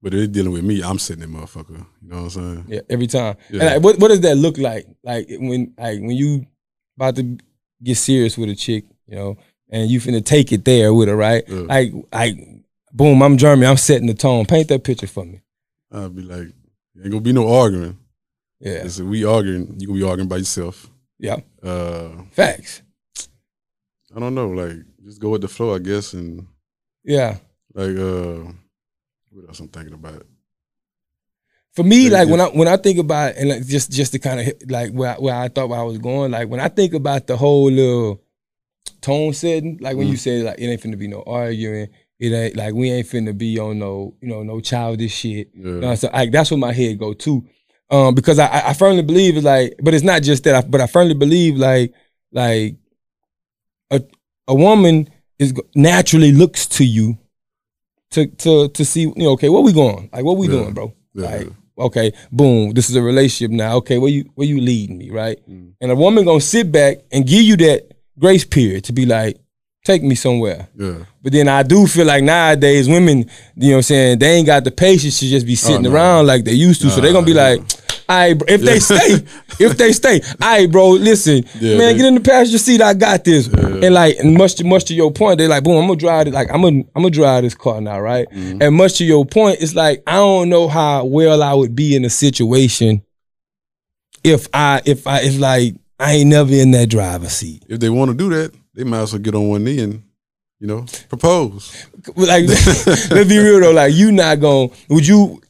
But 0.01 0.13
if 0.13 0.19
they're 0.19 0.27
dealing 0.27 0.53
with 0.53 0.63
me, 0.63 0.81
I'm 0.81 0.97
setting 0.97 1.21
that 1.21 1.29
motherfucker. 1.29 1.85
You 2.01 2.09
know 2.09 2.23
what 2.23 2.23
I'm 2.23 2.29
saying? 2.29 2.65
yeah, 2.69 2.79
every 2.89 3.07
time. 3.07 3.35
Yeah. 3.51 3.61
And 3.61 3.69
like, 3.73 3.83
what 3.83 3.99
what 3.99 4.07
does 4.07 4.21
that 4.21 4.35
look 4.35 4.57
like? 4.57 4.87
Like 5.03 5.27
when 5.29 5.73
like 5.77 5.99
when 5.99 6.11
you 6.11 6.47
about 6.97 7.15
to 7.17 7.37
get 7.83 7.95
serious 7.97 8.37
with 8.37 8.49
a 8.49 8.55
chick, 8.55 8.85
you 9.07 9.15
know, 9.15 9.37
and 9.69 9.89
you 9.89 9.99
finna 9.99 10.23
take 10.23 10.51
it 10.51 10.65
there 10.65 10.93
with 10.93 11.07
her, 11.07 11.15
right? 11.15 11.43
Yeah. 11.47 11.61
Like 11.61 11.91
like 12.13 12.35
boom, 12.93 13.21
I'm 13.23 13.37
Jeremy, 13.37 13.65
I'm 13.65 13.77
setting 13.77 14.07
the 14.07 14.13
tone. 14.13 14.45
Paint 14.45 14.67
that 14.69 14.83
picture 14.83 15.07
for 15.07 15.25
me. 15.25 15.41
I'll 15.91 16.09
be 16.09 16.21
like, 16.21 16.47
ain't 16.97 17.09
gonna 17.11 17.21
be 17.21 17.33
no 17.33 17.51
arguing. 17.53 17.97
Yeah. 18.59 18.85
If 18.85 18.99
we 18.99 19.25
arguing, 19.25 19.75
you 19.79 19.87
gonna 19.87 19.99
be 19.99 20.05
arguing 20.05 20.29
by 20.29 20.37
yourself. 20.37 20.89
Yeah. 21.17 21.37
Uh, 21.63 22.09
Facts. 22.31 22.81
I 24.15 24.19
don't 24.19 24.35
know, 24.35 24.49
like 24.49 24.77
just 25.05 25.19
go 25.21 25.29
with 25.29 25.41
the 25.41 25.47
flow, 25.47 25.73
I 25.75 25.79
guess, 25.79 26.13
and 26.13 26.45
Yeah. 27.03 27.37
like 27.73 27.95
uh, 27.97 28.51
what 29.31 29.47
else 29.47 29.59
I'm 29.59 29.69
thinking 29.69 29.93
about? 29.93 30.25
For 31.73 31.83
me, 31.83 32.09
like 32.09 32.27
when 32.27 32.41
I 32.41 32.47
when 32.47 32.67
I 32.67 32.75
think 32.77 32.99
about 32.99 33.35
and 33.37 33.49
like 33.49 33.65
just 33.65 33.91
just 33.91 34.11
to 34.11 34.19
kind 34.19 34.39
of 34.41 34.53
like 34.69 34.91
where 34.91 35.11
I, 35.11 35.19
where 35.19 35.35
I 35.35 35.47
thought 35.47 35.69
where 35.69 35.79
I 35.79 35.83
was 35.83 35.97
going, 35.99 36.31
like 36.31 36.49
when 36.49 36.59
I 36.59 36.67
think 36.67 36.93
about 36.93 37.27
the 37.27 37.37
whole 37.37 37.71
little 37.71 38.21
tone 38.99 39.31
setting, 39.33 39.77
like 39.81 39.95
when 39.95 40.07
you 40.09 40.17
say 40.17 40.41
like 40.43 40.59
it 40.59 40.65
ain't 40.65 40.81
finna 40.81 40.97
be 40.99 41.07
no 41.07 41.23
arguing, 41.25 41.87
it 42.19 42.33
ain't 42.33 42.57
like 42.57 42.73
we 42.73 42.91
ain't 42.91 43.07
finna 43.07 43.37
be 43.37 43.57
on 43.57 43.79
no 43.79 44.15
you 44.21 44.27
know 44.27 44.43
no 44.43 44.59
childish 44.59 45.13
shit. 45.13 45.49
Yeah. 45.55 45.65
You 45.65 45.79
know, 45.79 45.95
so 45.95 46.09
like 46.11 46.31
that's 46.31 46.51
what 46.51 46.59
my 46.59 46.73
head 46.73 46.99
go 46.99 47.13
to, 47.13 47.45
um, 47.89 48.15
because 48.15 48.37
I 48.37 48.47
I- 48.47 48.69
I 48.71 48.73
firmly 48.73 49.03
believe 49.03 49.37
it's 49.37 49.45
like, 49.45 49.75
but 49.81 49.93
it's 49.93 50.03
not 50.03 50.23
just 50.23 50.43
that, 50.43 50.55
I, 50.55 50.67
but 50.67 50.81
I 50.81 50.87
firmly 50.87 51.13
believe 51.13 51.55
like 51.55 51.93
like 52.33 52.75
a 53.91 54.01
a 54.49 54.55
woman 54.55 55.09
is 55.39 55.53
naturally 55.73 56.33
looks 56.33 56.67
to 56.67 56.83
you 56.85 57.17
to 58.09 58.27
to 58.27 58.67
to 58.67 58.83
see 58.83 59.03
you 59.03 59.13
know 59.15 59.31
okay 59.31 59.47
what 59.47 59.63
we 59.63 59.71
going 59.71 60.09
like 60.11 60.25
what 60.25 60.35
we 60.35 60.47
Yeah. 60.47 60.51
doing 60.53 60.73
bro 60.73 60.93
Yeah. 61.13 61.25
like 61.25 61.47
okay 61.81 62.11
boom 62.31 62.73
this 62.73 62.89
is 62.89 62.95
a 62.95 63.01
relationship 63.01 63.51
now 63.51 63.75
okay 63.77 63.97
where 63.97 64.09
you 64.11 64.23
where 64.35 64.47
you 64.47 64.59
leading 64.61 64.97
me 64.97 65.09
right 65.09 65.39
Mm. 65.49 65.73
and 65.81 65.91
a 65.91 65.95
woman 65.95 66.25
gonna 66.25 66.39
sit 66.41 66.71
back 66.71 66.97
and 67.11 67.25
give 67.25 67.41
you 67.41 67.55
that 67.57 67.91
grace 68.17 68.45
period 68.45 68.83
to 68.85 68.93
be 68.93 69.05
like 69.05 69.37
take 69.83 70.03
me 70.03 70.13
somewhere 70.15 70.67
Yeah. 70.77 71.05
but 71.23 71.31
then 71.33 71.47
I 71.47 71.63
do 71.63 71.87
feel 71.87 72.05
like 72.05 72.23
nowadays 72.23 72.87
women, 72.87 73.17
you 73.55 73.69
know 73.69 73.69
what 73.69 73.77
I'm 73.77 73.81
saying, 73.83 74.19
they 74.19 74.31
ain't 74.35 74.45
got 74.45 74.63
the 74.63 74.69
patience 74.71 75.19
to 75.19 75.25
just 75.27 75.45
be 75.45 75.55
sitting 75.55 75.87
Oh, 75.87 75.89
no. 75.89 75.95
around 75.95 76.27
like 76.27 76.43
they 76.45 76.53
used 76.53 76.81
to. 76.81 76.89
so 76.91 77.01
they're 77.01 77.11
gonna 77.13 77.25
be 77.25 77.33
Nah, 77.33 77.49
like, 77.49 77.61
right, 78.15 78.33
bro, 78.33 78.45
if 78.49 78.61
they 78.61 78.79
stay, 78.79 79.13
if 79.59 79.77
they 79.77 79.91
stay, 79.91 80.21
all 80.41 80.47
right, 80.57 80.71
bro, 80.71 80.89
listen, 80.91 81.43
Yeah, 81.59 81.77
man, 81.77 81.93
they- 81.93 81.97
get 81.97 82.05
in 82.05 82.15
the 82.15 82.21
passenger 82.21 82.57
seat, 82.57 82.81
I 82.81 82.93
got 82.93 83.23
this. 83.23 83.47
And 83.47 83.93
like, 83.93 84.17
and 84.19 84.35
much 84.37 84.55
to 84.55 84.63
much 84.63 84.85
to 84.85 84.93
your 84.93 85.11
point, 85.11 85.37
they're 85.37 85.47
like, 85.49 85.63
boom, 85.63 85.77
I'm 85.81 85.87
gonna 85.87 85.99
drive 85.99 86.27
it, 86.27 86.33
like 86.33 86.49
I'm 86.51 86.61
gonna 86.61 86.83
I'm 86.95 87.01
gonna 87.03 87.09
drive 87.09 87.43
this 87.43 87.55
car 87.55 87.81
now, 87.81 87.99
right? 87.99 88.27
Mm-hmm. 88.31 88.61
And 88.61 88.75
much 88.75 88.97
to 88.99 89.05
your 89.05 89.25
point, 89.25 89.57
it's 89.61 89.75
like 89.75 90.03
I 90.07 90.13
don't 90.13 90.49
know 90.49 90.67
how 90.67 91.05
well 91.05 91.41
I 91.43 91.53
would 91.53 91.75
be 91.75 91.95
in 91.95 92.05
a 92.05 92.09
situation 92.09 93.03
if 94.23 94.47
I 94.53 94.81
if 94.85 95.07
I 95.07 95.21
if 95.21 95.39
like 95.39 95.75
I 95.99 96.13
ain't 96.13 96.29
never 96.29 96.53
in 96.53 96.71
that 96.71 96.89
driver's 96.89 97.33
seat. 97.33 97.63
If 97.69 97.79
they 97.79 97.89
want 97.89 98.11
to 98.11 98.17
do 98.17 98.29
that, 98.31 98.53
they 98.73 98.83
might 98.83 99.01
as 99.01 99.13
well 99.13 99.21
get 99.21 99.35
on 99.35 99.49
one 99.49 99.63
knee 99.63 99.79
and, 99.79 100.01
you 100.59 100.67
know, 100.67 100.85
propose. 101.09 101.85
like 102.15 102.47
let's 102.47 103.29
be 103.29 103.37
real 103.37 103.59
though, 103.59 103.71
like 103.71 103.93
you 103.93 104.11
not 104.11 104.39
gonna 104.39 104.69
would 104.89 105.05
you 105.05 105.41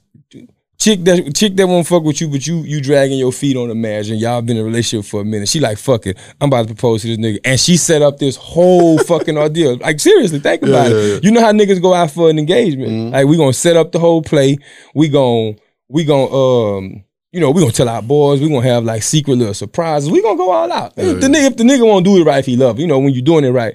chick 0.82 1.04
that 1.04 1.36
chick 1.36 1.56
that 1.56 1.68
won't 1.68 1.86
fuck 1.86 2.02
with 2.04 2.20
you, 2.22 2.28
but 2.28 2.46
you 2.48 2.62
you 2.64 2.82
dragging 2.82 3.20
your 3.20 3.32
feet 3.32 3.56
on 3.56 3.70
the 3.70 3.76
marriage 3.76 4.10
and 4.10 4.20
y'all 4.20 4.42
been 4.42 4.58
in 4.58 4.64
a 4.64 4.66
relationship 4.66 5.06
for 5.10 5.22
a 5.22 5.26
minute. 5.26 5.48
She 5.48 5.60
like, 5.60 5.78
fuck 5.78 6.08
it. 6.08 6.18
I'm 6.42 6.50
about 6.50 6.68
to 6.68 6.74
propose 6.74 7.04
to 7.04 7.08
this 7.10 7.18
nigga. 7.18 7.40
And 7.46 7.60
she 7.60 7.78
set 7.78 8.02
up 8.02 8.18
this 8.18 8.36
whole 8.36 8.98
fucking 9.12 9.38
ordeal. 9.38 9.78
Like 9.78 10.00
seriously, 10.00 10.40
think 10.40 10.64
about 10.64 10.90
Yeah, 10.92 10.98
it. 10.98 11.08
yeah, 11.08 11.14
yeah. 11.14 11.20
You 11.22 11.32
know 11.32 11.42
how 11.42 11.52
niggas 11.52 11.82
go 11.82 11.94
out 11.94 12.10
for 12.10 12.30
an 12.32 12.40
engagement. 12.40 13.12
Like 13.14 13.28
we 13.28 13.38
gonna 13.38 13.54
set 13.54 13.78
up 13.78 13.92
the 13.92 14.00
whole 14.00 14.22
play. 14.24 14.58
We 14.96 15.08
gonna 15.10 15.54
we 15.88 16.04
gonna 16.04 16.34
um 16.36 17.04
you 17.32 17.40
know, 17.40 17.52
we 17.52 17.62
gonna 17.62 17.72
tell 17.72 17.88
our 17.88 18.02
boys, 18.02 18.42
we 18.42 18.50
gonna 18.50 18.68
have 18.68 18.84
like 18.84 19.04
secret 19.04 19.36
little 19.38 19.54
surprises. 19.54 20.10
We 20.10 20.22
gonna 20.22 20.36
go 20.36 20.52
all 20.52 20.70
out. 20.72 20.94
if 20.98 21.22
the 21.22 21.28
nigga, 21.28 21.48
if 21.52 21.58
the 21.58 21.64
nigga 21.64 21.86
won't 21.88 22.04
do 22.04 22.18
it 22.20 22.26
right, 22.26 22.40
if 22.40 22.46
he 22.46 22.58
love, 22.58 22.78
you 22.80 22.88
know, 22.88 23.00
when 23.00 23.14
you're 23.14 23.22
doing 23.24 23.46
it 23.46 23.52
right. 23.52 23.74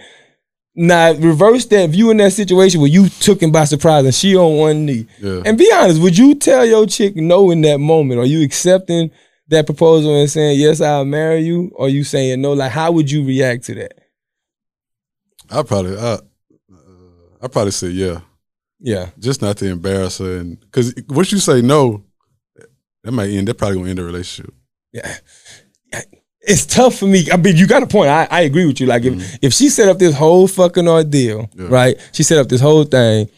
Now 0.78 1.12
reverse 1.14 1.64
that. 1.66 1.88
If 1.88 1.94
you 1.96 2.10
in 2.10 2.18
that 2.18 2.32
situation 2.34 2.80
where 2.82 2.90
you 2.90 3.08
took 3.08 3.42
him 3.42 3.50
by 3.50 3.64
surprise 3.64 4.04
and 4.04 4.14
she 4.14 4.36
on 4.36 4.56
one 4.58 4.84
knee, 4.84 5.06
Yeah. 5.20 5.40
and 5.46 5.56
be 5.56 5.70
honest, 5.72 6.02
would 6.02 6.16
you 6.18 6.34
tell 6.34 6.66
your 6.66 6.86
chick 6.86 7.16
no 7.16 7.50
in 7.50 7.62
that 7.62 7.78
moment? 7.78 8.20
Are 8.20 8.26
you 8.26 8.42
accepting 8.44 9.10
that 9.48 9.64
proposal 9.64 10.14
and 10.14 10.28
saying 10.30 10.60
yes, 10.60 10.80
I'll 10.82 11.04
marry 11.06 11.40
you? 11.40 11.70
Or 11.74 11.88
you 11.88 12.04
saying 12.04 12.42
no? 12.42 12.52
Like, 12.52 12.72
how 12.72 12.92
would 12.92 13.10
you 13.10 13.24
react 13.24 13.64
to 13.64 13.74
that? 13.76 13.92
I 15.50 15.62
probably, 15.62 15.96
I, 15.96 16.02
uh, 16.02 16.18
I 17.40 17.48
probably 17.48 17.70
say 17.70 17.88
yeah, 17.88 18.20
Yeah, 18.78 19.10
just 19.18 19.40
not 19.40 19.56
to 19.58 19.66
embarrass 19.68 20.18
her, 20.18 20.36
and 20.38 20.60
because 20.60 20.92
once 21.08 21.32
you 21.32 21.38
say 21.38 21.62
no, 21.62 22.04
that 23.02 23.12
might 23.12 23.30
end. 23.30 23.48
That 23.48 23.54
probably 23.54 23.78
gonna 23.78 23.90
end 23.90 23.98
the 23.98 24.04
relationship. 24.04 24.52
yeah. 24.92 25.16
It's 26.46 26.64
tough 26.64 26.96
for 26.96 27.06
me. 27.06 27.26
I 27.32 27.36
mean, 27.36 27.56
you 27.56 27.66
got 27.66 27.82
a 27.82 27.86
point. 27.86 28.08
I, 28.08 28.28
I 28.30 28.40
agree 28.42 28.66
with 28.66 28.80
you. 28.80 28.86
Like, 28.86 29.04
if, 29.04 29.14
mm-hmm. 29.14 29.36
if 29.42 29.52
she 29.52 29.68
set 29.68 29.88
up 29.88 29.98
this 29.98 30.14
whole 30.14 30.46
fucking 30.46 30.86
ordeal, 30.88 31.50
Yeah. 31.54 31.66
right? 31.68 31.96
She 32.12 32.22
set 32.22 32.38
up 32.38 32.48
this 32.48 32.60
whole 32.60 32.84
thing, 32.84 33.28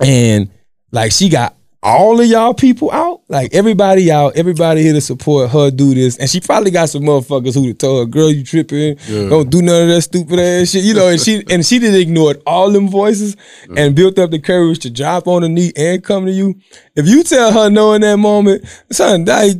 and 0.00 0.50
like 0.90 1.12
she 1.12 1.28
got 1.28 1.56
all 1.82 2.20
of 2.20 2.26
y'all 2.26 2.52
people 2.52 2.90
out, 2.90 3.20
like 3.28 3.54
everybody 3.54 4.10
out, 4.10 4.36
everybody 4.36 4.82
here 4.82 4.92
to 4.92 5.00
support 5.00 5.50
her 5.50 5.70
do 5.70 5.94
this, 5.94 6.16
and 6.16 6.28
she 6.28 6.40
probably 6.40 6.72
got 6.72 6.88
some 6.88 7.02
motherfuckers 7.02 7.54
who 7.54 7.72
told 7.74 8.00
her, 8.00 8.10
"Girl, 8.10 8.28
you 8.30 8.42
tripping? 8.42 8.96
Yeah. 9.06 9.28
Don't 9.28 9.48
do 9.48 9.62
none 9.62 9.82
of 9.82 9.88
that 9.88 10.02
stupid 10.02 10.40
ass 10.40 10.70
shit," 10.70 10.82
you 10.84 10.94
know. 10.94 11.08
And 11.08 11.20
she 11.20 11.44
and 11.50 11.64
she 11.64 11.78
just 11.78 11.96
ignored 11.96 12.42
all 12.44 12.72
them 12.72 12.88
voices 12.88 13.36
and 13.76 13.94
built 13.94 14.18
up 14.18 14.32
the 14.32 14.40
courage 14.40 14.80
to 14.80 14.90
drop 14.90 15.28
on 15.28 15.42
the 15.42 15.48
knee 15.48 15.72
and 15.76 16.02
come 16.02 16.26
to 16.26 16.32
you. 16.32 16.56
If 16.96 17.06
you 17.06 17.22
tell 17.22 17.52
her 17.52 17.70
no 17.70 17.92
in 17.92 18.00
that 18.00 18.16
moment, 18.16 18.64
son, 18.90 19.24
like 19.24 19.56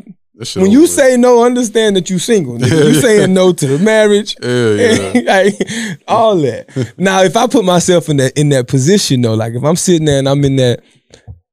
when 0.57 0.71
you 0.71 0.83
with. 0.83 0.91
say 0.91 1.17
no, 1.17 1.43
understand 1.45 1.97
that 1.97 2.11
you 2.11 2.19
single. 2.19 2.59
nigga. 2.59 2.89
You 2.89 2.95
saying 2.95 3.33
no 3.33 3.53
to 3.53 3.67
the 3.67 3.79
marriage. 3.79 4.37
Yeah, 4.43 5.13
yeah. 5.15 5.21
like, 5.45 6.01
all 6.07 6.37
that. 6.37 6.95
Now, 6.99 7.23
if 7.23 7.37
I 7.37 7.47
put 7.47 7.65
myself 7.65 8.09
in 8.09 8.19
that 8.19 8.37
in 8.39 8.51
that 8.51 8.69
position 8.69 9.23
though, 9.23 9.35
like 9.35 9.55
if 9.55 9.65
I'm 9.65 9.77
sitting 9.77 10.05
there 10.07 10.19
and 10.19 10.29
I'm 10.29 10.45
in 10.45 10.57
that, 10.57 10.83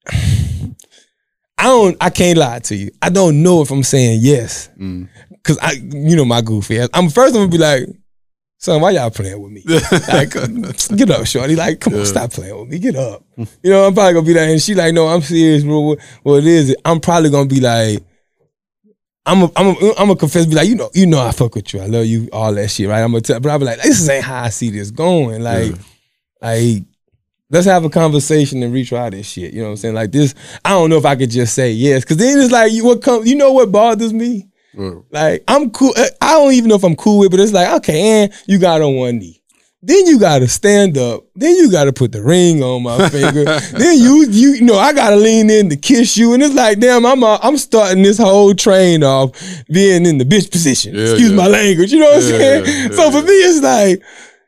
I 1.57 1.65
don't. 1.65 1.95
I 2.01 2.09
can't 2.09 2.37
lie 2.37 2.59
to 2.59 2.75
you. 2.75 2.91
I 3.01 3.09
don't 3.09 3.41
know 3.41 3.61
if 3.61 3.71
I'm 3.71 3.83
saying 3.83 4.19
yes 4.21 4.69
Mm. 4.79 5.07
because 5.29 5.57
I, 5.61 5.73
you 5.73 6.15
know, 6.15 6.25
my 6.25 6.41
goofy 6.41 6.79
ass. 6.79 6.89
I'm 6.93 7.09
first. 7.09 7.35
I'm 7.35 7.41
gonna 7.41 7.51
be 7.51 7.57
like, 7.57 7.87
son, 8.57 8.81
why 8.81 8.91
y'all 8.91 9.09
playing 9.11 9.41
with 9.41 9.51
me? 9.51 9.63
like, 10.11 10.31
get 10.97 11.09
up, 11.11 11.25
shorty. 11.25 11.55
Like, 11.55 11.79
come 11.79 11.93
on, 11.95 12.05
stop 12.05 12.31
playing 12.31 12.59
with 12.59 12.69
me. 12.69 12.79
Get 12.79 12.95
up. 12.95 13.23
You 13.37 13.47
know, 13.71 13.87
I'm 13.87 13.93
probably 13.93 14.13
gonna 14.13 14.25
be 14.25 14.33
like, 14.33 14.49
and 14.49 14.61
she 14.61 14.75
like, 14.75 14.93
no, 14.93 15.07
I'm 15.07 15.21
serious, 15.21 15.63
bro. 15.63 15.79
What, 15.79 15.99
what 16.23 16.43
is 16.43 16.71
it? 16.71 16.81
I'm 16.83 16.99
probably 16.99 17.29
gonna 17.29 17.47
be 17.47 17.61
like. 17.61 18.03
I'm 19.25 19.43
a, 19.43 19.51
I'm 19.55 19.67
a, 19.67 19.93
I'm 19.97 20.09
a 20.09 20.15
confess, 20.15 20.45
be 20.45 20.55
like, 20.55 20.67
you 20.67 20.75
know, 20.75 20.89
you 20.93 21.05
know, 21.05 21.19
I 21.21 21.31
fuck 21.31 21.55
with 21.55 21.73
you, 21.73 21.79
I 21.81 21.85
love 21.85 22.05
you, 22.05 22.27
all 22.33 22.53
that 22.53 22.69
shit, 22.69 22.89
right? 22.89 23.01
I'm 23.01 23.11
gonna 23.11 23.21
tell, 23.21 23.39
but 23.39 23.51
I'll 23.51 23.59
be 23.59 23.65
like, 23.65 23.81
this 23.81 24.07
ain't 24.09 24.25
how 24.25 24.43
I 24.43 24.49
see 24.49 24.69
this 24.69 24.91
going. 24.91 25.41
Like, 25.41 25.71
Yeah. 25.71 25.77
like, 26.41 26.83
let's 27.49 27.65
have 27.67 27.85
a 27.85 27.89
conversation 27.89 28.61
and 28.63 28.73
retry 28.73 29.11
this 29.11 29.27
shit. 29.27 29.53
You 29.53 29.59
know 29.59 29.65
what 29.67 29.71
I'm 29.71 29.77
saying? 29.77 29.95
Like 29.95 30.11
this, 30.11 30.35
I 30.65 30.71
don't 30.71 30.89
know 30.89 30.97
if 30.97 31.05
I 31.05 31.15
could 31.15 31.29
just 31.29 31.53
say 31.55 31.71
yes, 31.71 32.03
because 32.03 32.17
then 32.17 32.37
it's 32.39 32.51
like, 32.51 32.71
you 32.73 32.83
what 32.85 33.01
come, 33.01 33.25
you 33.25 33.35
know 33.35 33.53
what 33.53 33.71
bothers 33.71 34.11
me? 34.13 34.49
Like, 35.11 35.43
I'm 35.47 35.69
cool. 35.69 35.93
uh, 35.95 36.07
I 36.19 36.31
don't 36.33 36.53
even 36.53 36.69
know 36.69 36.75
if 36.75 36.83
I'm 36.83 36.95
cool 36.95 37.19
with, 37.19 37.27
it, 37.27 37.31
but 37.31 37.39
it's 37.39 37.53
like, 37.53 37.69
okay, 37.75 38.23
and 38.23 38.33
you 38.47 38.57
got 38.57 38.81
on 38.81 38.95
one 38.95 39.19
knee. 39.19 39.41
Then 39.85 40.07
you 40.07 40.17
gotta 40.17 40.47
stand 40.47 40.97
up. 40.97 41.25
Then 41.35 41.55
you 41.57 41.69
gotta 41.69 41.91
put 41.91 42.13
the 42.13 42.23
ring 42.23 42.63
on 42.63 42.83
my 42.83 43.09
finger. 43.09 43.43
then 43.77 43.97
you 43.99 44.25
you 44.29 44.61
know 44.61 44.75
I 44.77 44.93
gotta 44.93 45.17
lean 45.17 45.49
in 45.49 45.69
to 45.69 45.75
kiss 45.75 46.15
you, 46.15 46.33
and 46.33 46.41
it's 46.41 46.55
like 46.55 46.79
damn, 46.79 47.05
I'm 47.05 47.21
uh, 47.21 47.37
I'm 47.43 47.57
starting 47.57 48.01
this 48.01 48.17
whole 48.17 48.53
train 48.55 49.03
off 49.03 49.31
being 49.69 50.05
in 50.05 50.19
the 50.19 50.23
bitch 50.23 50.49
position. 50.51 50.95
Yeah, 50.95 51.01
Excuse 51.01 51.31
yeah. 51.31 51.35
my 51.35 51.47
language. 51.47 51.91
You 51.91 51.99
know 51.99 52.05
what 52.05 52.15
I'm 52.15 52.21
saying? 52.21 52.65
yeah, 52.65 52.95
so 52.95 53.03
yeah, 53.05 53.11
for 53.11 53.21
me, 53.27 53.33
it's 53.33 53.61
like. 53.61 54.01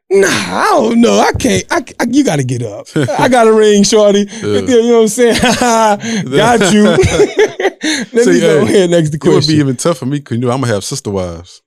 Nah, 0.07 0.27
I 0.27 0.65
don't 0.77 1.01
know. 1.01 1.17
I 1.19 1.31
can't. 1.31 1.65
I, 1.71 1.83
I- 1.99 2.05
you 2.07 2.23
got 2.23 2.35
to 2.35 2.43
get 2.43 2.61
up. 2.61 2.85
I 3.19 3.27
got 3.27 3.47
a 3.47 3.51
ring, 3.51 3.81
shorty. 3.83 4.27
You 4.39 4.61
know 4.61 4.97
what 4.97 5.01
I'm 5.01 5.07
saying? 5.07 5.35
got 6.29 6.71
you. 6.71 6.83
Let 6.83 8.13
me 8.13 8.23
See, 8.23 8.39
go 8.39 8.65
hey, 8.65 8.75
ahead 8.83 8.89
next 8.91 9.09
the 9.09 9.17
it 9.17 9.23
would 9.27 9.47
be 9.47 9.55
even 9.55 9.75
tough 9.75 9.97
for 9.97 10.05
me 10.05 10.19
because 10.19 10.37
you 10.37 10.41
know 10.45 10.51
I'm 10.51 10.61
gonna 10.61 10.71
have 10.73 10.83
sister 10.83 11.09
wives. 11.09 11.63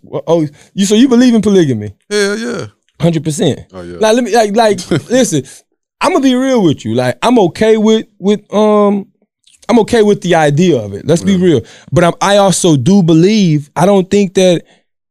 Well, 0.00 0.22
Oh, 0.28 0.46
you 0.74 0.86
so 0.86 0.94
you 0.94 1.08
believe 1.08 1.34
in 1.34 1.42
polygamy? 1.42 1.96
Yeah, 2.08 2.34
yeah. 2.36 2.66
Hundred 3.02 3.24
percent. 3.24 3.60
Oh 3.72 3.82
yeah. 3.82 3.96
Like 3.98 4.14
let 4.14 4.24
me 4.24 4.34
like 4.34 4.54
like 4.56 4.90
listen. 5.10 5.44
I'm 6.00 6.12
gonna 6.12 6.22
be 6.22 6.34
real 6.34 6.62
with 6.62 6.84
you. 6.84 6.94
Like 6.94 7.18
I'm 7.22 7.38
okay 7.38 7.76
with 7.76 8.06
with 8.18 8.40
um. 8.52 9.08
I'm 9.68 9.78
okay 9.80 10.02
with 10.02 10.20
the 10.22 10.34
idea 10.34 10.76
of 10.78 10.92
it. 10.92 11.06
Let's 11.06 11.22
be 11.22 11.36
real. 11.36 11.62
But 11.92 12.04
I'm, 12.04 12.12
I 12.20 12.36
also 12.38 12.76
do 12.76 13.02
believe. 13.02 13.70
I 13.76 13.86
don't 13.86 14.10
think 14.10 14.34
that 14.34 14.64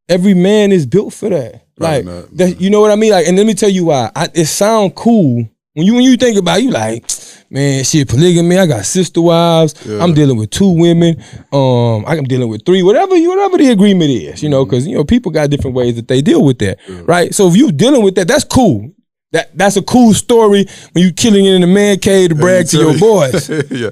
every 0.09 0.33
man 0.33 0.71
is 0.71 0.85
built 0.85 1.13
for 1.13 1.29
that. 1.29 1.65
Probably 1.77 2.03
Like 2.03 2.05
not. 2.05 2.37
that, 2.37 2.61
you 2.61 2.69
know 2.69 2.81
what 2.81 2.91
I 2.91 2.95
mean. 2.97 3.11
Like, 3.11 3.27
and 3.27 3.37
let 3.37 3.47
me 3.47 3.53
tell 3.55 3.69
you 3.69 3.85
why. 3.85 4.11
I, 4.15 4.27
it 4.35 4.45
sound 4.47 4.93
cool 4.93 5.49
when 5.73 5.85
you 5.85 5.93
when 5.95 6.03
you 6.03 6.17
think 6.17 6.37
about 6.37 6.59
it, 6.59 6.63
you 6.65 6.71
like, 6.71 7.09
man, 7.49 7.83
shit, 7.83 8.07
polygamy. 8.09 8.57
I 8.57 8.65
got 8.65 8.85
sister 8.85 9.21
wives. 9.21 9.73
Yeah. 9.85 10.03
I'm 10.03 10.13
dealing 10.13 10.37
with 10.37 10.49
two 10.49 10.69
women. 10.69 11.21
Um, 11.53 12.03
I'm 12.05 12.23
dealing 12.25 12.49
with 12.49 12.65
three. 12.65 12.83
Whatever 12.83 13.15
you, 13.15 13.29
whatever 13.29 13.57
the 13.57 13.69
agreement 13.71 14.09
is, 14.11 14.43
you 14.43 14.49
know, 14.49 14.61
Mm-hmm. 14.65 14.69
because 14.69 14.87
you 14.87 14.95
know 14.95 15.03
people 15.05 15.31
got 15.31 15.49
different 15.49 15.75
ways 15.75 15.95
that 15.95 16.07
they 16.07 16.21
deal 16.21 16.43
with 16.43 16.59
that, 16.59 16.77
right? 17.07 17.33
So 17.33 17.47
if 17.47 17.55
you 17.55 17.71
dealing 17.71 18.03
with 18.03 18.15
that, 18.15 18.27
that's 18.27 18.43
cool. 18.43 18.91
That 19.31 19.57
that's 19.57 19.77
a 19.77 19.81
cool 19.81 20.13
story 20.13 20.65
when 20.91 21.05
you 21.05 21.13
killing 21.13 21.45
it 21.45 21.53
in 21.53 21.61
the 21.61 21.67
man 21.67 21.99
cave 21.99 22.29
to 22.29 22.35
brag 22.35 22.67
to 22.67 22.77
your 22.77 22.99
boys. 22.99 23.49
yeah. 23.71 23.91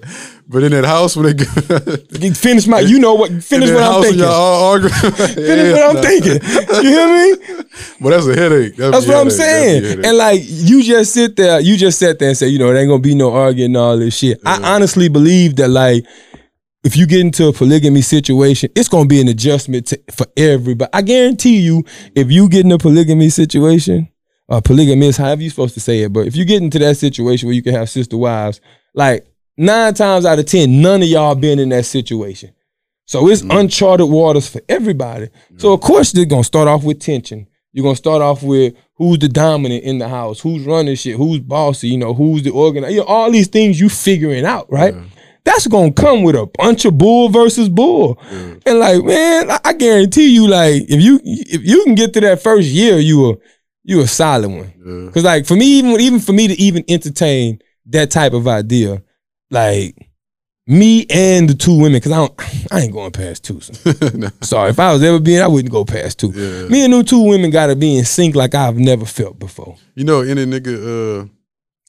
But 0.50 0.64
in 0.64 0.72
that 0.72 0.84
house 0.84 1.16
when 1.16 1.38
they 1.38 2.28
You 2.28 2.34
Finish 2.34 2.68
my, 2.68 2.80
you 2.80 3.00
know 3.00 3.14
what? 3.14 3.32
Finish 3.44 3.70
what 3.70 3.84
I'm 3.84 4.02
thinking. 4.02 4.24
all 4.24 4.72
arguing. 4.72 4.94
Finish 5.12 5.74
what 5.74 5.96
I'm 5.96 6.04
thinking. 6.04 6.42
You 6.84 6.90
hear 6.90 7.38
me? 7.38 7.64
But 8.02 8.10
that's 8.10 8.28
a 8.28 8.36
headache. 8.36 8.76
That'd 8.76 8.94
That's 8.94 9.08
what 9.08 9.18
I'm 9.18 9.30
headache. 9.30 9.84
A 9.84 9.92
saying. 9.92 10.06
And 10.06 10.18
like 10.18 10.42
you 10.44 10.84
just 10.84 11.14
sit 11.14 11.38
there, 11.38 11.62
you 11.62 11.78
just 11.78 12.00
sat 12.00 12.20
there 12.20 12.30
and 12.30 12.38
say, 12.38 12.48
you 12.48 12.60
know, 12.60 12.68
there 12.68 12.78
ain't 12.78 12.90
gonna 12.90 13.00
be 13.00 13.16
no 13.16 13.32
arguing 13.32 13.72
and 13.72 13.78
all 13.78 13.98
this 13.98 14.18
shit. 14.18 14.42
I 14.46 14.76
honestly 14.76 15.08
believe 15.08 15.56
that 15.58 15.70
like 15.70 16.04
if 16.84 16.98
you 16.98 17.06
get 17.06 17.22
into 17.22 17.48
a 17.48 17.54
polygamy 17.54 18.02
situation, 18.02 18.72
it's 18.76 18.90
gonna 18.90 19.08
be 19.08 19.22
an 19.22 19.30
adjustment 19.30 19.88
to, 19.88 20.02
for 20.12 20.26
everybody. 20.36 20.90
I 20.94 21.02
guarantee 21.02 21.62
you, 21.62 21.86
if 22.16 22.30
you 22.30 22.50
get 22.50 22.66
in 22.66 22.72
a 22.74 22.78
polygamy 22.78 23.30
situation, 23.30 24.09
Uh, 24.50 24.56
or 24.56 24.62
polygamist, 24.62 25.20
however 25.20 25.42
you 25.42 25.50
supposed 25.50 25.76
to 25.76 25.80
say 25.80 26.02
it, 26.02 26.12
but 26.12 26.26
if 26.26 26.36
you 26.36 26.44
get 26.44 26.64
into 26.64 26.80
that 26.80 26.98
situation 26.98 27.48
where 27.48 27.56
you 27.56 27.62
can 27.62 27.74
have 27.74 27.90
sister 27.90 28.18
wives, 28.18 28.62
like 28.94 29.28
nine 29.58 29.94
times 29.94 30.26
out 30.26 30.40
of 30.40 30.46
ten, 30.46 30.82
none 30.82 31.04
of 31.04 31.08
y'all 31.08 31.36
been 31.36 31.60
in 31.60 31.70
that 31.70 31.86
situation. 31.86 32.52
So 33.06 33.28
it's 33.28 33.42
mm. 33.42 33.60
uncharted 33.60 34.10
waters 34.10 34.48
for 34.48 34.62
everybody. 34.70 35.30
So 35.58 35.74
of 35.74 35.82
course 35.82 36.12
they're 36.12 36.26
gonna 36.26 36.44
start 36.44 36.68
off 36.68 36.84
with 36.84 37.00
tension. 37.00 37.48
You're 37.72 37.84
gonna 37.84 37.96
start 37.96 38.22
off 38.22 38.44
with 38.44 38.76
who's 38.96 39.20
the 39.20 39.28
dominant 39.28 39.84
in 39.84 40.00
the 40.00 40.08
house, 40.08 40.40
who's 40.40 40.66
running 40.66 40.96
shit, 40.96 41.16
who's 41.16 41.40
bossy, 41.40 41.90
you 41.90 41.98
know, 41.98 42.14
who's 42.14 42.44
the 42.44 42.52
organizer, 42.52 42.92
you 42.92 43.00
know, 43.00 43.06
all 43.06 43.32
these 43.32 43.48
things 43.48 43.80
you 43.80 43.90
figuring 43.90 44.46
out, 44.46 44.72
right? 44.72 44.96
That's 45.44 45.68
gonna 45.68 45.92
come 45.92 46.24
with 46.24 46.36
a 46.36 46.46
bunch 46.58 46.86
of 46.86 46.98
bull 46.98 47.30
versus 47.30 47.70
bull. 47.70 48.20
And 48.66 48.80
like, 48.80 49.04
man, 49.04 49.50
I, 49.50 49.60
I 49.66 49.74
guarantee 49.74 50.30
you, 50.30 50.48
like, 50.48 50.84
if 50.88 51.02
you 51.02 51.20
if 51.24 51.64
you 51.64 51.84
can 51.84 51.96
get 51.96 52.14
to 52.14 52.22
that 52.22 52.44
first 52.44 52.68
year, 52.68 53.00
you 53.00 53.32
a 53.32 53.36
you 53.84 54.02
a 54.02 54.08
solid 54.08 54.50
one. 54.50 54.74
Yeah. 54.86 55.12
Cause 55.12 55.24
like 55.24 55.46
for 55.46 55.56
me, 55.56 55.66
even 55.80 55.92
even 56.00 56.20
for 56.20 56.34
me 56.34 56.48
to 56.48 56.54
even 56.54 56.84
entertain 56.88 57.60
that 57.88 58.12
type 58.12 58.34
of 58.34 58.48
idea, 58.48 59.02
like 59.50 59.96
me 60.68 61.06
and 61.10 61.50
the 61.50 61.56
two 61.56 61.80
women, 61.80 62.00
cause 62.00 62.12
I 62.12 62.18
don't 62.18 62.72
I 62.72 62.82
ain't 62.82 62.94
going 62.94 63.12
past 63.12 63.44
two. 63.44 63.60
So. 63.62 63.74
Nah. 64.14 64.30
Sorry, 64.42 64.70
if 64.70 64.80
I 64.80 64.94
was 64.94 65.04
ever 65.04 65.20
being, 65.20 65.42
I 65.42 65.48
wouldn't 65.48 65.72
go 65.72 65.86
past 65.86 66.20
two. 66.20 66.32
Yeah. 66.32 66.68
Me 66.68 66.84
and 66.84 66.94
them 66.94 67.06
two 67.06 67.24
women 67.24 67.50
gotta 67.52 67.76
be 67.76 67.98
in 67.98 68.06
sync 68.06 68.36
like 68.36 68.54
I've 68.54 68.78
never 68.78 69.06
felt 69.06 69.40
before. 69.40 69.76
You 69.96 70.04
know, 70.04 70.22
any 70.22 70.46
nigga, 70.46 71.24
uh, 71.24 71.28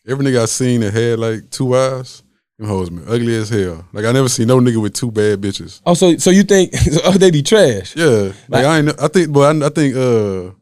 every 0.07 0.25
nigga 0.25 0.43
I 0.43 0.45
seen 0.47 0.81
that 0.81 0.95
had 0.95 1.19
like 1.19 1.51
two 1.51 1.67
wives, 1.67 2.23
them 2.59 2.69
hoes 2.69 2.91
been 2.91 3.05
ugly 3.07 3.37
as 3.37 3.49
hell. 3.49 3.85
Like 3.93 4.05
I 4.05 4.13
never 4.13 4.29
seen 4.29 4.49
no 4.49 4.61
nigga 4.61 4.81
with 4.81 4.95
two 4.95 5.11
bad 5.11 5.41
bitches. 5.41 5.81
Oh, 5.85 5.95
so 5.95 6.17
so 6.17 6.31
you 6.31 6.45
think 6.45 6.73
oh, 7.05 7.13
they 7.13 7.31
be 7.31 7.43
trash? 7.43 7.97
Yeah, 7.97 8.33
like 8.49 8.65
I 8.65 8.79
ain't. 8.79 9.03
I 9.03 9.09
think, 9.09 9.33
but 9.33 9.63
I, 9.63 9.67
I 9.67 9.69
think, 9.71 9.97
uh, 9.97 10.53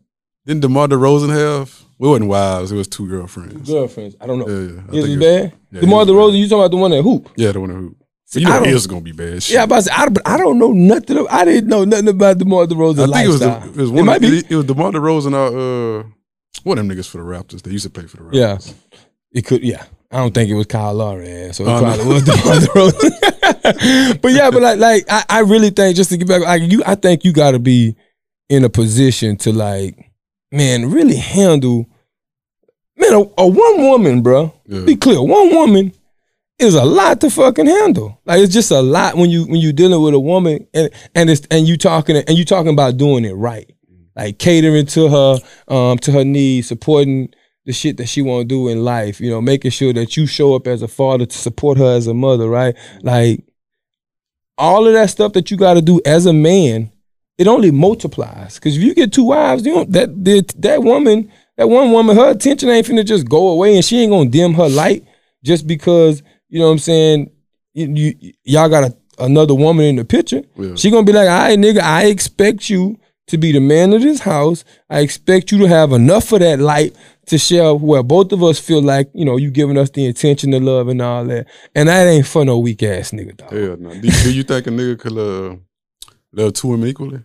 didn't 0.49 0.63
DeMar 0.63 0.89
DeRozan 0.89 1.29
have? 1.29 1.69
It 2.01 2.07
wasn't 2.07 2.29
wives. 2.29 2.73
It 2.73 2.77
was 2.77 2.89
two 2.89 3.07
girlfriends. 3.07 3.69
Girlfriends, 3.71 4.17
I 4.21 4.27
don't 4.27 4.39
know. 4.39 4.49
Yeah, 4.49 4.73
yeah. 4.73 4.83
I 4.89 4.97
Is 4.97 5.05
it 5.05 5.11
it- 5.11 5.21
bad? 5.21 5.53
yeah, 5.71 5.81
DeMar 5.83 6.03
it 6.03 6.07
DeRozan, 6.07 6.39
you 6.39 6.49
talking 6.49 6.61
about 6.61 6.71
the 6.71 6.77
one 6.79 6.91
that 6.93 7.03
hoop? 7.03 7.31
Yeah, 7.37 7.53
the 7.53 7.61
one 7.61 7.71
who. 7.71 7.97
See, 8.25 8.41
you 8.41 8.47
know, 8.47 8.63
his 8.63 8.87
gonna 8.87 9.01
be 9.01 9.13
bad. 9.13 9.43
Shit. 9.43 9.55
Yeah, 9.55 9.67
but 9.67 9.77
I, 9.77 9.81
said, 9.81 10.19
I, 10.25 10.35
I 10.35 10.37
don't 10.37 10.59
know 10.59 10.73
nothing. 10.73 11.17
Of, 11.17 11.27
I 11.31 11.45
didn't 11.47 11.69
know 11.69 11.85
nothing 11.85 12.09
about 12.09 12.39
DeMar 12.39 12.67
DeRozan 12.67 13.09
I 13.15 13.25
think 13.25 13.25
it 13.25 13.29
was, 13.29 13.41
the, 13.41 13.63
it 13.65 13.77
was 13.77 13.91
one. 13.91 14.05
might 14.07 14.17
of, 14.17 14.23
be. 14.23 14.39
It, 14.39 14.51
it 14.51 14.57
was 14.57 14.65
DeMar 14.67 14.93
DeRozan. 14.93 15.33
Uh, 15.35 16.09
one 16.63 16.79
of 16.79 16.87
them 16.87 16.97
niggas 16.97 17.09
for 17.09 17.19
the 17.19 17.25
Raptors. 17.25 17.63
They 17.63 17.71
used 17.71 17.85
to 17.85 17.91
play 17.91 18.07
for 18.07 18.19
the 18.19 18.23
Raptors. 18.25 18.35
Yeah. 18.35 18.99
It 19.33 19.47
could, 19.47 19.63
yeah. 19.63 19.85
I 20.11 20.19
don't 20.19 20.33
think 20.33 20.51
it 20.51 20.55
was 20.55 20.67
Kyle 20.67 20.95
Lowry, 20.95 21.53
so 21.53 21.65
it 21.65 21.67
probably 21.67 22.07
was 22.07 22.25
DeMar 22.25 22.57
DeRozan. 22.61 24.21
but 24.23 24.33
yeah, 24.33 24.51
but 24.51 24.63
like, 24.63 24.79
like 24.79 25.05
I, 25.11 25.25
I 25.29 25.41
really 25.41 25.71
think 25.71 25.97
just 25.97 26.11
to 26.11 26.17
get 26.17 26.29
back, 26.29 26.43
like 26.43 26.63
you, 26.71 26.83
I 26.87 26.95
think 26.95 27.25
you 27.25 27.33
got 27.33 27.51
to 27.53 27.59
be 27.59 27.97
in 28.49 28.65
a 28.65 28.71
position 28.71 29.37
to 29.39 29.53
like, 29.53 30.08
man, 30.51 30.91
really 30.91 31.17
handle, 31.17 31.87
man, 32.97 33.15
a, 33.15 33.21
a 33.39 33.47
one 33.47 33.83
woman, 33.83 34.23
bro. 34.23 34.53
Yeah. 34.67 34.85
Be 34.85 34.97
clear, 34.97 35.23
one 35.23 35.51
woman 35.51 35.93
is 36.59 36.75
a 36.75 36.85
lot 36.85 37.21
to 37.21 37.31
fucking 37.31 37.67
handle. 37.67 38.21
Like 38.25 38.41
it's 38.41 38.53
just 38.53 38.71
a 38.71 38.81
lot 38.81 39.17
when 39.17 39.31
you 39.31 39.45
when 39.47 39.61
you 39.61 39.73
dealing 39.73 40.03
with 40.03 40.15
a 40.15 40.21
woman 40.21 40.67
and 40.75 40.91
and 41.15 41.31
it's 41.31 41.47
and 41.51 41.67
you 41.69 41.77
talking 41.77 42.17
and 42.17 42.37
you 42.37 42.45
talking 42.45 42.73
about 42.73 42.97
doing 42.97 43.25
it 43.25 43.35
right, 43.35 43.71
like 44.17 44.39
catering 44.39 44.87
to 44.87 45.09
her, 45.09 45.39
um, 45.75 45.99
to 45.99 46.13
her 46.13 46.25
needs, 46.25 46.69
supporting 46.69 47.33
the 47.65 47.73
shit 47.73 47.99
that 47.99 48.07
she 48.07 48.23
want 48.23 48.43
to 48.43 48.45
do 48.47 48.69
in 48.69 48.85
life. 48.85 49.21
You 49.21 49.31
know, 49.31 49.41
making 49.41 49.71
sure 49.71 49.93
that 49.93 50.17
you 50.17 50.27
show 50.27 50.55
up 50.55 50.67
as 50.67 50.83
a 50.83 50.89
father 50.89 51.27
to 51.27 51.39
support 51.39 51.79
her 51.79 51.95
as 51.95 52.07
a 52.07 52.15
mother, 52.15 52.49
right? 52.49 52.75
Like 53.03 53.45
all 54.57 54.87
of 54.87 54.93
that 54.93 55.11
stuff 55.11 55.33
that 55.35 55.51
you 55.51 55.57
got 55.57 55.75
to 55.75 55.83
do 55.83 56.01
as 56.05 56.27
a 56.27 56.33
man, 56.33 56.91
it 57.39 57.47
only 57.47 57.71
multiplies. 57.71 58.57
Because 58.57 58.77
if 58.77 58.83
you 58.83 58.95
get 58.95 59.13
two 59.13 59.25
wives, 59.25 59.65
you 59.65 59.73
don't 59.73 59.93
that 59.93 60.25
that 60.25 60.55
that 60.59 60.83
woman, 60.83 61.33
that 61.57 61.69
one 61.69 61.93
woman, 61.93 62.17
her 62.17 62.31
attention 62.31 62.69
ain't 62.69 62.87
finna 62.87 63.07
just 63.07 63.29
go 63.29 63.49
away, 63.49 63.77
and 63.77 63.85
she 63.85 64.01
ain't 64.01 64.11
gonna 64.11 64.29
dim 64.29 64.55
her 64.55 64.69
light 64.69 65.05
just 65.45 65.67
because 65.67 66.23
you 66.49 66.59
know 66.59 66.67
what 66.67 66.73
I'm 66.73 66.79
saying. 66.79 67.31
You, 67.75 67.87
you 67.95 68.33
y'all 68.43 68.69
got 68.69 68.91
a, 68.91 68.97
another 69.21 69.55
woman 69.55 69.85
in 69.85 69.97
the 69.97 70.05
picture. 70.05 70.43
Yeah. 70.57 70.75
She 70.75 70.91
gonna 70.91 71.05
be 71.05 71.13
like, 71.13 71.29
all 71.29 71.39
right, 71.39 71.59
nigga, 71.59 71.81
I 71.81 72.07
expect 72.07 72.69
you 72.69 72.99
to 73.29 73.39
be 73.39 73.53
the 73.53 73.61
man 73.61 73.93
of 73.93 74.03
this 74.03 74.21
house. 74.21 74.65
I 74.91 75.01
expect 75.01 75.53
you 75.53 75.59
to 75.59 75.69
have 75.69 75.93
enough 75.93 76.33
of 76.33 76.41
that 76.41 76.59
light 76.59 76.97
to 77.27 77.39
share 77.39 77.75
where 77.75 78.03
both 78.03 78.33
of 78.33 78.43
us 78.43 78.59
feel 78.59 78.83
like, 78.83 79.11
you 79.15 79.25
know, 79.25 79.37
you 79.37 79.51
giving 79.51 79.79
us 79.79 79.91
the 79.91 80.07
attention, 80.07 80.51
the 80.51 80.61
love, 80.61 80.89
and 80.89 81.01
all 81.01 81.25
that. 81.27 81.47
And 81.75 81.89
that 81.89 82.07
ain't 82.07 82.27
for 82.27 82.45
no 82.45 82.59
weak 82.59 82.83
ass 82.83 83.11
nigga, 83.11 83.37
dog. 83.37 83.53
Hell 83.53 83.77
no. 83.79 83.95
Do, 83.95 84.11
do 84.11 84.33
you 84.33 84.43
think 84.43 84.67
a 84.67 84.71
nigga 84.71 84.99
could 84.99 85.19
uh, 85.19 85.57
love 86.33 86.55
two 86.55 86.69
women 86.69 86.89
equally? 86.89 87.23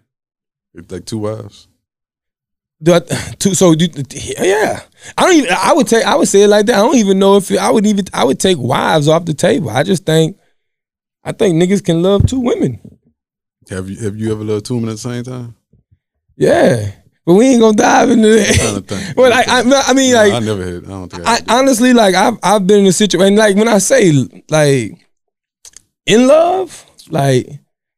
Like 0.89 1.05
two 1.05 1.19
wives? 1.19 1.67
Do 2.81 2.93
I- 2.93 2.99
to- 3.39 3.55
so 3.55 3.75
do, 3.75 3.87
yeah, 4.11 4.81
I 5.17 5.25
don't 5.25 5.35
even. 5.35 5.49
I 5.57 5.73
would 5.73 5.87
take. 5.87 6.05
I 6.05 6.15
would 6.15 6.27
say 6.27 6.41
it 6.43 6.47
like 6.49 6.65
that. 6.65 6.75
I 6.75 6.79
don't 6.79 6.97
even 6.97 7.19
know 7.19 7.37
if 7.37 7.51
I 7.57 7.69
would 7.71 7.85
even. 7.85 8.05
I 8.13 8.23
would 8.23 8.39
take 8.39 8.57
wives 8.59 9.07
off 9.07 9.25
the 9.25 9.33
table. 9.33 9.69
I 9.69 9.83
just 9.83 10.05
think. 10.05 10.37
I 11.23 11.31
think 11.31 11.55
niggas 11.55 11.83
can 11.85 12.01
love 12.03 12.25
two 12.27 12.39
women. 12.41 12.79
Have 13.69 13.89
you 13.89 13.97
have 14.03 14.17
you 14.17 14.31
ever 14.33 14.43
loved 14.43 14.65
two 14.65 14.75
women 14.75 14.89
at 14.89 14.93
the 14.93 14.97
same 14.97 15.23
time? 15.23 15.55
Yeah, 16.35 16.91
but 17.25 17.35
we 17.35 17.45
ain't 17.47 17.61
gonna 17.61 17.77
dive 17.77 18.09
into 18.09 18.27
that. 18.27 19.13
Well, 19.15 19.31
I, 19.33 19.43
I, 19.47 19.83
I 19.87 19.93
mean, 19.93 20.11
Nah, 20.13 20.19
like, 20.19 20.33
I 20.33 20.39
never 20.39 20.63
had. 20.65 20.83
I 20.83 20.87
don't 20.87 21.09
think 21.09 21.25
I, 21.25 21.39
I 21.47 21.59
honestly 21.59 21.93
like 21.93 22.15
I've 22.15 22.37
I've 22.43 22.67
been 22.67 22.81
in 22.81 22.87
a 22.87 22.91
situation 22.91 23.37
like 23.37 23.55
when 23.55 23.69
I 23.69 23.77
say 23.77 24.11
like 24.49 24.97
in 26.05 26.27
love, 26.27 26.85
like 27.09 27.47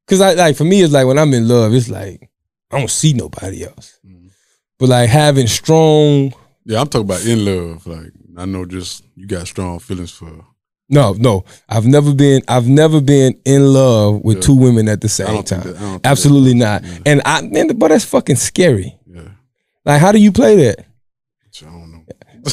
because 0.06 0.22
I 0.22 0.34
like 0.34 0.56
for 0.58 0.66
me 0.66 0.82
it's 0.84 0.94
like 0.94 1.08
when 1.08 1.18
I'm 1.18 1.34
in 1.34 1.48
love, 1.48 1.74
it's 1.74 1.90
like 1.90 2.30
I 2.71 2.80
don't 2.80 2.89
see 2.89 3.13
nobody 3.13 3.63
else. 3.65 3.99
Mm-hmm. 4.06 4.28
But 4.80 4.89
like 4.89 5.10
having 5.10 5.47
strong 5.47 6.34
Yeah, 6.65 6.82
I'm 6.82 6.88
talking 6.88 7.06
about 7.08 7.25
in 7.25 7.45
love. 7.45 7.86
Like 7.88 8.12
I 8.38 8.45
know, 8.45 8.65
just 8.65 9.04
you 9.15 9.28
got 9.28 9.47
strong 9.47 9.80
feelings 9.80 10.12
for. 10.12 10.45
no, 10.89 11.13
no. 11.13 11.45
I've 11.69 11.86
never 11.86 12.13
been 12.13 12.41
I've 12.47 12.67
never 12.67 12.99
been 13.01 13.39
in 13.45 13.65
love 13.73 14.21
with 14.23 14.38
Yeah. 14.38 14.43
two 14.43 14.56
women 14.56 14.88
at 14.89 15.01
the 15.01 15.10
same 15.10 15.43
time. 15.43 15.62
that. 15.62 15.75
I 15.78 15.80
don't 15.80 15.89
think 15.91 16.06
Absolutely 16.06 16.54
that, 16.60 16.84
not. 16.84 16.91
Yeah, 16.91 16.99
And 17.06 17.21
I 17.25 17.41
man, 17.43 17.67
but 17.78 17.89
that's 17.89 18.06
fucking 18.06 18.36
scary. 18.36 18.97
yeah. 19.08 19.30
Like 19.86 20.01
how 20.01 20.12
do 20.12 20.19
you 20.19 20.32
play 20.32 20.56
that? 20.65 20.80
I 20.82 21.65
don't 21.65 21.91
know. 21.91 22.01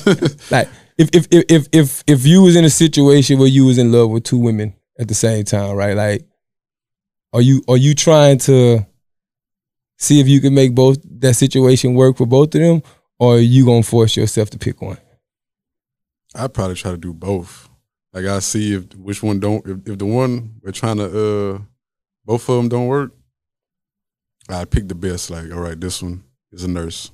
Like 0.50 0.68
if 0.98 1.08
if 1.12 1.26
if 1.30 1.44
if 1.48 1.68
if 1.72 2.04
if 2.06 2.26
you 2.26 2.42
was 2.42 2.54
in 2.56 2.64
a 2.64 2.70
situation 2.70 3.38
where 3.38 3.48
you 3.48 3.64
was 3.66 3.78
in 3.78 3.90
love 3.90 4.10
with 4.10 4.24
two 4.24 4.38
women 4.38 4.74
at 5.00 5.08
the 5.08 5.14
same 5.14 5.44
time, 5.44 5.74
right? 5.74 5.96
Like, 5.96 6.26
are 7.32 7.40
you 7.42 7.62
are 7.68 7.76
you 7.78 7.94
trying 7.94 8.38
to 8.40 8.86
see 10.02 10.20
if 10.20 10.28
you 10.28 10.40
can 10.40 10.54
make 10.54 10.74
both 10.74 10.98
that 11.20 11.34
situation 11.34 11.94
work 11.94 12.16
for 12.16 12.26
both 12.26 12.54
of 12.54 12.60
them, 12.60 12.82
or 13.18 13.36
are 13.36 13.38
you 13.38 13.64
gonna 13.64 13.82
force 13.82 14.16
yourself 14.16 14.50
to 14.50 14.58
pick 14.58 14.82
one? 14.82 14.98
I'd 16.34 16.52
probably 16.52 16.76
try 16.76 16.90
to 16.90 16.96
do 16.96 17.12
both. 17.12 17.68
Like 18.12 18.26
I 18.26 18.40
see 18.40 18.74
if 18.74 18.94
which 18.94 19.22
one 19.22 19.40
don't. 19.40 19.66
If, 19.66 19.88
if 19.88 19.98
the 19.98 20.06
one 20.06 20.54
we're 20.62 20.72
trying 20.72 20.98
to, 20.98 21.04
uh 21.04 21.58
both 22.24 22.48
of 22.48 22.56
them 22.56 22.68
don't 22.68 22.86
work, 22.86 23.12
I 24.48 24.64
pick 24.64 24.88
the 24.88 24.94
best. 24.94 25.30
Like 25.30 25.50
all 25.52 25.60
right, 25.60 25.80
this 25.80 26.02
one 26.02 26.24
is 26.50 26.64
a 26.64 26.68
nurse. 26.68 27.10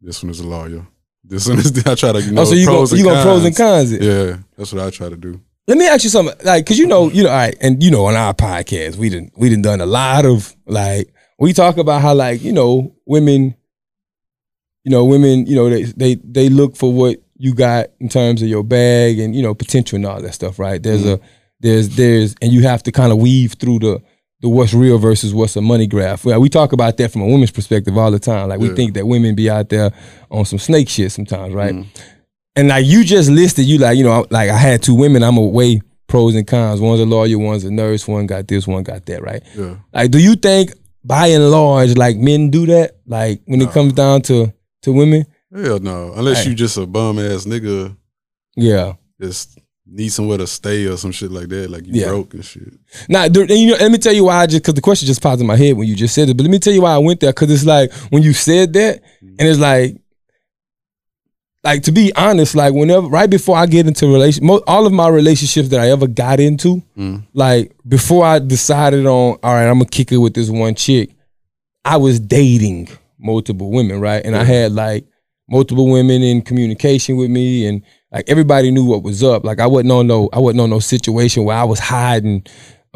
This 0.00 0.22
one 0.22 0.30
is 0.30 0.40
a 0.40 0.46
lawyer. 0.46 0.86
This 1.24 1.48
one 1.48 1.58
is. 1.58 1.72
I 1.86 1.94
try 1.94 2.12
to 2.12 2.22
you 2.22 2.32
know 2.32 2.42
oh, 2.42 2.44
so 2.44 2.54
you 2.54 2.66
pros 2.66 2.90
go 2.90 2.96
you 2.96 3.04
gonna 3.04 3.22
pros 3.22 3.44
and 3.44 3.56
cons 3.56 3.92
it? 3.92 4.02
Yeah, 4.02 4.38
that's 4.56 4.72
what 4.72 4.84
I 4.84 4.90
try 4.90 5.08
to 5.08 5.16
do. 5.16 5.40
Let 5.68 5.78
me 5.78 5.88
ask 5.88 6.04
you 6.04 6.10
something, 6.10 6.36
like, 6.44 6.64
cause 6.64 6.78
you 6.78 6.86
know, 6.86 7.10
you 7.10 7.24
know, 7.24 7.30
all 7.30 7.34
right, 7.34 7.56
and 7.60 7.82
you 7.82 7.90
know, 7.90 8.04
on 8.04 8.14
our 8.14 8.32
podcast, 8.32 8.96
we 8.96 9.08
didn't 9.08 9.32
we 9.36 9.48
didn't 9.48 9.64
done 9.64 9.80
a 9.80 9.86
lot 9.86 10.24
of 10.24 10.54
like 10.66 11.12
we 11.38 11.52
talk 11.52 11.76
about 11.76 12.02
how 12.02 12.14
like 12.14 12.42
you 12.42 12.52
know 12.52 12.94
women, 13.06 13.54
you 14.84 14.90
know, 14.90 15.04
women, 15.04 15.46
you 15.46 15.56
know, 15.56 15.68
they 15.68 15.82
they 15.84 16.14
they 16.16 16.48
look 16.48 16.76
for 16.76 16.92
what 16.92 17.18
you 17.36 17.54
got 17.54 17.86
in 18.00 18.08
terms 18.08 18.40
of 18.42 18.48
your 18.48 18.62
bag 18.64 19.18
and 19.18 19.34
you 19.34 19.42
know 19.42 19.54
potential 19.54 19.96
and 19.96 20.06
all 20.06 20.20
that 20.20 20.32
stuff, 20.34 20.58
right? 20.58 20.82
There's 20.82 21.04
a 21.04 21.20
there's 21.60 21.90
there's 21.96 22.34
and 22.40 22.52
you 22.52 22.62
have 22.62 22.82
to 22.84 22.92
kind 22.92 23.12
of 23.12 23.18
weave 23.18 23.54
through 23.54 23.80
the 23.80 24.02
the 24.40 24.48
what's 24.48 24.74
real 24.74 24.98
versus 24.98 25.32
what's 25.34 25.56
a 25.56 25.60
money 25.62 25.86
graph. 25.86 26.24
Well, 26.24 26.40
we 26.40 26.48
talk 26.48 26.72
about 26.72 26.96
that 26.98 27.10
from 27.10 27.22
a 27.22 27.26
woman's 27.26 27.50
perspective 27.50 27.96
all 27.96 28.10
the 28.10 28.18
time. 28.18 28.48
Like 28.50 28.60
we 28.60 28.68
Yeah. 28.68 28.74
think 28.74 28.94
that 28.94 29.06
women 29.06 29.34
be 29.34 29.48
out 29.50 29.70
there 29.70 29.92
on 30.30 30.44
some 30.44 30.58
snake 30.58 30.88
shit 30.90 31.10
sometimes, 31.12 31.54
right? 31.54 31.74
Mhm. 31.74 31.86
And 32.54 32.68
like 32.68 32.86
you 32.86 33.02
just 33.04 33.30
listed, 33.30 33.64
you 33.66 33.78
like, 33.78 33.96
you 33.98 34.04
know, 34.04 34.26
like 34.30 34.50
I 34.50 34.56
had 34.56 34.82
two 34.82 34.94
women, 34.94 35.22
I'm 35.22 35.36
a 35.38 35.42
weigh 35.42 35.80
pros 36.06 36.34
and 36.34 36.46
cons. 36.46 36.80
One's 36.80 37.00
a 37.00 37.06
lawyer, 37.06 37.38
one's 37.38 37.64
a 37.64 37.70
nurse, 37.70 38.06
one 38.06 38.26
got 38.26 38.46
this, 38.48 38.66
one 38.66 38.82
got 38.82 39.04
that, 39.06 39.22
right? 39.22 39.42
Yeah, 39.56 39.76
Like, 39.92 40.10
do 40.10 40.18
you 40.18 40.36
think 40.36 40.72
by 41.06 41.28
and 41.28 41.50
large, 41.50 41.96
like 41.96 42.16
men 42.16 42.50
do 42.50 42.66
that? 42.66 42.96
Like 43.06 43.42
when 43.46 43.60
it 43.62 43.70
comes 43.70 43.92
down 43.92 44.22
to 44.22 44.52
to 44.82 44.92
women? 44.92 45.24
hell 45.54 45.78
no. 45.78 46.12
Unless 46.14 46.44
Hey. 46.44 46.50
you 46.50 46.56
just 46.56 46.76
a 46.76 46.86
bum 46.86 47.18
ass 47.18 47.46
nigga, 47.46 47.96
Yeah. 48.56 48.94
just 49.20 49.58
need 49.86 50.08
somewhere 50.10 50.36
to 50.38 50.46
stay 50.46 50.84
or 50.86 50.96
some 50.96 51.12
shit 51.12 51.30
like 51.30 51.48
that. 51.48 51.70
Like 51.70 51.86
you 51.86 52.00
Yeah. 52.00 52.08
broke 52.08 52.34
and 52.34 52.44
shit. 52.44 52.74
Now, 53.08 53.24
and 53.24 53.50
you 53.50 53.68
know, 53.68 53.76
let 53.80 53.90
me 53.90 53.98
tell 53.98 54.12
you 54.12 54.24
why 54.24 54.42
I 54.42 54.46
just 54.46 54.62
because 54.62 54.74
the 54.74 54.80
question 54.80 55.06
just 55.06 55.22
popped 55.22 55.40
in 55.40 55.46
my 55.46 55.56
head 55.56 55.76
when 55.76 55.88
you 55.88 55.94
just 55.94 56.14
said 56.14 56.28
it. 56.28 56.36
But 56.36 56.42
let 56.44 56.50
me 56.50 56.58
tell 56.58 56.72
you 56.74 56.82
why 56.82 56.92
I 56.94 56.98
went 56.98 57.20
there 57.20 57.30
because 57.32 57.50
it's 57.50 57.64
like 57.64 57.92
when 58.10 58.22
you 58.22 58.32
said 58.32 58.72
that, 58.74 59.02
mm-hmm. 59.22 59.36
and 59.38 59.48
it's 59.48 59.58
like, 59.60 59.96
like 61.66 61.82
to 61.82 61.92
be 61.92 62.12
honest, 62.16 62.54
like 62.54 62.72
whenever 62.72 63.06
right 63.08 63.28
before 63.28 63.56
I 63.56 63.66
get 63.66 63.86
into 63.86 64.06
relation, 64.06 64.48
all 64.48 64.86
of 64.86 64.92
my 64.92 65.08
relationships 65.08 65.68
that 65.70 65.80
I 65.80 65.90
ever 65.90 66.06
got 66.06 66.40
into, 66.40 66.82
Mm. 66.96 67.24
like 67.34 67.72
before 67.86 68.24
I 68.24 68.38
decided 68.38 69.04
on, 69.06 69.36
all 69.42 69.52
right, 69.54 69.66
I'm 69.68 69.78
gonna 69.80 69.86
kick 69.90 70.12
it 70.12 70.18
with 70.18 70.34
this 70.34 70.48
one 70.48 70.74
chick, 70.74 71.10
I 71.84 71.96
was 71.98 72.18
dating 72.20 72.88
multiple 73.18 73.70
women, 73.70 74.00
right? 74.00 74.24
And 74.24 74.34
I 74.36 74.44
had 74.44 74.72
like 74.72 75.04
multiple 75.48 75.90
women 75.90 76.22
in 76.22 76.42
communication 76.42 77.16
with 77.16 77.30
me 77.30 77.66
and 77.66 77.82
like 78.12 78.28
everybody 78.28 78.70
knew 78.70 78.84
what 78.84 79.02
was 79.02 79.22
up. 79.22 79.44
Like 79.44 79.60
I 79.60 79.66
wasn't 79.66 79.92
on 79.92 80.06
no 80.06 80.28
I 80.32 80.38
wasn't 80.38 80.60
on 80.62 80.70
no 80.70 80.78
situation 80.78 81.44
where 81.44 81.56
I 81.56 81.64
was 81.64 81.78
hiding 81.80 82.44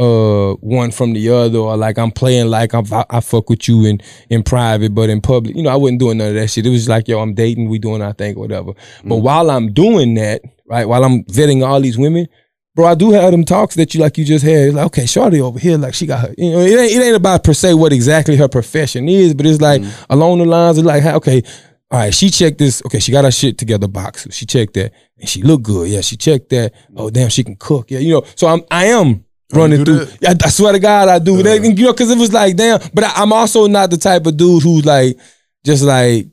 uh 0.00 0.54
one 0.60 0.90
from 0.90 1.12
the 1.12 1.28
other 1.28 1.58
or 1.58 1.76
like 1.76 1.98
I'm 1.98 2.10
playing 2.10 2.48
like 2.48 2.72
I'm, 2.72 2.84
I, 2.90 3.04
I 3.10 3.20
fuck 3.20 3.50
with 3.50 3.68
you 3.68 3.84
in 3.84 4.00
in 4.30 4.42
private 4.42 4.94
but 4.94 5.10
in 5.10 5.20
public 5.20 5.54
you 5.54 5.62
know 5.62 5.68
I 5.68 5.76
wasn't 5.76 6.00
doing 6.00 6.18
none 6.18 6.28
of 6.28 6.34
that 6.34 6.48
shit 6.48 6.64
it 6.64 6.70
was 6.70 6.88
like 6.88 7.06
yo 7.06 7.20
I'm 7.20 7.34
dating 7.34 7.68
we 7.68 7.78
doing 7.78 8.00
our 8.00 8.14
thing 8.14 8.38
whatever 8.38 8.72
but 9.04 9.16
while 9.16 9.50
I'm 9.50 9.74
doing 9.74 10.14
that 10.14 10.40
right 10.66 10.86
while 10.86 11.04
I'm 11.04 11.24
vetting 11.24 11.66
all 11.66 11.80
these 11.82 11.98
women 11.98 12.26
bro 12.74 12.86
I 12.86 12.94
do 12.94 13.10
have 13.10 13.30
them 13.30 13.44
talks 13.44 13.74
that 13.74 13.92
you 13.94 14.00
like 14.00 14.16
you 14.16 14.24
just 14.24 14.44
had 14.44 14.68
it's 14.68 14.74
like 14.74 14.86
okay 14.86 15.04
Shorty 15.04 15.42
over 15.42 15.58
here 15.58 15.76
like 15.76 15.92
she 15.92 16.06
got 16.06 16.20
her 16.20 16.34
you 16.38 16.50
know 16.50 16.60
it 16.60 16.78
ain't, 16.78 16.92
it 16.92 17.04
ain't 17.04 17.16
about 17.16 17.44
per 17.44 17.52
se 17.52 17.74
what 17.74 17.92
exactly 17.92 18.36
her 18.36 18.48
profession 18.48 19.06
is 19.06 19.34
but 19.34 19.44
it's 19.44 19.60
like 19.60 19.82
along 20.08 20.38
the 20.38 20.46
lines 20.46 20.78
of 20.78 20.86
like 20.86 21.04
okay 21.04 21.42
all 21.92 21.98
right, 21.98 22.14
she 22.14 22.30
checked 22.30 22.58
this. 22.58 22.80
Okay, 22.86 23.00
she 23.00 23.10
got 23.10 23.24
her 23.24 23.32
shit 23.32 23.58
together 23.58 23.88
box. 23.88 24.28
She 24.30 24.46
checked 24.46 24.74
that, 24.74 24.92
and 25.18 25.28
she 25.28 25.42
looked 25.42 25.64
good. 25.64 25.88
Yeah, 25.88 26.02
she 26.02 26.16
checked 26.16 26.50
that. 26.50 26.72
Oh 26.94 27.10
damn, 27.10 27.30
she 27.30 27.42
can 27.42 27.56
cook. 27.56 27.90
Yeah, 27.90 27.98
you 27.98 28.14
know. 28.14 28.22
So 28.36 28.46
I'm 28.46 28.62
I 28.70 28.86
am 28.86 29.24
running 29.52 29.84
through. 29.84 30.06
Yeah, 30.20 30.34
I 30.44 30.48
swear 30.48 30.72
to 30.72 30.78
God, 30.78 31.08
I 31.08 31.18
do. 31.18 31.42
They- 31.42 31.56
you 31.60 31.74
know, 31.86 31.92
because 31.92 32.10
it 32.10 32.18
was 32.18 32.32
like 32.32 32.56
damn. 32.56 32.80
But 32.94 33.04
I, 33.04 33.12
I'm 33.16 33.32
also 33.32 33.66
not 33.66 33.90
the 33.90 33.96
type 33.98 34.26
of 34.26 34.36
dude 34.36 34.62
who's 34.62 34.84
like 34.84 35.16
just 35.64 35.82
like 35.84 36.26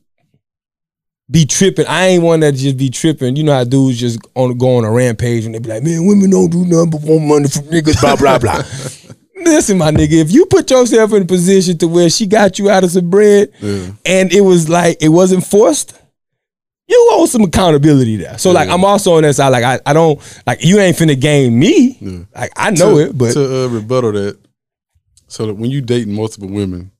be 1.29 1.45
tripping. 1.45 1.85
I 1.87 2.07
ain't 2.07 2.23
one 2.23 2.39
that 2.39 2.53
just 2.53 2.77
be 2.77 2.89
tripping. 2.89 3.35
You 3.35 3.43
know 3.43 3.53
how 3.53 3.63
dudes 3.65 3.99
just 3.99 4.19
on 4.35 4.57
go 4.57 4.77
on 4.77 4.85
a 4.85 4.91
rampage 4.91 5.45
and 5.45 5.53
they 5.55 5.59
be 5.59 5.69
like, 5.69 5.83
man, 5.83 6.05
women 6.05 6.29
don't 6.29 6.49
do 6.49 6.65
nothing 6.65 6.89
but 6.91 7.01
want 7.01 7.25
money 7.25 7.47
from 7.49 7.63
niggas. 7.63 7.99
Blah 8.01 8.15
blah 8.15 8.39
blah. 8.39 8.63
Listen, 9.45 9.77
my 9.77 9.91
nigga, 9.91 10.13
if 10.13 10.31
you 10.31 10.45
put 10.45 10.69
yourself 10.71 11.13
in 11.13 11.21
a 11.23 11.25
position 11.25 11.77
to 11.77 11.87
where 11.87 12.09
she 12.09 12.25
got 12.25 12.57
you 12.59 12.69
out 12.69 12.83
of 12.83 12.91
some 12.91 13.09
bread 13.09 13.49
Yeah. 13.61 13.91
and 14.05 14.31
it 14.33 14.41
was 14.41 14.67
like 14.67 14.97
it 15.01 15.09
wasn't 15.09 15.45
forced, 15.45 15.93
you 16.87 17.09
owe 17.11 17.25
some 17.25 17.43
accountability 17.43 18.15
there. 18.15 18.37
So 18.37 18.51
like 18.51 18.69
I'm 18.69 18.85
also 18.85 19.15
on 19.15 19.23
that 19.23 19.33
side. 19.33 19.49
Like 19.49 19.63
I, 19.63 19.79
I 19.85 19.93
don't 19.93 20.19
like 20.45 20.63
you 20.63 20.79
ain't 20.79 20.97
finna 20.97 21.19
game 21.19 21.59
me. 21.59 21.97
Yeah. 21.99 22.19
Like 22.33 22.51
I 22.55 22.71
know 22.71 22.95
to, 22.95 23.09
it, 23.09 23.17
but 23.17 23.33
to 23.33 23.65
uh, 23.65 23.67
rebuttal 23.67 24.13
that, 24.13 24.39
so 25.27 25.47
that 25.47 25.55
when 25.55 25.69
you 25.69 25.81
dating 25.81 26.13
multiple 26.13 26.49
women, 26.49 26.91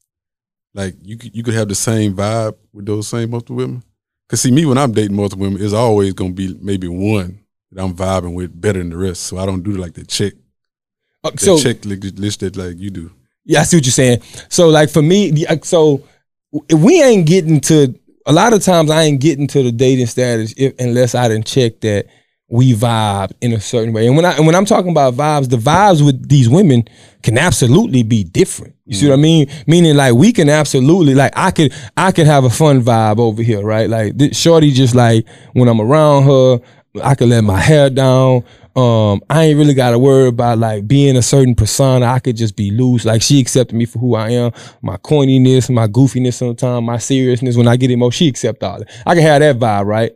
like 0.73 0.95
you 1.01 1.17
could, 1.17 1.35
you 1.35 1.43
could 1.43 1.53
have 1.53 1.69
the 1.69 1.75
same 1.75 2.15
vibe 2.15 2.55
with 2.73 2.85
those 2.85 3.07
same 3.07 3.31
multiple 3.31 3.55
women. 3.55 3.83
Cause 4.27 4.41
see, 4.41 4.51
me 4.51 4.65
when 4.65 4.77
I'm 4.77 4.91
dating 4.91 5.15
multiple 5.15 5.45
women, 5.45 5.63
it's 5.63 5.73
always 5.73 6.13
gonna 6.13 6.33
be 6.33 6.57
maybe 6.61 6.89
one 6.89 7.39
that 7.71 7.81
I'm 7.81 7.93
vibing 7.95 8.33
with 8.33 8.59
better 8.59 8.79
than 8.79 8.89
the 8.89 8.97
rest. 8.97 9.23
So 9.23 9.37
I 9.37 9.45
don't 9.45 9.63
do 9.63 9.71
like 9.71 9.93
the 9.93 10.03
check, 10.05 10.33
uh, 11.23 11.31
the 11.31 11.37
so 11.37 11.57
check 11.57 11.85
li- 11.85 11.95
list 11.95 12.41
that 12.41 12.57
like 12.57 12.77
you 12.77 12.89
do. 12.89 13.11
Yeah, 13.45 13.61
I 13.61 13.63
see 13.63 13.77
what 13.77 13.85
you're 13.85 13.91
saying. 13.93 14.21
So 14.49 14.67
like 14.67 14.89
for 14.89 15.01
me, 15.01 15.45
uh, 15.45 15.57
so 15.63 16.03
if 16.67 16.77
we 16.77 17.01
ain't 17.01 17.25
getting 17.25 17.61
to 17.61 17.97
a 18.27 18.33
lot 18.33 18.53
of 18.53 18.61
times 18.61 18.91
I 18.91 19.03
ain't 19.03 19.21
getting 19.21 19.47
to 19.47 19.63
the 19.63 19.71
dating 19.71 20.07
status 20.07 20.53
if, 20.57 20.73
unless 20.79 21.15
I 21.15 21.29
didn't 21.29 21.47
check 21.47 21.79
that 21.81 22.07
we 22.49 22.73
vibe 22.73 23.31
in 23.41 23.51
a 23.53 23.59
certain 23.59 23.93
way. 23.93 24.07
And 24.07 24.15
when 24.15 24.25
I 24.25 24.33
and 24.33 24.45
when 24.45 24.55
I'm 24.55 24.65
talking 24.65 24.91
about 24.91 25.15
vibes, 25.15 25.49
the 25.49 25.57
vibes 25.57 26.05
with 26.05 26.29
these 26.29 26.47
women 26.47 26.85
can 27.23 27.37
absolutely 27.37 28.03
be 28.03 28.23
different. 28.23 28.75
You 28.85 28.95
see 28.95 29.07
what 29.07 29.13
I 29.13 29.15
mm-hmm. 29.15 29.21
mean? 29.21 29.49
Meaning 29.65 29.95
like 29.97 30.13
we 30.13 30.31
can 30.31 30.47
absolutely 30.47 31.13
like 31.13 31.33
I 31.35 31.51
could 31.51 31.73
I 31.97 32.11
could 32.11 32.25
have 32.25 32.45
a 32.45 32.49
fun 32.49 32.81
vibe 32.81 33.19
over 33.19 33.41
here, 33.41 33.61
right? 33.61 33.89
Like 33.89 34.17
this 34.17 34.39
shorty 34.39 34.71
just 34.71 34.95
like 34.95 35.25
when 35.53 35.67
I'm 35.67 35.81
around 35.81 36.23
her, 36.23 36.59
I 37.03 37.15
could 37.15 37.29
let 37.29 37.43
my 37.43 37.59
hair 37.59 37.89
down. 37.89 38.43
Um, 38.77 39.21
I 39.27 39.45
ain't 39.45 39.57
really 39.57 39.73
got 39.73 39.91
to 39.91 39.99
worry 39.99 40.27
about 40.27 40.59
like 40.59 40.87
being 40.87 41.17
a 41.17 41.21
certain 41.23 41.55
persona. 41.55 42.05
I 42.05 42.19
could 42.19 42.37
just 42.37 42.55
be 42.55 42.69
loose. 42.69 43.05
Like 43.05 43.23
she 43.23 43.39
accepted 43.39 43.75
me 43.75 43.85
for 43.85 43.97
who 43.97 44.13
I 44.13 44.29
am, 44.29 44.51
my 44.83 44.97
corniness, 44.97 45.73
my 45.73 45.87
goofiness 45.87 46.35
sometimes, 46.35 46.85
my 46.85 46.99
seriousness. 46.99 47.57
When 47.57 47.67
I 47.67 47.75
get 47.75 47.89
emotional, 47.89 48.11
she 48.11 48.27
accept 48.27 48.61
all. 48.61 48.83
I 49.05 49.15
can 49.15 49.23
have 49.23 49.41
that 49.41 49.57
vibe, 49.57 49.85
right? 49.87 50.11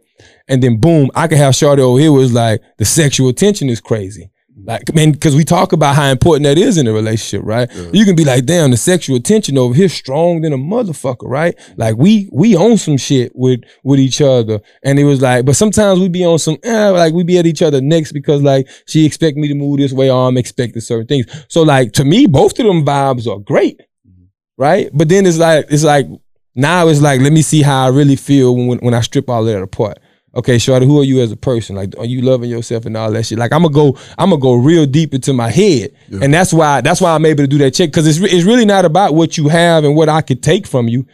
And 0.48 0.62
then 0.62 0.80
boom, 0.80 1.10
I 1.16 1.28
can 1.28 1.40
have 1.40 1.62
over 1.64 2.00
here 2.00 2.12
was 2.12 2.34
like 2.34 2.62
the 2.78 2.86
sexual 2.86 3.34
tension 3.34 3.68
is 3.68 3.82
crazy. 3.82 4.30
Like, 4.64 4.84
I 4.90 4.94
mean, 4.94 5.12
because 5.12 5.36
we 5.36 5.44
talk 5.44 5.74
about 5.74 5.96
how 5.96 6.06
important 6.06 6.44
that 6.44 6.58
is 6.58 6.78
in 6.78 6.88
a 6.88 6.94
relationship, 6.94 7.46
right? 7.46 7.70
You 7.94 8.06
can 8.06 8.16
be 8.16 8.24
like, 8.26 8.46
damn, 8.46 8.72
the 8.72 8.78
sexual 8.78 9.20
tension 9.20 9.58
over 9.58 9.74
here 9.74 9.90
strong 9.90 10.42
than 10.42 10.54
a 10.54 10.58
motherfucker, 10.58 11.28
right? 11.28 11.58
Like 11.78 11.98
we 11.98 12.30
we 12.32 12.56
own 12.56 12.78
some 12.78 12.98
shit 12.98 13.32
with 13.36 13.62
with 13.84 14.00
each 14.00 14.22
other, 14.22 14.60
and 14.84 15.00
it 15.00 15.06
was 15.06 15.22
like, 15.22 15.46
but 15.46 15.56
sometimes 15.56 16.00
we 16.00 16.10
be 16.10 16.26
on 16.26 16.40
some, 16.40 16.58
eh, 16.64 16.90
like 16.90 17.14
we 17.14 17.24
be 17.24 17.38
at 17.40 17.46
each 17.46 17.62
other 17.62 17.82
next 17.82 18.12
because 18.12 18.42
like 18.42 18.68
she 18.88 19.06
expect 19.06 19.38
me 19.38 19.48
to 19.48 19.56
move 19.56 19.78
this 19.80 19.94
way, 19.94 20.10
or 20.12 20.28
I'm 20.28 20.38
expecting 20.38 20.82
certain 20.82 21.08
things. 21.08 21.26
So 21.48 21.64
like 21.64 21.94
to 21.94 22.06
me, 22.06 22.28
both 22.28 22.60
of 22.60 22.66
them 22.66 22.86
vibes 22.86 23.28
are 23.28 23.40
great, 23.40 23.82
right? 24.58 24.90
But 24.94 25.10
then 25.10 25.26
it's 25.26 25.38
like 25.38 25.66
it's 25.70 25.84
like 25.84 26.08
now 26.56 26.88
it's 26.88 27.02
like 27.02 27.22
let 27.22 27.34
me 27.34 27.42
see 27.42 27.62
how 27.62 27.86
I 27.86 27.90
really 27.90 28.16
feel 28.16 28.56
when 28.56 28.78
when 28.80 28.94
I 28.94 29.02
strip 29.02 29.30
all 29.30 29.44
that 29.46 29.62
apart. 29.62 29.98
Okay, 30.34 30.58
Shorty, 30.58 30.86
who 30.86 31.00
are 31.02 31.04
you 31.04 31.22
as 31.22 31.32
a 31.32 31.36
person? 31.36 31.76
Like, 31.76 31.94
are 31.98 32.06
you 32.06 32.22
loving 32.22 32.50
yourself 32.50 32.86
and 32.86 32.96
all 32.96 33.12
that 33.12 33.26
shit? 33.26 33.38
Like, 33.38 33.52
I'm 33.52 33.64
gonna 33.64 33.74
go, 33.74 33.98
I'm 34.18 34.30
gonna 34.30 34.42
go 34.42 34.54
real 34.54 34.86
deep 34.86 35.14
into 35.14 35.34
my 35.34 35.50
head, 35.50 35.94
and 36.10 36.34
that's 36.34 36.54
why 36.54 36.80
that's 36.82 37.02
why 37.02 37.14
I'm 37.14 37.26
able 37.26 37.44
to 37.44 37.48
do 37.48 37.58
that 37.60 37.72
check 37.72 37.90
because 37.90 38.08
it's 38.08 38.20
it's 38.34 38.46
really 38.46 38.66
not 38.66 38.86
about 38.86 39.14
what 39.14 39.38
you 39.38 39.50
have 39.50 39.84
and 39.84 39.96
what 39.96 40.08
I 40.08 40.22
could 40.22 40.42
take 40.42 40.66
from 40.68 40.88
you. 40.88 41.06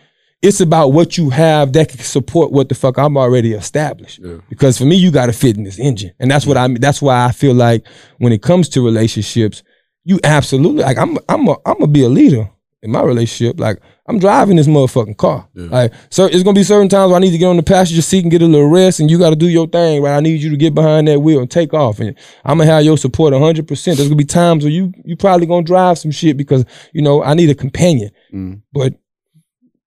It's 0.43 0.61
about 0.61 0.89
what 0.89 1.17
you 1.17 1.31
have 1.31 1.73
that 1.73 1.89
can 1.89 1.97
support 1.99 2.51
what 2.51 2.69
the 2.69 2.75
fuck 2.75 2.99
I'm 2.99 3.17
already 3.17 3.53
established. 3.53 4.19
Yeah. 4.21 4.37
Because 4.49 4.77
for 4.77 4.85
me, 4.85 4.95
you 4.95 5.09
got 5.09 5.25
to 5.25 5.33
fit 5.33 5.57
in 5.57 5.63
this 5.63 5.79
engine, 5.79 6.11
and 6.19 6.29
that's 6.29 6.45
what 6.45 6.57
I. 6.57 6.67
That's 6.67 7.01
why 7.01 7.25
I 7.25 7.31
feel 7.31 7.55
like 7.55 7.87
when 8.19 8.31
it 8.31 8.43
comes 8.43 8.69
to 8.69 8.85
relationships, 8.85 9.63
you 10.03 10.19
absolutely 10.23 10.83
like 10.83 10.99
I'm 10.99 11.17
I'm 11.27 11.47
a, 11.47 11.57
I'm 11.65 11.79
gonna 11.79 11.87
be 11.87 12.03
a 12.03 12.09
leader 12.09 12.51
in 12.87 12.91
my 12.93 13.03
relationship. 13.03 13.59
Like 13.59 13.79
I'm 14.07 14.17
driving 14.17 14.55
this 14.55 14.67
motherfucking 14.67 15.17
car. 15.17 15.47
Yeah. 15.53 15.67
Like 15.69 15.93
so, 16.09 16.25
it's 16.25 16.41
gonna 16.41 16.55
be 16.55 16.63
certain 16.63 16.89
times 16.89 17.09
where 17.09 17.17
I 17.17 17.19
need 17.19 17.31
to 17.31 17.37
get 17.37 17.45
on 17.47 17.57
the 17.57 17.63
passenger 17.63 18.01
seat 18.01 18.23
and 18.23 18.31
get 18.31 18.41
a 18.41 18.45
little 18.47 18.69
rest, 18.69 18.99
and 18.99 19.11
you 19.11 19.19
got 19.19 19.29
to 19.29 19.35
do 19.35 19.47
your 19.49 19.67
thing. 19.67 20.01
Right, 20.01 20.17
I 20.17 20.19
need 20.21 20.41
you 20.41 20.49
to 20.49 20.57
get 20.57 20.73
behind 20.73 21.07
that 21.09 21.19
wheel 21.19 21.39
and 21.41 21.51
take 21.51 21.73
off, 21.73 21.99
and 21.99 22.17
I'm 22.43 22.57
gonna 22.57 22.71
have 22.71 22.83
your 22.83 22.97
support 22.97 23.33
100. 23.33 23.67
percent 23.67 23.97
There's 23.97 24.09
gonna 24.09 24.17
be 24.17 24.25
times 24.25 24.63
where 24.63 24.71
you 24.73 24.91
you 25.05 25.15
probably 25.15 25.45
gonna 25.45 25.63
drive 25.63 25.99
some 25.99 26.11
shit 26.11 26.37
because 26.37 26.65
you 26.93 27.01
know 27.03 27.21
I 27.21 27.33
need 27.35 27.49
a 27.51 27.55
companion, 27.55 28.09
Mm. 28.33 28.61
but. 28.73 28.93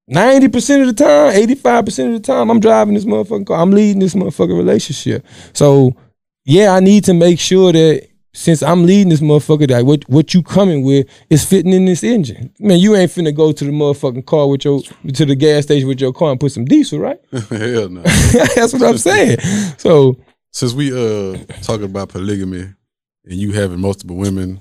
90% 0.09 0.81
of 0.81 0.89
the 0.89 0.93
time, 1.05 1.33
85% 1.37 2.07
of 2.09 2.13
the 2.15 2.19
time, 2.27 2.51
I'm 2.51 2.59
driving 2.59 2.95
this 2.95 3.05
motherfucking 3.05 3.47
car. 3.47 3.61
I'm 3.61 3.71
leading 3.71 4.01
this 4.01 4.15
motherfucking 4.15 4.57
relationship. 4.59 5.25
So, 5.53 5.93
yeah, 6.45 6.71
I 6.73 6.81
need 6.81 7.05
to 7.05 7.15
make 7.15 7.39
sure 7.39 7.73
that 7.73 8.09
since 8.33 8.63
I'm 8.63 8.87
leading 8.87 9.09
this 9.09 9.21
motherfucker, 9.21 9.69
that 9.69 9.85
what, 9.85 10.09
what 10.09 10.35
you 10.35 10.43
coming 10.43 10.83
with 10.85 11.09
is 11.31 11.45
fitting 11.45 11.73
in 11.73 11.85
this 11.85 12.05
engine. 12.05 12.53
Man, 12.61 12.79
you 12.79 12.95
ain't 12.95 13.11
finna 13.11 13.35
go 13.35 13.53
to 13.53 13.65
the 13.65 13.71
motherfucking 13.71 14.27
car 14.27 14.49
with 14.49 14.65
your 14.65 14.81
to 14.83 15.27
the 15.27 15.35
gas 15.35 15.65
station 15.65 15.89
with 15.89 16.01
your 16.01 16.13
car 16.13 16.31
and 16.31 16.41
put 16.41 16.53
some 16.53 16.65
diesel, 16.65 17.01
right? 17.01 17.21
Hell 17.33 17.89
no. 17.89 18.03
That's 18.55 18.73
what 18.73 18.83
I'm 18.83 18.99
saying. 18.99 19.39
So 19.79 20.17
Since 20.53 20.75
we 20.75 20.93
uh 20.93 21.39
talking 21.63 21.87
about 21.87 22.11
polygamy 22.11 22.73
and 23.25 23.39
you 23.39 23.53
having 23.53 23.81
multiple 23.81 24.17
women 24.17 24.61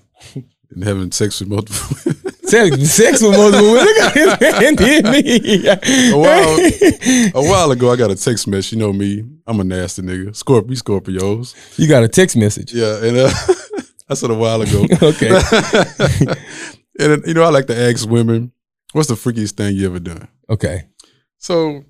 and 0.71 0.84
having 0.84 1.12
sex 1.12 1.39
with 1.39 1.49
multiple 1.49 2.13
sex, 2.49 2.91
sex 2.91 3.21
with 3.21 3.31
multiple 3.31 3.71
women. 3.71 3.85
Look 3.85 3.97
at 3.97 4.39
this 4.39 4.59
man 4.59 4.75
did 4.75 5.05
me. 5.05 5.67
A 6.12 6.17
while, 6.17 7.43
a 7.43 7.49
while 7.49 7.71
ago, 7.71 7.91
I 7.91 7.95
got 7.95 8.12
a 8.12 8.15
text 8.15 8.47
message. 8.47 8.73
You 8.73 8.79
know 8.79 8.93
me, 8.93 9.23
I'm 9.47 9.59
a 9.59 9.63
nasty 9.63 10.01
nigga. 10.01 10.29
Scorp, 10.29 10.67
we 10.67 10.75
Scorpios. 10.75 11.55
You 11.77 11.88
got 11.88 12.03
a 12.03 12.07
text 12.07 12.35
message. 12.35 12.73
Yeah, 12.73 13.03
and 13.03 13.17
uh, 13.17 13.31
I 14.09 14.13
said 14.13 14.31
a 14.31 14.35
while 14.35 14.62
ago. 14.62 14.85
Okay. 15.01 15.29
and 16.99 17.25
you 17.25 17.33
know, 17.33 17.43
I 17.43 17.49
like 17.49 17.67
to 17.67 17.77
ask 17.77 18.07
women, 18.07 18.51
"What's 18.91 19.07
the 19.07 19.15
freakiest 19.15 19.53
thing 19.53 19.75
you 19.75 19.88
ever 19.88 19.99
done?" 19.99 20.27
Okay. 20.49 20.88
So, 21.38 21.83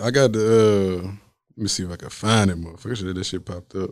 I 0.00 0.10
got 0.10 0.32
the. 0.32 1.00
Uh, 1.02 1.06
let 1.56 1.62
me 1.62 1.68
see 1.68 1.84
if 1.84 1.90
I 1.90 1.96
can 1.96 2.08
find 2.08 2.50
it, 2.50 2.56
motherfucker. 2.56 3.14
That 3.14 3.24
shit 3.24 3.44
popped 3.44 3.74
up. 3.74 3.90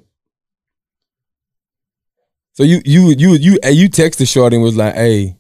So 2.53 2.65
you 2.65 2.81
you 2.85 3.15
you 3.17 3.35
you 3.35 3.59
uh, 3.65 3.69
you 3.69 3.89
texted 3.89 4.29
Shorty 4.29 4.57
and 4.57 4.63
was 4.63 4.77
like, 4.77 4.95
hey, 4.95 5.37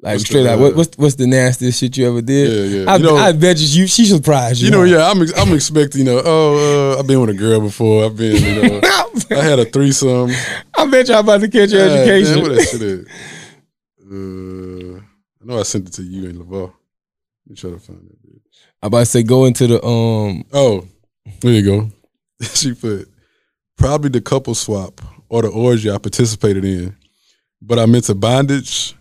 like 0.00 0.14
What's 0.14 0.26
straight 0.26 0.44
the, 0.44 0.52
out, 0.52 0.58
uh, 0.58 0.62
what, 0.62 0.76
what's 0.76 0.96
what's 0.98 1.14
the 1.16 1.26
nastiest 1.26 1.80
shit 1.80 1.96
you 1.96 2.08
ever 2.08 2.22
did? 2.22 2.70
Yeah, 2.72 2.78
yeah. 2.78 2.90
I, 2.90 2.96
You 2.96 3.02
know- 3.02 3.16
I 3.16 3.32
bet 3.32 3.58
you, 3.58 3.86
she 3.88 4.06
surprised 4.06 4.60
you. 4.60 4.66
You 4.66 4.70
know, 4.70 4.84
yeah, 4.84 5.10
I'm 5.10 5.20
I'm 5.36 5.52
expecting. 5.54 6.00
You 6.00 6.06
know, 6.06 6.22
oh, 6.24 6.94
uh, 6.94 7.00
I've 7.00 7.06
been 7.06 7.20
with 7.20 7.30
a 7.30 7.34
girl 7.34 7.60
before. 7.60 8.04
I've 8.04 8.16
been. 8.16 8.36
You 8.36 8.68
know, 8.68 8.80
I 9.32 9.42
had 9.42 9.58
a 9.58 9.64
threesome. 9.64 10.30
I 10.76 10.86
bet 10.86 11.08
you 11.08 11.14
I'm 11.14 11.24
about 11.24 11.40
to 11.40 11.48
catch 11.48 11.70
your 11.70 11.86
God 11.86 11.98
education. 11.98 12.34
Damn, 12.34 12.42
what 12.42 12.56
that 12.56 12.68
shit 12.68 12.82
is. 12.82 13.08
Uh, 14.10 15.00
I 15.00 15.44
know 15.44 15.58
I 15.60 15.64
sent 15.64 15.86
it 15.86 15.92
to 15.92 16.02
you 16.02 16.30
and 16.30 16.38
Laval. 16.38 16.62
Let 16.62 16.72
me 17.50 17.56
try 17.56 17.70
to 17.72 17.78
find 17.78 17.98
that. 18.08 18.26
Bitch. 18.26 18.40
I'm 18.82 18.86
about 18.86 19.00
to 19.00 19.04
say 19.04 19.22
go 19.22 19.44
into 19.44 19.66
the 19.66 19.84
um. 19.84 20.44
Oh, 20.50 20.86
there 21.40 21.52
you 21.52 21.62
go. 21.62 21.90
she 22.40 22.72
put 22.72 23.06
probably 23.76 24.08
the 24.08 24.22
couple 24.22 24.54
swap 24.54 25.02
or 25.28 25.42
the 25.42 25.48
orgy 25.48 25.90
I 25.90 25.98
participated 25.98 26.64
in, 26.64 26.96
but 27.60 27.78
I'm 27.78 27.94
into 27.94 28.14
bondage, 28.14 28.94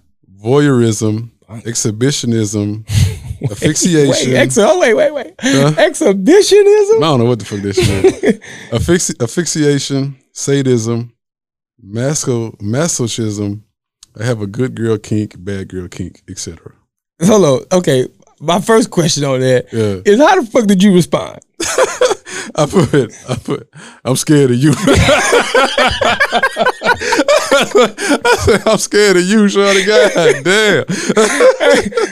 voyeurism, 0.47 1.29
exhibitionism, 1.65 2.85
asphyxiation. 3.51 4.31
Wait, 4.31 4.37
ex- 4.37 4.57
oh, 4.57 4.79
wait, 4.79 4.93
wait, 4.93 5.13
wait. 5.13 5.33
Huh? 5.41 5.73
Exhibitionism. 5.77 6.97
I 7.03 7.07
don't 7.07 7.19
know 7.19 7.25
what 7.25 7.39
the 7.39 7.45
fuck 7.45 7.59
this 7.59 7.75
shit 7.75 8.05
is. 8.23 8.39
Affixi- 8.71 9.21
asphyxiation, 9.21 10.15
sadism, 10.31 11.11
masco- 11.81 12.51
masochism. 12.61 13.61
I 14.19 14.23
have 14.23 14.41
a 14.41 14.47
good 14.47 14.73
girl 14.75 14.97
kink, 14.97 15.35
bad 15.37 15.67
girl 15.67 15.87
kink, 15.87 16.23
etc. 16.29 16.73
Hold 17.23 17.45
on. 17.45 17.79
Okay. 17.79 18.07
My 18.39 18.61
first 18.61 18.89
question 18.91 19.23
on 19.25 19.39
that 19.41 19.65
is 19.73 20.17
Yeah. 20.19 20.27
how 20.27 20.39
the 20.41 20.47
fuck 20.47 20.65
did 20.67 20.81
you 20.83 20.93
respond? 20.93 21.39
I 22.55 22.65
put, 22.65 23.11
I 23.29 23.35
put, 23.35 23.69
I'm 24.05 24.15
scared 24.15 24.51
of 24.51 24.57
you. 24.57 24.71
I 27.57 28.35
said, 28.45 28.67
I'm 28.67 28.77
scared 28.77 29.17
of 29.17 29.23
you, 29.23 29.47
Shorty. 29.49 29.85
God 29.85 30.43
damn. 30.43 30.85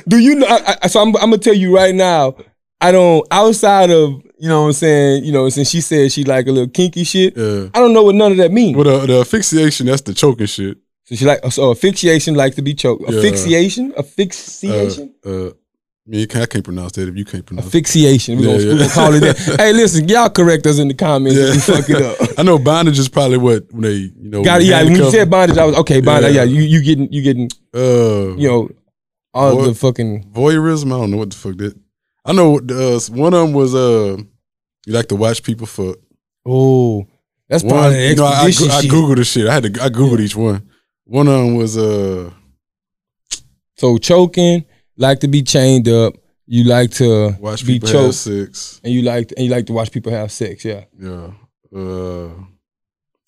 Do 0.07 0.17
you 0.17 0.35
know? 0.35 0.47
I, 0.47 0.77
I, 0.83 0.87
so 0.87 1.01
I'm, 1.01 1.09
I'm 1.17 1.29
gonna 1.29 1.37
tell 1.37 1.53
you 1.53 1.75
right 1.75 1.93
now. 1.93 2.35
I 2.81 2.91
don't 2.91 3.25
outside 3.31 3.89
of 3.89 4.21
you 4.37 4.49
know 4.49 4.61
what 4.61 4.67
I'm 4.67 4.73
saying. 4.73 5.23
You 5.23 5.31
know, 5.31 5.47
since 5.49 5.69
she 5.69 5.81
said 5.81 6.11
she 6.11 6.23
like 6.23 6.47
a 6.47 6.51
little 6.51 6.69
kinky 6.69 7.03
shit. 7.03 7.35
Yeah. 7.37 7.69
I 7.73 7.79
don't 7.79 7.93
know 7.93 8.03
what 8.03 8.15
none 8.15 8.31
of 8.31 8.37
that 8.37 8.51
means. 8.51 8.75
Well, 8.75 8.99
the, 9.01 9.07
the 9.07 9.19
asphyxiation, 9.21 9.87
that's 9.87 10.01
the 10.01 10.13
choking 10.13 10.47
shit. 10.47 10.77
So 11.05 11.15
she 11.15 11.25
like 11.25 11.39
so 11.51 11.71
asphyxiation 11.71 12.35
like 12.35 12.55
to 12.55 12.61
be 12.61 12.73
choked. 12.73 13.03
Yeah. 13.03 13.17
Asphyxiation, 13.17 13.93
Uh, 13.95 13.99
asphyxiation, 13.99 15.13
uh, 15.25 15.29
me, 15.29 15.51
you 16.07 16.27
can't- 16.27 16.43
I 16.43 16.45
can't 16.45 16.63
pronounce 16.63 16.91
that 16.93 17.07
if 17.09 17.15
you 17.17 17.25
can't 17.25 17.45
pronounce 17.45 17.65
it. 17.65 17.69
asphyxiation. 17.69 18.37
We 18.39 18.47
Yeah, 18.47 18.57
gonna, 18.57 18.83
yeah. 18.83 18.89
call 18.89 19.13
it 19.13 19.19
that. 19.21 19.37
hey, 19.59 19.73
listen, 19.73 20.07
y'all 20.07 20.29
correct 20.29 20.65
us 20.67 20.77
in 20.79 20.87
the 20.87 20.93
comments 20.93 21.37
if 21.37 21.53
we 21.55 21.59
fuck 21.73 21.89
it 21.89 22.01
up. 22.01 22.29
I 22.39 22.43
know 22.43 22.59
bondage 22.59 22.99
is 22.99 23.09
probably 23.09 23.37
what 23.37 23.71
when 23.71 23.81
they, 23.83 23.93
you 23.93 24.29
know, 24.29 24.43
Got 24.43 24.61
it. 24.61 24.65
Yeah, 24.65 24.83
when 24.83 24.95
you 24.95 25.09
said 25.11 25.29
bondage, 25.29 25.57
I 25.57 25.65
was 25.65 25.75
okay. 25.77 26.01
Bondage. 26.01 26.35
Yeah, 26.35 26.43
Yeah. 26.43 26.51
you 26.59 26.61
you 26.61 26.81
getting 26.83 27.11
you 27.11 27.21
getting 27.21 27.49
uh, 27.75 28.35
you 28.35 28.47
know 28.47 28.69
all 29.33 29.61
the 29.63 29.73
fucking 29.73 30.31
voyeurism. 30.31 30.87
I 30.87 30.99
don't 30.99 31.11
know 31.11 31.17
what 31.17 31.31
the 31.31 31.35
fuck 31.37 31.57
that. 31.57 31.75
I 32.23 32.33
know 32.33 32.57
uh, 32.57 32.99
one 33.11 33.33
of 33.33 33.41
them 33.41 33.53
was 33.53 33.73
uh, 33.75 34.17
you 34.85 34.93
like 34.93 35.07
to 35.07 35.15
watch 35.15 35.43
people 35.43 35.67
fuck. 35.67 35.97
oh. 36.45 37.07
That's 37.47 37.61
part 37.61 37.75
One, 37.75 37.85
of 37.87 37.93
the 37.93 38.07
you 38.09 38.15
know, 38.15 38.25
I, 38.25 38.29
I, 38.29 38.45
I 38.45 38.81
googled 38.89 39.17
the 39.17 39.23
shit. 39.23 39.45
I 39.45 39.53
had 39.53 39.71
to. 39.71 39.83
I 39.83 39.89
googled 39.89 40.19
each 40.19 40.35
one. 40.35 40.67
One 41.03 41.27
of 41.27 41.33
them 41.33 41.53
was 41.53 41.77
uh, 41.77 42.31
So 43.77 43.97
choking, 43.99 44.65
like 44.97 45.19
to 45.21 45.27
be 45.27 45.41
chained 45.43 45.87
up. 45.87 46.15
You 46.47 46.63
like 46.65 46.91
to 46.91 47.35
watch 47.39 47.65
be 47.65 47.79
people 47.79 47.89
have 48.03 48.13
sex. 48.15 48.79
and 48.83 48.93
you 48.93 49.01
like 49.01 49.31
and 49.35 49.45
you 49.47 49.51
like 49.51 49.65
to 49.67 49.73
watch 49.73 49.91
people 49.91 50.11
have 50.11 50.31
sex. 50.31 50.63
Yeah. 50.63 50.83
Yeah. 50.99 51.31
Uh, 51.75 52.27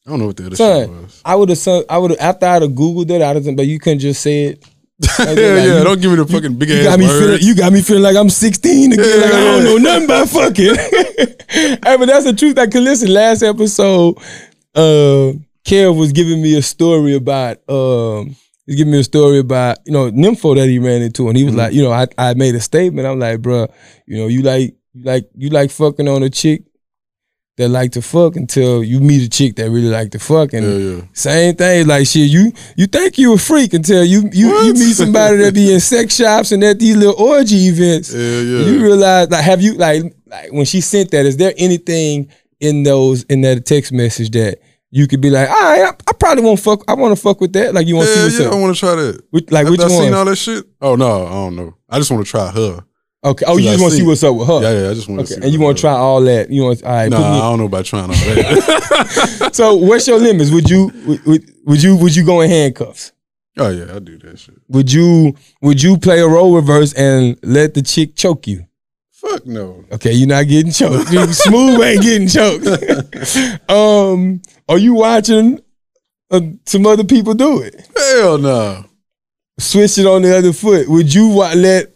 I 0.06 0.10
don't 0.12 0.19
know 0.19 0.27
what 0.27 0.38
the 0.38 0.45
other 0.45 0.56
Son, 0.56 0.82
shit 0.84 0.89
was. 0.89 1.21
I 1.25 1.36
would 1.36 1.49
have. 1.49 1.86
I 1.89 1.97
would 1.97 2.12
after 2.17 2.45
I'd 2.45 2.62
have 2.62 2.71
googled 2.71 3.10
it. 3.10 3.21
I'd 3.21 3.36
have. 3.43 3.56
But 3.56 3.65
you 3.67 3.80
couldn't 3.80 3.99
just 3.99 4.21
say 4.21 4.45
it. 4.45 4.65
yeah, 5.19 5.25
like, 5.25 5.38
yeah. 5.38 5.77
you- 5.80 5.84
don't 5.84 5.99
give 6.01 6.12
me 6.12 6.17
the 6.17 6.25
fucking 6.25 6.56
big 6.58 6.69
You 6.69 6.75
ass 6.77 6.84
got 6.86 6.99
me 6.99 7.06
words. 7.08 7.19
feeling. 7.19 7.39
You 7.41 7.56
got 7.56 7.73
me 7.73 7.82
feeling 7.82 8.03
like 8.03 8.15
I'm 8.15 8.30
16 8.30 8.93
again. 8.93 9.06
Yeah, 9.06 9.15
like 9.25 9.34
I 9.34 9.43
don't 9.43 9.63
know 9.65 9.77
nothing 9.77 10.06
about 10.06 10.30
fucking. 10.30 10.75
hey, 11.49 11.77
but 11.97 12.06
that's 12.06 12.25
the 12.25 12.34
truth. 12.38 12.56
Like, 12.58 12.71
'cause 12.71 12.82
listen, 12.84 13.13
last 13.13 13.43
episode, 13.43 14.17
uh, 14.75 15.34
Kev 15.65 15.97
was 15.97 16.12
giving 16.13 16.41
me 16.41 16.56
a 16.58 16.62
story 16.62 17.15
about. 17.15 17.58
Um, 17.69 18.36
he's 18.67 18.75
giving 18.75 18.91
me 18.93 18.99
a 18.99 19.03
story 19.03 19.39
about 19.39 19.77
you 19.86 19.93
know 19.93 20.12
nympho 20.12 20.56
that 20.56 20.67
he 20.69 20.77
ran 20.77 21.01
into, 21.01 21.27
and 21.30 21.38
he 21.38 21.43
was 21.45 21.53
Mm-hmm. 21.53 21.60
like, 21.60 21.73
you 21.73 21.84
know, 21.84 21.91
I, 21.91 22.06
I 22.17 22.34
made 22.36 22.53
a 22.53 22.62
statement. 22.62 23.08
I'm 23.08 23.17
like, 23.19 23.39
bruh, 23.41 23.67
you 24.06 24.17
know, 24.17 24.27
you 24.27 24.43
like 24.43 24.75
you 24.93 25.03
like 25.03 25.30
you 25.36 25.49
like 25.49 25.71
fucking 25.71 26.08
on 26.08 26.21
a 26.23 26.30
chick 26.30 26.63
that 27.58 27.69
like 27.69 27.91
to 27.93 28.03
fuck 28.03 28.36
until 28.36 28.84
you 28.84 28.99
meet 28.99 29.23
a 29.25 29.30
chick 29.30 29.56
that 29.56 29.71
really 29.71 29.89
like 29.89 30.12
to 30.12 30.19
fuck, 30.19 30.53
and 30.53 30.63
yeah, 30.65 30.95
yeah. 30.97 31.01
same 31.13 31.56
thing, 31.56 31.88
like 31.88 32.06
shit. 32.06 32.30
You 32.30 32.51
you 32.75 32.86
think 32.86 33.17
you 33.17 33.34
a 33.34 33.38
freak 33.39 33.73
until 33.73 34.03
you 34.06 34.30
you, 34.32 34.56
you 34.65 34.73
meet 34.73 34.93
somebody 34.93 35.38
that 35.38 35.56
be 35.56 35.73
in 35.73 35.80
sex 35.80 36.15
shops 36.15 36.51
and 36.51 36.63
at 36.63 36.77
these 36.77 36.95
little 36.95 37.15
orgy 37.19 37.56
events. 37.67 38.13
Yeah, 38.13 38.41
yeah. 38.41 38.65
You 38.65 38.84
realize, 38.84 39.30
like, 39.32 39.43
have 39.43 39.62
you 39.62 39.73
like 39.73 40.03
like 40.27 40.51
when 40.51 40.65
she 40.65 40.82
sent 40.82 41.10
that? 41.12 41.25
Is 41.25 41.38
there 41.38 41.53
anything 41.58 42.30
in 42.60 42.84
those 42.84 43.23
in 43.23 43.41
that 43.41 43.65
text 43.65 43.91
message 43.91 44.30
that 44.32 44.60
you 44.89 45.08
could 45.08 45.21
be 45.21 45.30
like, 45.30 45.50
all 45.50 45.56
right, 45.56 45.82
I, 45.84 45.89
I 45.89 46.13
probably 46.19 46.43
won't 46.43 46.60
fuck. 46.60 46.84
I 46.88 46.93
want 46.93 47.15
to 47.15 47.21
fuck 47.21 47.41
with 47.41 47.54
that. 47.54 47.73
Like 47.73 47.88
you 47.88 47.95
want 47.95 48.08
to 48.08 48.13
see 48.13 48.19
yeah, 48.19 48.26
what's 48.26 48.39
yeah, 48.39 48.45
I 48.45 48.50
up? 48.50 48.60
want 48.60 48.76
to 48.76 48.80
try 48.80 48.95
that. 48.95 49.23
Which, 49.32 49.52
like 49.52 49.67
which 49.67 49.80
After 49.82 49.93
I 49.93 49.97
seen 49.97 50.13
all 50.13 50.26
that 50.26 50.36
shit. 50.36 50.65
Oh 50.82 50.95
no, 50.95 51.26
I 51.26 51.32
don't 51.32 51.56
know. 51.56 51.78
I 51.89 51.97
just 51.97 52.12
want 52.12 52.26
to 52.26 52.30
try 52.30 52.50
her. 52.52 52.84
Okay. 53.23 53.45
Oh, 53.47 53.58
you 53.58 53.63
just 53.63 53.82
want 53.82 53.91
to 53.91 53.97
see 53.97 54.06
what's 54.06 54.23
up 54.23 54.36
with 54.36 54.47
her. 54.47 54.62
Yeah, 54.62 54.84
yeah. 54.84 54.89
I 54.91 54.93
just 54.93 55.10
want 55.10 55.19
to 55.19 55.23
Okay. 55.26 55.41
see. 55.41 55.45
And 55.45 55.52
you 55.54 55.60
want 55.60 55.78
to 55.78 55.82
try 55.82 55.91
all 55.91 56.21
that? 56.21 56.50
You 56.50 56.63
want? 56.63 56.84
All 56.84 56.91
right. 56.91 57.10
Nah, 57.10 57.17
I 57.17 57.50
don't 57.50 57.60
know 57.60 57.65
about 57.65 57.86
trying 57.86 58.04
all 58.04 58.10
that. 58.10 59.50
so 59.54 59.76
what's 59.76 60.08
your 60.08 60.19
limits? 60.19 60.52
Would 60.52 60.69
you 60.69 60.91
would, 61.06 61.26
would, 61.26 61.54
would 61.65 61.84
you 61.84 61.97
would 61.97 62.15
you 62.15 62.26
go 62.26 62.41
in 62.41 62.50
handcuffs? 62.50 63.12
oh 63.58 63.69
yeah, 63.69 63.95
I 63.95 64.00
do 64.00 64.17
that 64.19 64.38
shit. 64.39 64.56
Would 64.69 64.93
you 64.93 65.36
would 65.62 65.82
you 65.82 65.97
play 65.97 66.19
a 66.19 66.28
role 66.28 66.56
reverse 66.56 66.93
and 66.93 67.38
let 67.41 67.73
the 67.73 67.82
chick 67.82 68.15
choke 68.15 68.47
you? 68.47 68.66
Fuck 69.38 69.45
no. 69.45 69.86
Okay, 69.91 70.13
you're 70.13 70.28
not 70.28 70.47
getting 70.47 70.71
choked. 70.71 71.10
Smooth 71.36 71.80
ain't 71.82 72.02
getting 72.02 72.28
choked. 72.28 72.65
um, 73.69 74.41
are 74.67 74.80
you 74.80 74.95
watching 74.95 75.60
uh, 76.32 76.41
some 76.65 76.88
other 76.88 77.04
people 77.04 77.36
do 77.36 77.62
it? 77.62 77.76
Hell 77.95 78.39
no. 78.39 78.86
Switch 79.60 80.00
it 80.00 80.08
on 80.08 80.23
the 80.23 80.36
other 80.36 80.54
foot. 80.54 80.88
Would 80.89 81.13
you 81.13 81.28
wa- 81.30 81.54
let 81.56 81.88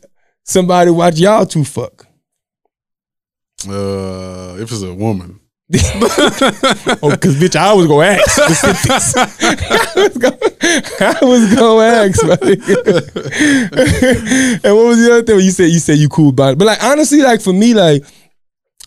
somebody 0.43 0.91
watch 0.91 1.17
y'all 1.17 1.47
two 1.47 1.63
fuck? 1.65 2.05
Uh, 3.67 4.57
if 4.59 4.71
it's 4.71 4.83
a 4.83 4.93
woman. 4.93 5.39
Oh, 7.03 7.17
cause 7.17 7.35
bitch, 7.35 7.55
I 7.55 7.73
was 7.73 7.87
gonna 7.87 8.19
ask. 8.21 8.37
Was 10.03 10.17
gonna, 10.17 10.37
I 10.99 11.17
was 11.21 11.55
gonna 11.55 11.83
ask, 11.83 12.23
and 14.63 14.75
what 14.75 14.85
was 14.85 14.99
the 14.99 15.09
other 15.11 15.23
thing? 15.23 15.39
You 15.39 15.51
said 15.51 15.69
you 15.69 15.79
said 15.79 15.97
you 15.97 16.09
cool 16.09 16.29
about 16.29 16.53
it, 16.53 16.57
but 16.57 16.65
like 16.65 16.83
honestly, 16.83 17.21
like 17.21 17.41
for 17.41 17.53
me, 17.53 17.73
like 17.73 18.03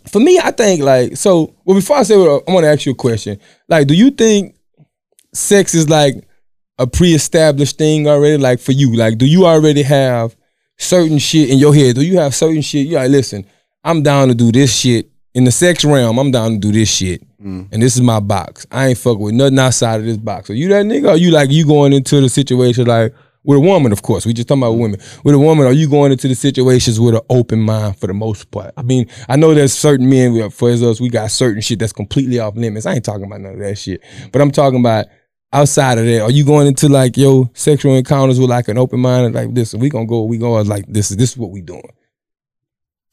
for 0.08 0.20
me, 0.20 0.38
I 0.38 0.50
think 0.50 0.82
like 0.82 1.16
so. 1.16 1.54
Well, 1.64 1.76
before 1.76 1.96
I 1.96 2.02
say 2.02 2.16
what 2.16 2.44
I 2.46 2.52
want 2.52 2.64
to 2.64 2.70
ask 2.70 2.86
you 2.86 2.92
a 2.92 2.96
question. 2.96 3.38
Like, 3.68 3.86
do 3.86 3.94
you 3.94 4.10
think 4.10 4.56
sex 5.32 5.74
is 5.74 5.88
like 5.88 6.14
a 6.78 6.86
pre-established 6.86 7.78
thing 7.78 8.06
already? 8.06 8.38
Like 8.38 8.60
for 8.60 8.72
you, 8.72 8.94
like 8.96 9.18
do 9.18 9.26
you 9.26 9.46
already 9.46 9.82
have 9.82 10.36
certain 10.78 11.18
shit 11.18 11.50
in 11.50 11.58
your 11.58 11.74
head? 11.74 11.94
Do 11.94 12.02
you 12.02 12.18
have 12.18 12.34
certain 12.34 12.62
shit? 12.62 12.86
You 12.86 12.96
like, 12.96 13.10
listen, 13.10 13.46
I'm 13.82 14.02
down 14.02 14.28
to 14.28 14.34
do 14.34 14.52
this 14.52 14.74
shit 14.76 15.10
in 15.34 15.44
the 15.44 15.52
sex 15.52 15.84
realm. 15.84 16.18
I'm 16.18 16.30
down 16.30 16.52
to 16.52 16.58
do 16.58 16.72
this 16.72 16.88
shit, 16.88 17.22
mm. 17.38 17.68
and 17.70 17.82
this 17.82 17.96
is 17.96 18.00
my 18.00 18.20
box. 18.20 18.66
I 18.70 18.88
ain't 18.88 18.98
fucking 18.98 19.20
with 19.20 19.34
nothing 19.34 19.58
outside 19.58 20.00
of 20.00 20.06
this 20.06 20.16
box. 20.16 20.50
Are 20.50 20.54
you 20.54 20.68
that 20.68 20.86
nigga? 20.86 21.10
Or 21.10 21.16
you 21.16 21.30
like 21.30 21.50
you 21.50 21.66
going 21.66 21.92
into 21.92 22.20
the 22.20 22.28
situation 22.28 22.86
like? 22.86 23.14
With 23.46 23.58
a 23.58 23.60
woman, 23.60 23.92
of 23.92 24.00
course, 24.00 24.24
we 24.24 24.32
just 24.32 24.48
talking 24.48 24.62
about 24.62 24.72
women. 24.72 24.98
With 25.22 25.34
a 25.34 25.38
woman, 25.38 25.66
are 25.66 25.72
you 25.72 25.86
going 25.86 26.12
into 26.12 26.28
the 26.28 26.34
situations 26.34 26.98
with 26.98 27.14
an 27.14 27.20
open 27.28 27.60
mind 27.60 27.98
for 27.98 28.06
the 28.06 28.14
most 28.14 28.50
part? 28.50 28.72
I 28.74 28.80
mean, 28.80 29.06
I 29.28 29.36
know 29.36 29.52
there's 29.52 29.74
certain 29.74 30.08
men, 30.08 30.32
we- 30.32 30.48
for 30.48 30.70
us, 30.70 30.98
we 30.98 31.10
got 31.10 31.30
certain 31.30 31.60
shit 31.60 31.78
that's 31.78 31.92
completely 31.92 32.38
off 32.38 32.56
limits. 32.56 32.86
I 32.86 32.94
ain't 32.94 33.04
talking 33.04 33.26
about 33.26 33.42
none 33.42 33.52
of 33.52 33.58
that 33.58 33.76
shit. 33.76 34.00
But 34.32 34.40
I'm 34.40 34.50
talking 34.50 34.80
about 34.80 35.08
outside 35.52 35.98
of 35.98 36.06
that. 36.06 36.22
Are 36.22 36.30
you 36.30 36.46
going 36.46 36.66
into 36.66 36.88
like 36.88 37.18
your 37.18 37.50
sexual 37.52 37.94
encounters 37.94 38.40
with 38.40 38.48
like 38.48 38.68
an 38.68 38.78
open 38.78 39.00
mind, 39.00 39.26
and 39.26 39.34
like 39.34 39.52
this? 39.52 39.74
We 39.74 39.90
gonna 39.90 40.06
go, 40.06 40.24
we 40.24 40.38
go 40.38 40.54
like 40.62 40.86
this. 40.88 41.10
This 41.10 41.32
is 41.32 41.36
what 41.36 41.50
we 41.50 41.60
doing. 41.60 41.92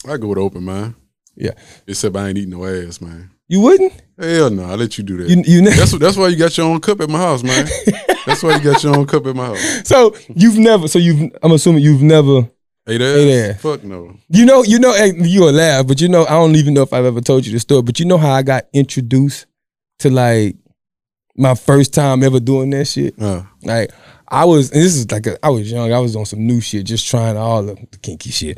I 0.07 0.15
go 0.15 0.27
with 0.27 0.37
open 0.37 0.63
mind. 0.63 0.95
Yeah. 1.35 1.51
Except 1.87 2.15
I 2.15 2.29
ain't 2.29 2.37
eating 2.37 2.51
no 2.51 2.65
ass, 2.65 3.01
man. 3.01 3.31
You 3.47 3.59
wouldn't? 3.61 3.93
Hell 4.17 4.49
no, 4.49 4.63
I 4.63 4.75
let 4.75 4.97
you 4.97 5.03
do 5.03 5.17
that. 5.17 5.29
You 5.29 5.43
you 5.45 5.69
that's 5.69 5.91
that's 5.97 6.15
why 6.15 6.29
you 6.29 6.37
got 6.37 6.57
your 6.57 6.67
own 6.67 6.79
cup 6.79 7.01
at 7.01 7.09
my 7.09 7.17
house, 7.17 7.43
man. 7.43 7.67
that's 8.25 8.43
why 8.43 8.55
you 8.55 8.61
got 8.63 8.81
your 8.81 8.95
own 8.95 9.05
cup 9.05 9.25
at 9.25 9.35
my 9.35 9.47
house. 9.47 9.81
so 9.87 10.15
you've 10.29 10.57
never. 10.57 10.87
So 10.87 10.99
you've. 10.99 11.31
I'm 11.43 11.51
assuming 11.51 11.83
you've 11.83 12.01
never. 12.01 12.49
Ate 12.87 13.01
ass? 13.01 13.17
Ate 13.17 13.49
ass. 13.49 13.61
Fuck 13.61 13.83
no. 13.83 14.15
You 14.29 14.45
know, 14.45 14.63
you 14.63 14.79
know, 14.79 14.93
you 14.95 15.41
will 15.41 15.51
laugh, 15.51 15.85
but 15.85 15.99
you 15.99 16.07
know, 16.07 16.23
I 16.25 16.31
don't 16.31 16.55
even 16.55 16.73
know 16.73 16.81
if 16.81 16.93
I've 16.93 17.05
ever 17.05 17.19
told 17.21 17.45
you 17.45 17.51
the 17.51 17.59
story. 17.59 17.81
But 17.81 17.99
you 17.99 18.05
know 18.05 18.17
how 18.17 18.31
I 18.31 18.41
got 18.41 18.67
introduced 18.73 19.47
to 19.99 20.09
like 20.09 20.55
my 21.35 21.53
first 21.55 21.93
time 21.93 22.23
ever 22.23 22.39
doing 22.39 22.69
that 22.71 22.85
shit. 22.85 23.21
Uh, 23.21 23.43
Like 23.63 23.91
I 24.29 24.45
was, 24.45 24.71
and 24.71 24.81
this 24.81 24.95
is 24.95 25.11
like 25.11 25.27
a, 25.27 25.45
I 25.45 25.49
was 25.49 25.69
young. 25.69 25.91
I 25.91 25.99
was 25.99 26.15
on 26.15 26.25
some 26.25 26.47
new 26.47 26.61
shit, 26.61 26.85
just 26.85 27.05
trying 27.07 27.35
all 27.35 27.63
the 27.63 27.75
kinky 28.01 28.31
shit. 28.31 28.57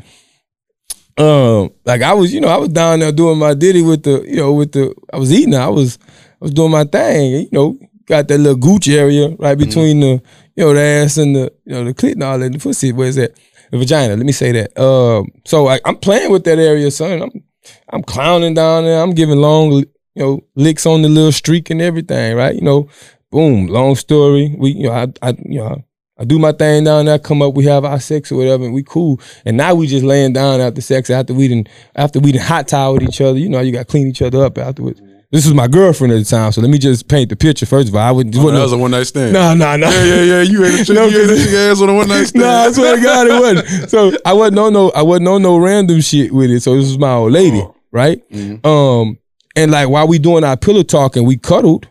Um, 1.16 1.70
like 1.84 2.02
I 2.02 2.12
was, 2.12 2.34
you 2.34 2.40
know, 2.40 2.48
I 2.48 2.56
was 2.56 2.70
down 2.70 2.98
there 2.98 3.12
doing 3.12 3.38
my 3.38 3.54
ditty 3.54 3.82
with 3.82 4.02
the, 4.02 4.24
you 4.26 4.36
know, 4.36 4.52
with 4.52 4.72
the. 4.72 4.94
I 5.12 5.18
was 5.18 5.32
eating. 5.32 5.54
I 5.54 5.68
was, 5.68 5.98
I 6.02 6.36
was 6.40 6.52
doing 6.52 6.72
my 6.72 6.84
thing. 6.84 7.42
You 7.42 7.48
know, 7.52 7.78
got 8.06 8.28
that 8.28 8.38
little 8.38 8.58
gooch 8.58 8.88
area 8.88 9.28
right 9.38 9.56
between 9.56 10.00
the, 10.00 10.22
you 10.56 10.64
know, 10.64 10.74
the 10.74 10.80
ass 10.80 11.16
and 11.16 11.36
the, 11.36 11.52
you 11.64 11.74
know, 11.74 11.84
the 11.84 11.94
clit 11.94 12.12
and 12.12 12.22
all 12.22 12.38
that. 12.38 12.52
The 12.52 12.58
pussy, 12.58 12.92
where's 12.92 13.16
that? 13.16 13.38
The 13.70 13.78
vagina. 13.78 14.16
Let 14.16 14.26
me 14.26 14.32
say 14.32 14.52
that. 14.52 14.78
Um, 14.80 15.30
so 15.44 15.68
I, 15.68 15.80
I'm 15.84 15.96
playing 15.96 16.30
with 16.30 16.44
that 16.44 16.58
area, 16.58 16.90
son. 16.90 17.22
I'm, 17.22 17.44
I'm 17.90 18.02
clowning 18.02 18.54
down 18.54 18.84
there. 18.84 19.00
I'm 19.00 19.12
giving 19.12 19.38
long, 19.38 19.72
you 19.72 19.86
know, 20.16 20.40
licks 20.54 20.86
on 20.86 21.02
the 21.02 21.08
little 21.08 21.32
streak 21.32 21.70
and 21.70 21.80
everything, 21.80 22.36
right? 22.36 22.54
You 22.54 22.62
know, 22.62 22.88
boom, 23.30 23.66
long 23.68 23.94
story. 23.96 24.54
We, 24.58 24.70
you 24.70 24.88
know, 24.88 24.92
I, 24.92 25.06
I, 25.22 25.30
you 25.44 25.60
know, 25.60 25.84
I 26.16 26.24
do 26.24 26.38
my 26.38 26.52
thing 26.52 26.84
down 26.84 27.06
there, 27.06 27.18
come 27.18 27.42
up, 27.42 27.54
we 27.54 27.64
have 27.64 27.84
our 27.84 27.98
sex 27.98 28.30
or 28.30 28.36
whatever, 28.36 28.64
and 28.64 28.72
we 28.72 28.84
cool. 28.84 29.20
And 29.44 29.56
now 29.56 29.74
we 29.74 29.86
just 29.88 30.04
laying 30.04 30.32
down 30.32 30.60
after 30.60 30.80
sex, 30.80 31.10
after 31.10 31.34
we 31.34 31.48
didn't, 31.48 31.68
after 31.96 32.20
we 32.20 32.30
didn't 32.32 32.44
hot 32.44 32.68
towel 32.68 32.94
with 32.94 33.02
each 33.02 33.20
other. 33.20 33.38
You 33.38 33.48
know, 33.48 33.60
you 33.60 33.72
got 33.72 33.80
to 33.80 33.84
clean 33.84 34.06
each 34.06 34.22
other 34.22 34.44
up 34.44 34.56
afterwards. 34.58 35.00
This 35.32 35.44
was 35.46 35.54
my 35.54 35.66
girlfriend 35.66 36.12
at 36.12 36.18
the 36.20 36.24
time, 36.24 36.52
so 36.52 36.60
let 36.60 36.70
me 36.70 36.78
just 36.78 37.08
paint 37.08 37.28
the 37.30 37.34
picture. 37.34 37.66
First 37.66 37.88
of 37.88 37.96
all, 37.96 38.02
I 38.02 38.12
wouldn't. 38.12 38.36
oh, 38.36 38.48
that 38.52 38.60
was 38.60 38.72
a 38.72 38.78
one 38.78 38.92
night 38.92 39.08
stand. 39.08 39.32
no, 39.32 39.52
no, 39.54 39.74
no. 39.76 39.90
Yeah, 39.90 40.04
yeah, 40.04 40.22
yeah. 40.22 40.42
You 40.42 40.64
ate 40.64 40.74
a 40.80 40.84
chick, 40.84 40.94
No, 40.94 41.06
you 41.06 41.20
ate 41.24 41.30
a 41.30 41.44
chick 41.44 41.52
ass 41.54 41.80
on 41.80 41.88
a 41.88 41.94
one 41.94 42.06
night 42.06 42.24
stand. 42.28 42.44
No, 42.44 42.48
I 42.48 42.70
swear 42.70 42.94
to 42.96 43.02
God, 43.02 43.26
it 43.26 43.40
wasn't. 43.58 43.90
So 43.90 44.12
I 44.24 44.32
wasn't 44.32 44.60
on 44.60 44.72
no, 44.72 44.90
I 44.90 45.02
wasn't 45.02 45.26
on 45.26 45.42
no 45.42 45.56
random 45.56 46.00
shit 46.00 46.32
with 46.32 46.50
it. 46.52 46.60
So 46.60 46.76
this 46.76 46.84
was 46.86 46.98
my 46.98 47.14
old 47.14 47.32
lady, 47.32 47.58
Oh. 47.62 47.74
right? 47.90 48.22
Mhm. 48.30 48.64
Um, 48.64 49.18
and 49.56 49.72
like 49.72 49.88
while 49.88 50.06
we 50.06 50.20
doing 50.20 50.44
our 50.44 50.56
pillow 50.56 50.84
talk 50.84 51.16
and 51.16 51.26
we 51.26 51.36
cuddled, 51.36 51.88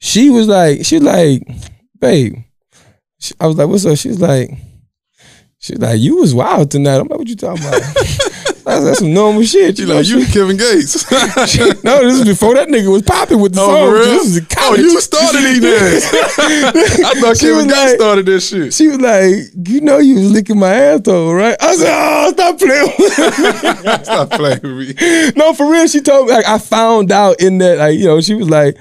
she 0.00 0.28
was 0.28 0.46
like, 0.48 0.84
she 0.84 0.96
was 0.96 1.04
like, 1.04 1.42
babe. 1.98 2.34
She- 3.24 3.34
I 3.40 3.46
was 3.46 3.56
like, 3.56 3.68
what's 3.68 3.86
up? 3.86 3.96
She's 3.96 4.20
like, 4.20 4.50
she 5.58 5.72
was 5.72 5.80
like, 5.80 5.98
you 6.00 6.16
was 6.16 6.34
wild 6.34 6.70
tonight. 6.70 6.96
I'm 6.96 7.08
like, 7.08 7.18
what 7.18 7.26
you 7.28 7.36
talking 7.36 7.64
about? 7.66 7.80
That's, 8.64 8.82
that's 8.82 8.98
some 9.00 9.12
normal 9.12 9.42
shit. 9.42 9.78
You 9.78 9.84
You 9.84 9.90
know, 9.92 9.98
like 9.98 10.06
you 10.08 10.24
Kevin 10.24 10.56
Gates. 10.56 11.04
no, 11.84 12.00
this 12.02 12.20
is 12.20 12.24
before 12.24 12.54
that 12.54 12.66
nigga 12.68 12.90
was 12.90 13.02
popping 13.02 13.38
with 13.38 13.54
the 13.54 13.60
Oh, 13.60 13.66
song. 13.66 13.92
This 13.92 14.26
is 14.26 14.36
in 14.38 14.46
Oh, 14.56 14.74
you 14.74 15.00
started 15.02 15.42
these 15.42 15.64
ass. 15.64 16.14
I 16.38 17.20
thought 17.20 17.36
She 17.36 17.46
Kevin 17.48 17.66
Gates 17.68 17.76
like- 17.78 17.96
started 17.96 18.24
this 18.24 18.48
shit. 18.48 18.72
She 18.72 18.88
was 18.88 19.00
like, 19.02 19.34
you 19.68 19.82
know, 19.82 19.98
you 19.98 20.14
was 20.14 20.32
licking 20.32 20.58
my 20.58 20.72
ass 20.72 21.00
asshole, 21.00 21.34
right? 21.34 21.56
I 21.60 21.76
said, 21.76 21.92
oh, 21.94 22.32
stop 22.32 22.58
playing. 22.58 22.92
with 22.98 23.84
me." 23.84 24.04
Stop 24.04 24.30
playing 24.30 24.60
with 24.62 24.98
me. 24.98 25.32
no, 25.36 25.52
for 25.52 25.70
real. 25.70 25.86
She 25.86 26.00
told 26.00 26.28
me 26.28 26.32
like 26.32 26.46
I 26.48 26.56
found 26.56 27.12
out 27.12 27.40
in 27.42 27.58
that 27.58 27.76
like 27.76 27.98
you 27.98 28.06
know 28.06 28.22
she 28.22 28.32
was 28.32 28.48
like 28.48 28.78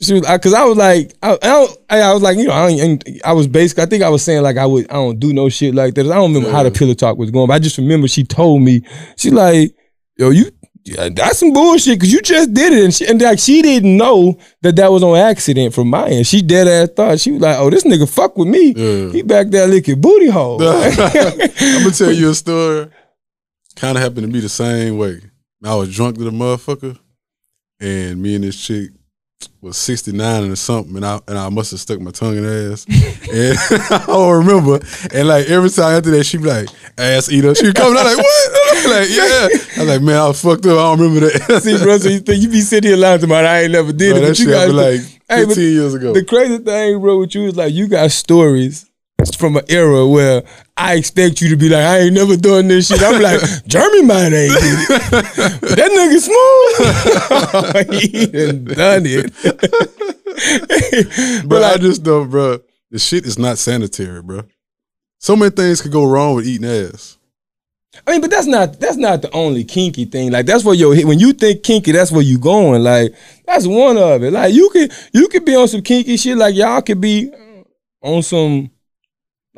she 0.00 0.12
was 0.12 0.22
because 0.30 0.54
I 0.54 0.64
was 0.64 0.76
like 0.76 1.12
I, 1.22 1.32
I 1.32 1.36
don't 1.36 1.78
I, 1.90 2.00
I 2.00 2.12
was 2.12 2.22
like 2.22 2.38
you 2.38 2.46
know 2.46 2.52
I, 2.52 2.98
I 3.24 3.32
was 3.32 3.48
basically 3.48 3.82
I 3.82 3.86
think 3.86 4.02
I 4.04 4.08
was 4.08 4.22
saying 4.22 4.42
like 4.42 4.56
I 4.56 4.64
would 4.64 4.88
I 4.90 4.94
don't 4.94 5.18
do 5.18 5.32
no 5.32 5.48
shit 5.48 5.74
like 5.74 5.94
that. 5.94 6.06
I 6.06 6.14
don't 6.14 6.32
remember 6.32 6.50
how 6.54 6.62
the 6.62 6.70
pillow 6.70 6.94
talk 6.94 7.18
was 7.18 7.30
going, 7.30 7.48
but 7.48 7.54
I 7.54 7.58
just 7.58 7.78
remember 7.78 8.06
she 8.06 8.24
told 8.24 8.62
me 8.62 8.82
she 9.16 9.30
like 9.30 9.74
yo 10.16 10.30
you. 10.30 10.50
Yeah, 10.84 11.10
that's 11.10 11.40
some 11.40 11.52
bullshit 11.52 11.98
because 11.98 12.10
you 12.10 12.22
just 12.22 12.54
did 12.54 12.72
it 12.72 12.82
and 12.82 12.94
she 12.94 13.06
and 13.06 13.20
like 13.20 13.38
she 13.38 13.60
didn't 13.60 13.94
know 13.94 14.38
that 14.62 14.76
that 14.76 14.90
was 14.90 15.02
on 15.02 15.18
accident 15.18 15.74
from 15.74 15.90
my 15.90 16.08
end. 16.08 16.26
She 16.26 16.40
dead 16.40 16.66
ass 16.66 16.94
thought 16.96 17.20
she 17.20 17.32
was 17.32 17.42
like, 17.42 17.58
"Oh, 17.58 17.68
this 17.68 17.84
nigga 17.84 18.08
fuck 18.08 18.38
with 18.38 18.48
me. 18.48 18.72
Yeah. 18.72 19.10
He 19.10 19.20
back 19.20 19.48
there 19.48 19.66
licking 19.66 20.00
booty 20.00 20.30
hole." 20.30 20.62
I'm 20.62 20.96
gonna 20.96 21.90
tell 21.94 22.10
you 22.10 22.30
a 22.30 22.34
story. 22.34 22.88
Kind 23.76 23.98
of 23.98 24.02
happened 24.02 24.28
to 24.28 24.32
be 24.32 24.40
the 24.40 24.48
same 24.48 24.96
way. 24.96 25.20
I 25.62 25.74
was 25.74 25.94
drunk 25.94 26.16
to 26.18 26.24
the 26.24 26.30
motherfucker, 26.30 26.98
and 27.80 28.22
me 28.22 28.36
and 28.36 28.44
this 28.44 28.58
chick 28.58 28.90
was 29.60 29.76
69 29.76 30.50
or 30.50 30.56
something, 30.56 30.96
and 30.96 31.04
I 31.04 31.20
and 31.26 31.36
I 31.38 31.48
must 31.48 31.70
have 31.72 31.80
stuck 31.80 32.00
my 32.00 32.10
tongue 32.10 32.36
in 32.36 32.44
her 32.44 32.72
ass. 32.72 32.86
and 32.86 33.58
I 33.90 34.04
don't 34.06 34.46
remember. 34.46 34.80
And 35.12 35.28
like 35.28 35.46
every 35.48 35.70
time 35.70 35.96
after 35.96 36.10
that, 36.12 36.24
she 36.24 36.38
be 36.38 36.44
like, 36.44 36.68
ass 36.96 37.30
eater. 37.30 37.54
She 37.54 37.72
come 37.72 37.96
out 37.96 38.04
like, 38.04 38.16
what? 38.16 38.50
I'm 38.76 38.90
like, 38.90 39.08
yeah. 39.10 39.48
I 39.76 39.78
was 39.80 39.88
like, 39.88 40.02
man, 40.02 40.16
I 40.16 40.28
was 40.28 40.40
fucked 40.40 40.66
up. 40.66 40.78
I 40.78 40.82
don't 40.96 41.00
remember 41.00 41.28
that. 41.28 41.62
See, 41.62 41.76
bro, 41.82 41.98
so 41.98 42.08
you, 42.08 42.20
think 42.20 42.42
you 42.42 42.48
be 42.48 42.60
sitting 42.60 42.90
here 42.90 42.98
lying 42.98 43.20
to 43.20 43.26
me, 43.26 43.34
I 43.34 43.62
ain't 43.62 43.72
never 43.72 43.92
did 43.92 44.10
Bro, 44.14 44.18
it. 44.18 44.20
that 44.22 44.28
But 44.28 44.38
you 44.38 44.50
guys, 44.50 44.72
like 44.72 45.00
15 45.00 45.56
Hey, 45.56 45.62
years 45.70 45.94
ago. 45.94 46.12
the 46.14 46.24
crazy 46.24 46.58
thing, 46.58 47.00
bro, 47.00 47.18
with 47.18 47.34
you 47.34 47.42
is 47.48 47.56
like 47.56 47.72
you 47.72 47.88
got 47.88 48.10
stories 48.10 48.87
from 49.38 49.56
an 49.56 49.64
era 49.68 50.06
where 50.06 50.42
I 50.76 50.94
expect 50.94 51.40
you 51.40 51.48
to 51.50 51.56
be 51.56 51.68
like, 51.68 51.84
I 51.84 51.98
ain't 52.00 52.14
never 52.14 52.36
done 52.36 52.68
this 52.68 52.88
shit. 52.88 53.02
I'm 53.02 53.20
like, 53.20 53.40
Jeremy 53.66 54.02
might 54.02 54.32
ain't 54.32 54.52
did 54.52 54.78
it. 54.78 55.60
But 55.60 55.76
that 55.76 55.90
nigga 55.90 56.20
smooth. 57.80 58.02
he 58.12 58.26
done 58.26 58.64
done 58.64 59.06
it. 59.06 59.32
But 60.38 61.48
but 61.48 61.64
I 61.64 61.72
like, 61.72 61.80
just 61.80 62.06
know, 62.06 62.24
bro, 62.24 62.60
the 62.92 62.98
shit 63.00 63.26
is 63.26 63.40
not 63.40 63.58
sanitary, 63.58 64.22
bro. 64.22 64.42
So 65.18 65.34
many 65.34 65.50
things 65.50 65.80
could 65.82 65.90
go 65.90 66.06
wrong 66.06 66.36
with 66.36 66.46
eating 66.46 66.68
ass. 66.68 67.18
I 68.06 68.12
mean, 68.12 68.20
but 68.20 68.30
that's 68.30 68.46
not 68.46 68.78
that's 68.78 68.96
not 68.96 69.22
the 69.22 69.32
only 69.32 69.64
kinky 69.64 70.04
thing. 70.04 70.30
Like 70.30 70.46
that's 70.46 70.64
where 70.64 70.76
your 70.76 70.94
when 71.04 71.18
you 71.18 71.32
think 71.32 71.64
kinky, 71.64 71.90
that's 71.90 72.12
where 72.12 72.22
you 72.22 72.38
going. 72.38 72.84
Like 72.84 73.16
that's 73.46 73.66
one 73.66 73.98
of 73.98 74.22
it. 74.22 74.32
Like 74.32 74.54
you 74.54 74.70
could 74.70 74.92
you 75.12 75.26
could 75.26 75.44
be 75.44 75.56
on 75.56 75.66
some 75.66 75.82
kinky 75.82 76.16
shit. 76.16 76.38
Like 76.38 76.54
y'all 76.54 76.82
could 76.82 77.00
be 77.00 77.32
on 78.00 78.22
some 78.22 78.70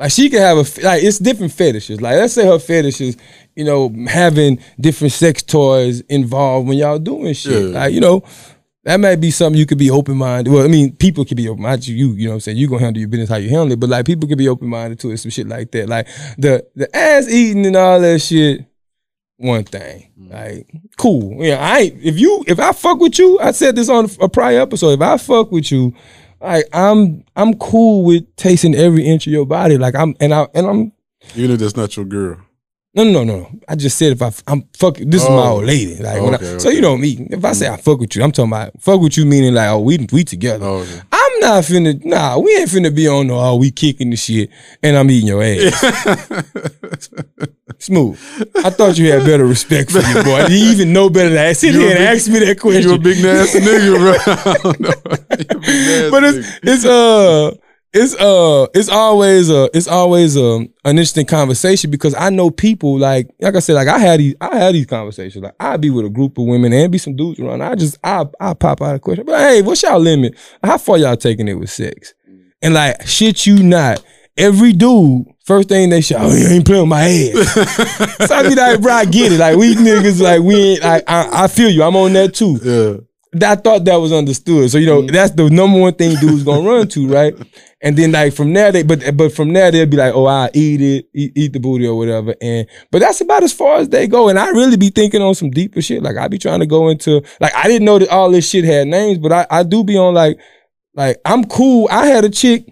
like 0.01 0.11
she 0.11 0.31
could 0.31 0.41
have 0.41 0.57
a 0.57 0.81
like 0.81 1.03
it's 1.03 1.19
different 1.19 1.53
fetishes. 1.53 2.01
Like 2.01 2.15
let's 2.15 2.33
say 2.33 2.43
her 2.47 2.57
fetishes, 2.57 3.17
you 3.55 3.63
know, 3.63 3.93
having 4.07 4.59
different 4.79 5.13
sex 5.13 5.43
toys 5.43 6.01
involved 6.01 6.67
when 6.67 6.79
y'all 6.79 6.97
doing 6.97 7.33
shit. 7.33 7.69
Yeah. 7.71 7.79
Like 7.79 7.93
you 7.93 8.01
know. 8.01 8.23
That 8.83 8.99
might 8.99 9.17
be 9.17 9.29
something 9.29 9.59
you 9.59 9.67
could 9.67 9.77
be 9.77 9.91
open 9.91 10.17
minded. 10.17 10.51
Well, 10.51 10.65
I 10.65 10.67
mean, 10.67 10.95
people 10.95 11.23
could 11.23 11.37
be 11.37 11.47
open 11.47 11.61
minded. 11.61 11.87
You, 11.87 12.13
you 12.13 12.23
know 12.23 12.31
what 12.31 12.33
I'm 12.33 12.39
saying? 12.39 12.57
You 12.57 12.67
gonna 12.67 12.81
handle 12.81 12.99
your 12.99 13.09
business 13.09 13.29
how 13.29 13.35
you 13.35 13.47
handle 13.47 13.73
it. 13.73 13.79
But 13.79 13.91
like 13.91 14.07
people 14.07 14.27
could 14.27 14.39
be 14.39 14.49
open 14.49 14.69
minded 14.69 14.99
to 15.01 15.11
it, 15.11 15.17
some 15.17 15.29
shit 15.29 15.47
like 15.47 15.69
that. 15.73 15.87
Like 15.87 16.07
the 16.39 16.65
the 16.75 16.89
ass 16.97 17.29
eating 17.29 17.63
and 17.67 17.75
all 17.75 17.99
that 18.01 18.17
shit, 18.17 18.65
one 19.37 19.65
thing. 19.65 20.11
Mm. 20.19 20.31
Like, 20.31 20.67
cool. 20.97 21.45
Yeah, 21.45 21.57
I 21.61 21.93
if 22.01 22.19
you 22.19 22.43
if 22.47 22.59
I 22.59 22.71
fuck 22.71 22.99
with 22.99 23.19
you, 23.19 23.39
I 23.39 23.51
said 23.51 23.75
this 23.75 23.87
on 23.87 24.09
a 24.19 24.27
prior 24.27 24.61
episode. 24.61 24.93
If 24.93 25.01
I 25.01 25.17
fuck 25.17 25.51
with 25.51 25.71
you, 25.71 25.93
like 26.41 26.65
I'm 26.73 27.23
I'm 27.35 27.53
cool 27.55 28.03
with 28.03 28.23
tasting 28.35 28.75
every 28.75 29.05
inch 29.05 29.27
of 29.27 29.33
your 29.33 29.45
body. 29.45 29.77
Like 29.77 29.95
I'm 29.95 30.15
and 30.19 30.33
I 30.33 30.47
and 30.53 30.65
I'm 30.67 30.91
Even 31.35 31.51
if 31.51 31.59
that's 31.59 31.75
not 31.77 31.95
your 31.95 32.05
girl. 32.05 32.37
no, 32.93 33.03
no, 33.03 33.23
no, 33.23 33.23
no. 33.23 33.51
I 33.69 33.75
just 33.75 33.97
said 33.97 34.11
if 34.13 34.21
I, 34.21 34.31
I'm 34.47 34.63
fuck. 34.77 34.97
This 34.97 35.23
is 35.23 35.29
my 35.29 35.35
Oh. 35.47 35.53
old 35.57 35.65
lady. 35.65 35.95
Like, 35.95 36.21
when 36.21 36.33
I, 36.33 36.37
Okay, 36.37 36.59
so 36.59 36.67
okay. 36.69 36.75
you 36.75 36.81
know 36.81 36.97
me. 36.97 37.27
If 37.29 37.43
I 37.45 37.53
say 37.53 37.67
I 37.69 37.77
fuck 37.77 37.99
with 37.99 38.15
you, 38.15 38.23
I'm 38.23 38.31
talking 38.31 38.51
about 38.51 38.71
fuck 38.81 38.99
with 39.01 39.17
you 39.17 39.25
meaning 39.25 39.53
like 39.53 39.69
oh 39.69 39.79
we 39.79 40.05
we 40.11 40.23
together. 40.23 40.65
Oh, 40.65 40.77
okay. 40.79 41.01
I'm 41.33 41.39
not 41.39 41.63
finna. 41.63 42.03
Nah, 42.05 42.37
we 42.39 42.55
ain't 42.57 42.69
finna 42.69 42.93
be 42.95 43.07
on 43.07 43.27
no. 43.27 43.39
Oh, 43.39 43.55
we 43.55 43.71
kicking 43.71 44.09
the 44.09 44.15
shit 44.17 44.49
and 44.83 44.97
I'm 44.97 45.09
eating 45.11 45.27
your 45.27 45.41
ass. 45.43 47.09
Smooth. 47.79 48.19
I 48.63 48.69
thought 48.69 48.97
you 48.97 49.11
had 49.11 49.25
better 49.25 49.45
respect 49.45 49.91
for 49.91 49.99
me, 49.99 50.23
boy. 50.23 50.45
You 50.47 50.71
even 50.71 50.93
know 50.93 51.09
better 51.09 51.29
than 51.29 51.35
that. 51.35 51.57
Sit 51.57 51.73
You 51.73 51.79
here 51.81 51.89
and 51.91 51.97
big- 51.99 52.07
ask 52.07 52.29
me 52.29 52.39
that 52.39 52.59
question. 52.59 52.83
You 52.83 52.93
a 52.95 52.99
big 52.99 53.23
nasty 53.23 53.59
nigga, 53.59 53.97
bro. 53.97 54.13
I 54.27 54.57
don't 54.63 54.79
know. 54.79 54.89
You 55.31 55.45
a 55.49 55.59
big 55.59 55.67
nasty 55.87 56.09
but 56.11 56.23
it's 56.23 56.37
nigga. 56.47 56.59
it's 56.63 56.85
uh 56.85 57.51
it's 57.93 58.15
uh 58.15 58.67
it's 58.73 58.87
always 58.87 59.49
uh 59.49 59.67
it's 59.73 59.87
always 59.87 60.37
um 60.37 60.69
an 60.85 60.91
interesting 60.91 61.25
conversation 61.25 61.91
because 61.91 62.15
I 62.15 62.29
know 62.29 62.49
people 62.49 62.97
like 62.97 63.29
like 63.41 63.55
I 63.55 63.59
said 63.59 63.73
like 63.73 63.89
I 63.89 63.97
had 63.97 64.19
these 64.19 64.35
I 64.39 64.55
had 64.55 64.75
these 64.75 64.85
conversations. 64.85 65.43
Like 65.43 65.55
I'd 65.59 65.81
be 65.81 65.89
with 65.89 66.05
a 66.05 66.09
group 66.09 66.37
of 66.37 66.45
women 66.45 66.71
and 66.71 66.91
be 66.91 66.97
some 66.97 67.15
dudes 67.15 67.39
around. 67.39 67.61
I 67.61 67.75
just 67.75 67.97
I 68.03 68.25
I 68.39 68.53
pop 68.53 68.81
out 68.81 68.95
a 68.95 68.99
question. 68.99 69.25
But 69.25 69.39
hey 69.39 69.61
what's 69.61 69.83
y'all 69.83 69.99
limit? 69.99 70.37
How 70.63 70.77
far 70.77 70.97
y'all 70.97 71.17
taking 71.17 71.49
it 71.49 71.55
with 71.55 71.69
sex? 71.69 72.13
And 72.61 72.73
like 72.73 73.05
shit 73.05 73.45
you 73.45 73.61
not. 73.61 74.01
Every 74.37 74.71
dude 74.71 75.25
first 75.43 75.67
thing 75.67 75.89
they 75.89 75.99
say 76.01 76.15
oh 76.17 76.33
you 76.33 76.47
ain't 76.47 76.65
playing 76.65 76.83
with 76.83 76.89
my 76.89 77.01
ass. 77.01 78.17
So 78.27 78.35
I 78.35 78.43
be 78.43 78.55
like 78.55 78.81
bro 78.81 78.93
I 78.93 79.05
get 79.05 79.33
it. 79.33 79.39
Like 79.39 79.57
we 79.57 79.75
niggas 79.75 80.21
like 80.21 80.41
we 80.41 80.55
ain't 80.55 80.83
like 80.83 81.03
I, 81.07 81.43
I 81.43 81.47
feel 81.47 81.69
you. 81.69 81.83
I'm 81.83 81.97
on 81.97 82.13
that 82.13 82.33
too. 82.35 82.57
Yeah. 82.63 83.05
I 83.41 83.55
thought 83.55 83.85
that 83.85 83.95
was 83.95 84.11
understood. 84.11 84.69
So 84.71 84.77
you 84.77 84.87
know, 84.87 85.01
that's 85.03 85.31
the 85.31 85.49
number 85.49 85.79
one 85.79 85.93
thing 85.93 86.17
dudes 86.19 86.43
gonna 86.43 86.67
run 86.67 86.87
to, 86.89 87.07
right? 87.17 87.33
And 87.81 87.97
then 87.97 88.11
like 88.11 88.33
from 88.33 88.53
there, 88.53 88.71
they 88.71 88.83
but 88.83 89.15
but 89.15 89.31
from 89.33 89.53
there 89.53 89.71
they'll 89.71 89.85
be 89.85 89.97
like, 89.97 90.13
oh, 90.13 90.25
I 90.25 90.49
eat 90.53 90.81
it, 90.81 91.05
eat, 91.13 91.31
eat 91.35 91.53
the 91.53 91.59
booty 91.59 91.87
or 91.87 91.97
whatever. 91.97 92.35
And 92.41 92.67
but 92.91 92.99
that's 92.99 93.21
about 93.21 93.43
as 93.43 93.53
far 93.53 93.77
as 93.77 93.89
they 93.89 94.05
go. 94.07 94.27
And 94.29 94.37
I 94.37 94.49
really 94.49 94.75
be 94.77 94.89
thinking 94.89 95.21
on 95.21 95.33
some 95.33 95.49
deeper 95.49 95.81
shit. 95.81 96.03
Like 96.03 96.17
I 96.17 96.27
be 96.27 96.37
trying 96.37 96.59
to 96.59 96.65
go 96.65 96.89
into 96.89 97.21
like 97.39 97.55
I 97.55 97.67
didn't 97.67 97.85
know 97.85 97.99
that 97.99 98.09
all 98.09 98.29
this 98.29 98.49
shit 98.49 98.65
had 98.65 98.87
names, 98.87 99.17
but 99.17 99.31
I 99.31 99.47
I 99.49 99.63
do 99.63 99.83
be 99.83 99.97
on 99.97 100.13
like 100.13 100.37
like 100.93 101.17
I'm 101.23 101.45
cool. 101.45 101.87
I 101.89 102.07
had 102.07 102.25
a 102.25 102.29
chick 102.29 102.65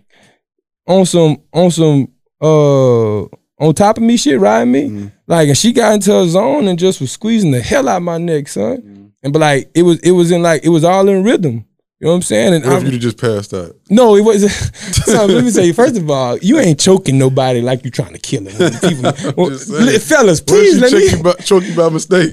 on 0.88 1.06
some 1.06 1.38
on 1.54 1.72
some 1.72 2.10
uh 2.42 3.22
on 3.62 3.74
top 3.76 3.98
of 3.98 4.04
me 4.04 4.18
shit 4.18 4.40
riding 4.40 4.72
me. 4.74 4.90
Mhm. 4.90 5.12
Like 5.26 5.48
and 5.48 5.58
she 5.58 5.72
got 5.72 5.94
into 5.94 6.18
a 6.18 6.28
zone 6.28 6.68
and 6.68 6.78
just 6.78 7.00
was 7.00 7.14
squeezing 7.14 7.52
the 7.52 7.62
hell 7.62 7.88
out 7.88 7.98
of 7.98 8.04
my 8.04 8.18
neck, 8.18 8.50
son. 8.50 8.99
And 9.22 9.34
but 9.34 9.40
like 9.40 9.72
it 9.76 9.84
was 9.84 10.00
it 10.00 10.12
was 10.12 10.32
in 10.32 10.42
like 10.42 10.64
it 10.64 10.70
was 10.70 10.84
all 10.84 11.08
in 11.08 11.24
rhythm. 11.24 11.66
You 12.02 12.06
know 12.06 12.12
what 12.12 12.16
I'm 12.16 12.22
saying? 12.22 12.54
And 12.54 12.64
What 12.64 12.78
if 12.78 12.84
I'm- 12.84 12.94
you 12.94 12.98
just 12.98 13.18
passed 13.18 13.54
out? 13.54 13.76
no, 13.90 14.16
it 14.16 14.22
wasn't. 14.22 14.54
so 15.06 15.26
let 15.26 15.44
me 15.44 15.52
tell 15.52 15.66
you. 15.66 15.74
First 15.84 15.98
of 15.98 16.10
all, 16.10 16.38
you 16.38 16.58
ain't 16.58 16.80
choking 16.80 17.18
nobody 17.18 17.60
like 17.62 17.84
you 17.84 17.92
trying 17.92 18.14
to 18.14 18.20
kill 18.20 18.46
him. 18.48 18.56
People, 18.80 19.12
well, 19.36 19.58
saying. 19.58 20.00
fellas, 20.00 20.40
please 20.40 20.80
let 20.80 20.94
me. 20.94 21.10
you 21.10 21.22
by, 21.22 21.34
choke 21.34 21.66
you 21.66 21.76
by 21.76 21.90
mistake? 21.90 22.32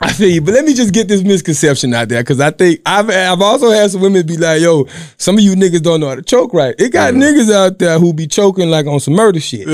I 0.00 0.12
feel 0.12 0.28
you, 0.28 0.40
but 0.40 0.54
let 0.54 0.64
me 0.64 0.74
just 0.74 0.94
get 0.94 1.08
this 1.08 1.24
misconception 1.24 1.92
out 1.92 2.08
there 2.08 2.22
because 2.22 2.38
I 2.38 2.52
think 2.52 2.82
I've 2.86 3.10
I've 3.10 3.42
also 3.42 3.70
had 3.70 3.90
some 3.90 4.00
women 4.00 4.24
be 4.24 4.36
like, 4.36 4.60
"Yo, 4.62 4.86
some 5.16 5.36
of 5.36 5.42
you 5.42 5.56
niggas 5.56 5.82
don't 5.82 5.98
know 5.98 6.08
how 6.10 6.14
to 6.14 6.22
choke 6.22 6.54
right." 6.54 6.76
It 6.78 6.90
got 6.92 7.12
niggas 7.14 7.52
out 7.52 7.80
there 7.80 7.98
who 7.98 8.12
be 8.12 8.28
choking 8.28 8.70
like 8.70 8.86
on 8.86 9.00
some 9.00 9.14
murder 9.14 9.40
shit. 9.40 9.66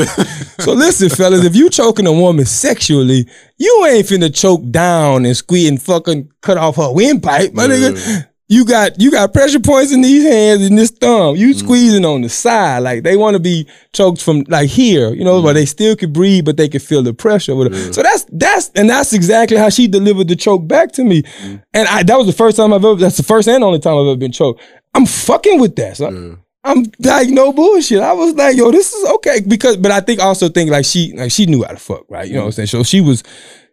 so 0.61 0.73
listen, 0.73 1.11
fellas, 1.11 1.45
if 1.45 1.55
you 1.55 1.69
choking 1.69 2.07
a 2.07 2.13
woman 2.13 2.47
sexually, 2.47 3.29
you 3.59 3.87
ain't 3.91 4.07
finna 4.07 4.35
choke 4.35 4.63
down 4.71 5.27
and 5.27 5.37
squeeze 5.37 5.69
and 5.69 5.83
fucking 5.83 6.31
cut 6.41 6.57
off 6.57 6.77
her 6.77 6.91
windpipe, 6.91 7.53
my 7.53 7.67
nigga. 7.67 8.27
You 8.49 8.65
got 8.65 9.01
you 9.01 9.11
got 9.11 9.33
pressure 9.33 9.59
points 9.59 9.93
in 9.93 10.03
these 10.03 10.23
hands 10.23 10.63
and 10.63 10.79
this 10.79 10.91
thumb. 10.91 11.35
You 11.35 11.53
mm. 11.53 11.59
squeezing 11.59 12.05
on 12.05 12.23
the 12.23 12.29
side, 12.29 12.79
like 12.79 13.03
they 13.03 13.17
want 13.17 13.35
to 13.35 13.41
be 13.41 13.69
choked 13.93 14.23
from 14.23 14.45
like 14.47 14.69
here, 14.69 15.13
you 15.13 15.25
know, 15.25 15.43
But 15.43 15.53
mm. 15.53 15.55
they 15.55 15.67
still 15.67 15.97
could 15.97 16.13
breathe, 16.13 16.45
but 16.45 16.57
they 16.57 16.69
could 16.69 16.83
feel 16.83 17.03
the 17.03 17.13
pressure. 17.13 17.57
With 17.57 17.75
it. 17.75 17.95
So 17.95 18.05
that's 18.05 18.25
that's 18.31 18.71
and 18.77 18.89
that's 18.89 19.13
exactly 19.13 19.57
how 19.57 19.69
she 19.69 19.89
delivered 19.89 20.29
the 20.29 20.37
choke 20.37 20.69
back 20.69 20.93
to 20.93 21.03
me. 21.03 21.23
Mm. 21.23 21.63
And 21.75 21.89
I 21.89 22.05
that 22.05 22.17
was 22.17 22.29
the 22.29 22.33
first 22.33 22.57
time 22.57 22.73
I've 22.73 22.85
ever. 22.85 22.95
That's 22.95 23.17
the 23.17 23.25
first 23.25 23.49
and 23.49 23.65
only 23.65 23.81
time 23.81 23.95
I've 23.95 24.07
ever 24.07 24.17
been 24.17 24.33
choked. 24.33 24.63
I'm 24.95 25.07
fucking 25.07 25.59
with 25.59 25.75
that. 25.77 25.97
son. 25.97 26.41
I'm 26.63 26.85
like 27.01 27.29
no 27.29 27.53
bullshit. 27.53 28.01
I 28.01 28.13
was 28.13 28.35
like, 28.35 28.57
yo, 28.57 28.71
this 28.71 28.93
is 28.93 29.09
okay 29.11 29.41
because, 29.47 29.77
but 29.77 29.91
I 29.93 30.01
think 30.01 30.21
also 30.21 30.49
think 30.49 30.71
like 30.71 30.85
she 30.85 31.13
like 31.17 31.33
she 31.33 31.47
knew 31.47 31.65
how 31.65 31.71
to 31.71 31.79
fuck, 31.79 32.05
right? 32.09 32.29
You 32.29 32.35
know 32.35 32.41
what 32.41 32.47
I'm 32.47 32.53
saying? 32.53 32.67
So 32.69 32.83
she 32.85 33.01
was 33.01 33.25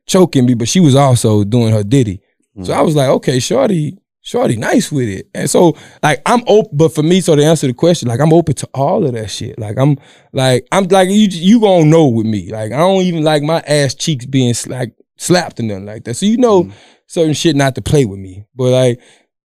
choking 0.07 0.45
me, 0.45 0.55
but 0.55 0.67
she 0.67 0.79
was 0.79 0.95
also 0.95 1.43
doing 1.43 1.73
her 1.73 1.83
ditty. 1.83 2.21
So 2.61 2.71
I 2.71 2.81
was 2.81 2.95
like, 2.95 3.09
okay, 3.09 3.39
shorty, 3.39 3.97
shorty, 4.23 4.55
nice 4.55 4.91
with 4.91 5.07
it. 5.07 5.29
And 5.35 5.47
so 5.47 5.77
like 6.01 6.21
I'm 6.25 6.43
open, 6.47 6.75
but 6.75 6.95
for 6.95 7.03
me, 7.03 7.21
so 7.21 7.35
to 7.35 7.43
answer 7.43 7.67
the 7.67 7.73
question, 7.73 8.07
like 8.07 8.19
I'm 8.19 8.33
open 8.33 8.55
to 8.55 8.69
all 8.73 9.05
of 9.05 9.13
that 9.13 9.29
shit. 9.29 9.59
Like 9.59 9.77
I'm 9.77 9.97
like 10.31 10.67
I'm 10.71 10.85
like 10.85 11.09
you 11.09 11.27
you 11.29 11.59
gonna 11.59 11.85
know 11.85 12.07
with 12.07 12.25
me. 12.25 12.49
Like 12.49 12.71
I 12.71 12.77
don't 12.77 13.03
even 13.03 13.23
like 13.23 13.43
my 13.43 13.59
ass 13.67 13.93
cheeks 13.93 14.25
being 14.25 14.55
like 14.67 14.95
slapped 15.17 15.59
or 15.59 15.63
nothing 15.63 15.85
like 15.85 16.05
that. 16.05 16.15
So 16.15 16.25
you 16.25 16.37
know 16.37 16.63
mm-hmm. 16.63 16.77
certain 17.05 17.33
shit 17.33 17.55
not 17.55 17.75
to 17.75 17.81
play 17.81 18.05
with 18.05 18.19
me. 18.19 18.45
But 18.55 18.71
like 18.71 19.01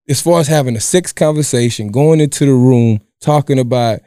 as 0.08 0.22
far 0.22 0.40
as 0.40 0.48
having 0.48 0.78
a 0.78 0.82
sex 0.82 1.12
conversation, 1.12 1.92
going 1.92 2.22
into 2.22 2.46
the 2.46 2.54
room, 2.54 3.02
talking 3.20 3.60
about 3.60 4.00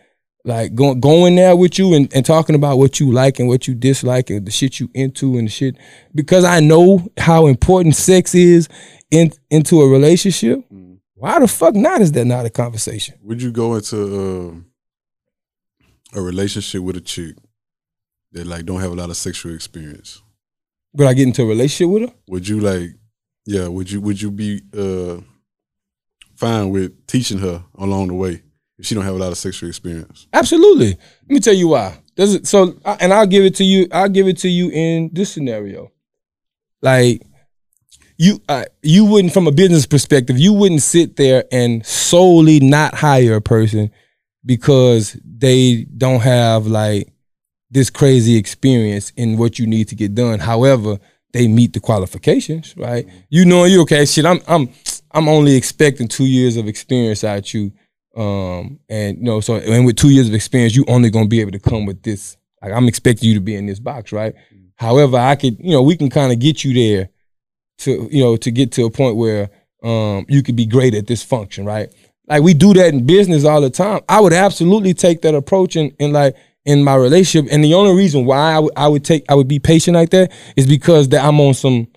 like 0.44 0.74
going 0.74 1.00
going 1.00 1.34
there 1.34 1.54
with 1.54 1.78
you 1.78 1.92
and, 1.94 2.10
and 2.14 2.24
talking 2.24 2.54
about 2.54 2.78
what 2.78 2.98
you 2.98 3.12
like 3.12 3.38
and 3.38 3.48
what 3.48 3.68
you 3.68 3.74
dislike 3.74 4.30
and 4.30 4.46
the 4.46 4.50
shit 4.50 4.80
you 4.80 4.88
into 4.94 5.36
and 5.36 5.48
the 5.48 5.50
shit 5.50 5.76
because 6.14 6.44
I 6.44 6.60
know 6.60 7.06
how 7.18 7.46
important 7.46 7.94
sex 7.94 8.34
is 8.34 8.66
in 9.10 9.32
into 9.50 9.80
a 9.80 9.88
relationship. 9.88 10.64
Why 11.14 11.38
the 11.38 11.48
fuck 11.48 11.74
not 11.74 12.00
is 12.00 12.12
that 12.12 12.24
not 12.24 12.46
a 12.46 12.50
conversation? 12.50 13.16
Would 13.22 13.42
you 13.42 13.52
go 13.52 13.74
into 13.74 14.64
uh, 16.14 16.18
a 16.18 16.22
relationship 16.22 16.82
with 16.82 16.96
a 16.96 17.00
chick 17.00 17.36
that 18.32 18.46
like 18.46 18.64
don't 18.64 18.80
have 18.80 18.92
a 18.92 18.94
lot 18.94 19.10
of 19.10 19.16
sexual 19.16 19.54
experience? 19.54 20.22
Would 20.94 21.06
I 21.06 21.14
get 21.14 21.26
into 21.26 21.42
a 21.42 21.46
relationship 21.46 21.92
with 21.92 22.08
her? 22.08 22.14
Would 22.28 22.48
you 22.48 22.60
like, 22.60 22.90
yeah? 23.44 23.68
Would 23.68 23.90
you 23.90 24.00
would 24.00 24.20
you 24.20 24.30
be 24.30 24.62
uh, 24.76 25.20
fine 26.36 26.70
with 26.70 27.06
teaching 27.06 27.38
her 27.38 27.64
along 27.78 28.08
the 28.08 28.14
way 28.14 28.42
if 28.78 28.86
she 28.86 28.94
don't 28.94 29.04
have 29.04 29.14
a 29.14 29.18
lot 29.18 29.32
of 29.32 29.38
sexual 29.38 29.68
experience? 29.68 30.26
Absolutely. 30.32 30.96
Let 31.22 31.28
me 31.28 31.40
tell 31.40 31.54
you 31.54 31.68
why. 31.68 31.98
Does 32.16 32.34
it 32.34 32.46
so? 32.46 32.78
And 32.84 33.12
I'll 33.12 33.26
give 33.26 33.44
it 33.44 33.54
to 33.56 33.64
you. 33.64 33.88
I'll 33.92 34.08
give 34.08 34.26
it 34.26 34.38
to 34.38 34.48
you 34.48 34.70
in 34.70 35.10
this 35.12 35.32
scenario. 35.32 35.92
Like 36.82 37.22
you, 38.20 38.42
uh, 38.50 38.66
you 38.82 39.06
wouldn't, 39.06 39.32
from 39.32 39.46
a 39.46 39.50
business 39.50 39.86
perspective, 39.86 40.38
you 40.38 40.52
wouldn't 40.52 40.82
sit 40.82 41.16
there 41.16 41.44
and 41.50 41.86
solely 41.86 42.60
not 42.60 42.92
hire 42.94 43.36
a 43.36 43.40
person 43.40 43.90
because 44.44 45.18
they 45.24 45.86
don't 45.96 46.20
have 46.20 46.66
like 46.66 47.10
this 47.70 47.88
crazy 47.88 48.36
experience 48.36 49.10
in 49.16 49.38
what 49.38 49.58
you 49.58 49.66
need 49.66 49.88
to 49.88 49.94
get 49.94 50.14
done. 50.14 50.38
However, 50.38 50.98
they 51.32 51.48
meet 51.48 51.72
the 51.72 51.80
qualifications, 51.80 52.76
right? 52.76 53.08
You 53.30 53.46
know, 53.46 53.64
you 53.64 53.80
okay? 53.82 54.04
Shit, 54.04 54.26
I'm, 54.26 54.40
I'm, 54.46 54.68
I'm 55.12 55.26
only 55.26 55.54
expecting 55.54 56.06
two 56.06 56.26
years 56.26 56.58
of 56.58 56.68
experience 56.68 57.24
out 57.24 57.54
you 57.54 57.72
um, 58.14 58.80
and 58.90 59.16
you 59.16 59.24
know, 59.24 59.40
so 59.40 59.54
and 59.54 59.86
with 59.86 59.96
two 59.96 60.10
years 60.10 60.28
of 60.28 60.34
experience, 60.34 60.76
you 60.76 60.84
only 60.88 61.08
gonna 61.08 61.26
be 61.26 61.40
able 61.40 61.52
to 61.52 61.58
come 61.58 61.86
with 61.86 62.02
this. 62.02 62.36
Like 62.60 62.72
I'm 62.72 62.86
expecting 62.86 63.30
you 63.30 63.36
to 63.36 63.40
be 63.40 63.56
in 63.56 63.64
this 63.64 63.80
box, 63.80 64.12
right? 64.12 64.34
However, 64.74 65.16
I 65.16 65.36
could, 65.36 65.58
you 65.58 65.70
know, 65.70 65.80
we 65.80 65.96
can 65.96 66.10
kind 66.10 66.32
of 66.32 66.38
get 66.38 66.64
you 66.64 66.74
there 66.74 67.08
to, 67.80 68.08
you 68.10 68.22
know, 68.22 68.36
to 68.36 68.50
get 68.50 68.72
to 68.72 68.84
a 68.84 68.90
point 68.90 69.16
where 69.16 69.50
um 69.82 70.26
you 70.28 70.42
could 70.42 70.56
be 70.56 70.66
great 70.66 70.94
at 70.94 71.06
this 71.06 71.22
function, 71.22 71.64
right? 71.64 71.92
Like 72.26 72.42
we 72.42 72.54
do 72.54 72.72
that 72.74 72.94
in 72.94 73.06
business 73.06 73.44
all 73.44 73.60
the 73.60 73.70
time. 73.70 74.02
I 74.08 74.20
would 74.20 74.32
absolutely 74.32 74.94
take 74.94 75.22
that 75.22 75.34
approach 75.34 75.76
and, 75.76 75.92
and 75.98 76.12
like 76.12 76.36
in 76.64 76.84
my 76.84 76.94
relationship. 76.94 77.50
And 77.52 77.64
the 77.64 77.74
only 77.74 77.96
reason 77.96 78.24
why 78.24 78.54
I 78.54 78.58
would 78.58 78.72
would 78.76 79.04
take 79.04 79.24
I 79.28 79.34
would 79.34 79.48
be 79.48 79.58
patient 79.58 79.96
like 79.96 80.10
that 80.10 80.32
is 80.56 80.66
because 80.66 81.08
that 81.10 81.24
I'm 81.24 81.40
on 81.40 81.54
some 81.54 81.88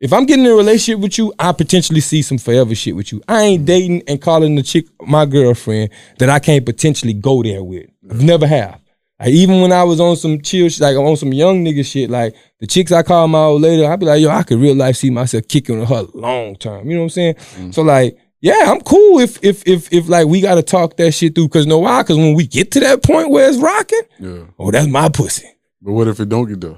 if 0.00 0.12
I'm 0.12 0.26
getting 0.26 0.44
in 0.44 0.50
a 0.50 0.56
relationship 0.56 1.00
with 1.00 1.16
you, 1.16 1.32
I 1.38 1.52
potentially 1.52 2.00
see 2.00 2.22
some 2.22 2.36
forever 2.36 2.74
shit 2.74 2.96
with 2.96 3.12
you. 3.12 3.22
I 3.28 3.42
ain't 3.42 3.64
dating 3.64 4.02
and 4.08 4.20
calling 4.20 4.56
the 4.56 4.62
chick 4.64 4.86
my 5.00 5.24
girlfriend 5.26 5.90
that 6.18 6.28
I 6.28 6.40
can't 6.40 6.66
potentially 6.66 7.12
go 7.12 7.40
there 7.44 7.62
with. 7.62 7.88
I've 8.10 8.20
never 8.20 8.44
have. 8.44 8.81
Like, 9.22 9.34
even 9.34 9.60
when 9.60 9.70
I 9.70 9.84
was 9.84 10.00
on 10.00 10.16
some 10.16 10.40
chill, 10.40 10.68
shit, 10.68 10.80
like 10.80 10.96
on 10.96 11.16
some 11.16 11.32
young 11.32 11.64
nigga 11.64 11.86
shit, 11.86 12.10
like 12.10 12.34
the 12.58 12.66
chicks 12.66 12.90
I 12.90 13.04
call 13.04 13.28
my 13.28 13.38
old 13.38 13.62
lady, 13.62 13.86
I'd 13.86 14.00
be 14.00 14.06
like, 14.06 14.20
yo, 14.20 14.28
I 14.30 14.42
could 14.42 14.58
real 14.58 14.74
life 14.74 14.96
see 14.96 15.10
myself 15.10 15.46
kicking 15.46 15.78
with 15.78 15.88
her 15.90 16.02
long 16.12 16.56
term. 16.56 16.88
You 16.88 16.94
know 16.96 17.02
what 17.02 17.04
I'm 17.04 17.10
saying? 17.10 17.34
Mm. 17.34 17.72
So 17.72 17.82
like, 17.82 18.18
yeah, 18.40 18.64
I'm 18.66 18.80
cool 18.80 19.20
if 19.20 19.38
if 19.44 19.64
if 19.64 19.92
if 19.92 20.08
like 20.08 20.26
we 20.26 20.40
gotta 20.40 20.62
talk 20.64 20.96
that 20.96 21.12
shit 21.12 21.36
through. 21.36 21.50
Cause 21.50 21.68
no 21.68 21.78
why? 21.78 22.02
Cause 22.02 22.16
when 22.16 22.34
we 22.34 22.48
get 22.48 22.72
to 22.72 22.80
that 22.80 23.04
point 23.04 23.30
where 23.30 23.48
it's 23.48 23.58
rocking, 23.58 24.02
Yeah. 24.18 24.44
oh, 24.58 24.72
that's 24.72 24.88
my 24.88 25.08
pussy. 25.08 25.46
But 25.80 25.92
what 25.92 26.08
if 26.08 26.18
it 26.18 26.28
don't 26.28 26.48
get 26.48 26.60
there? 26.60 26.76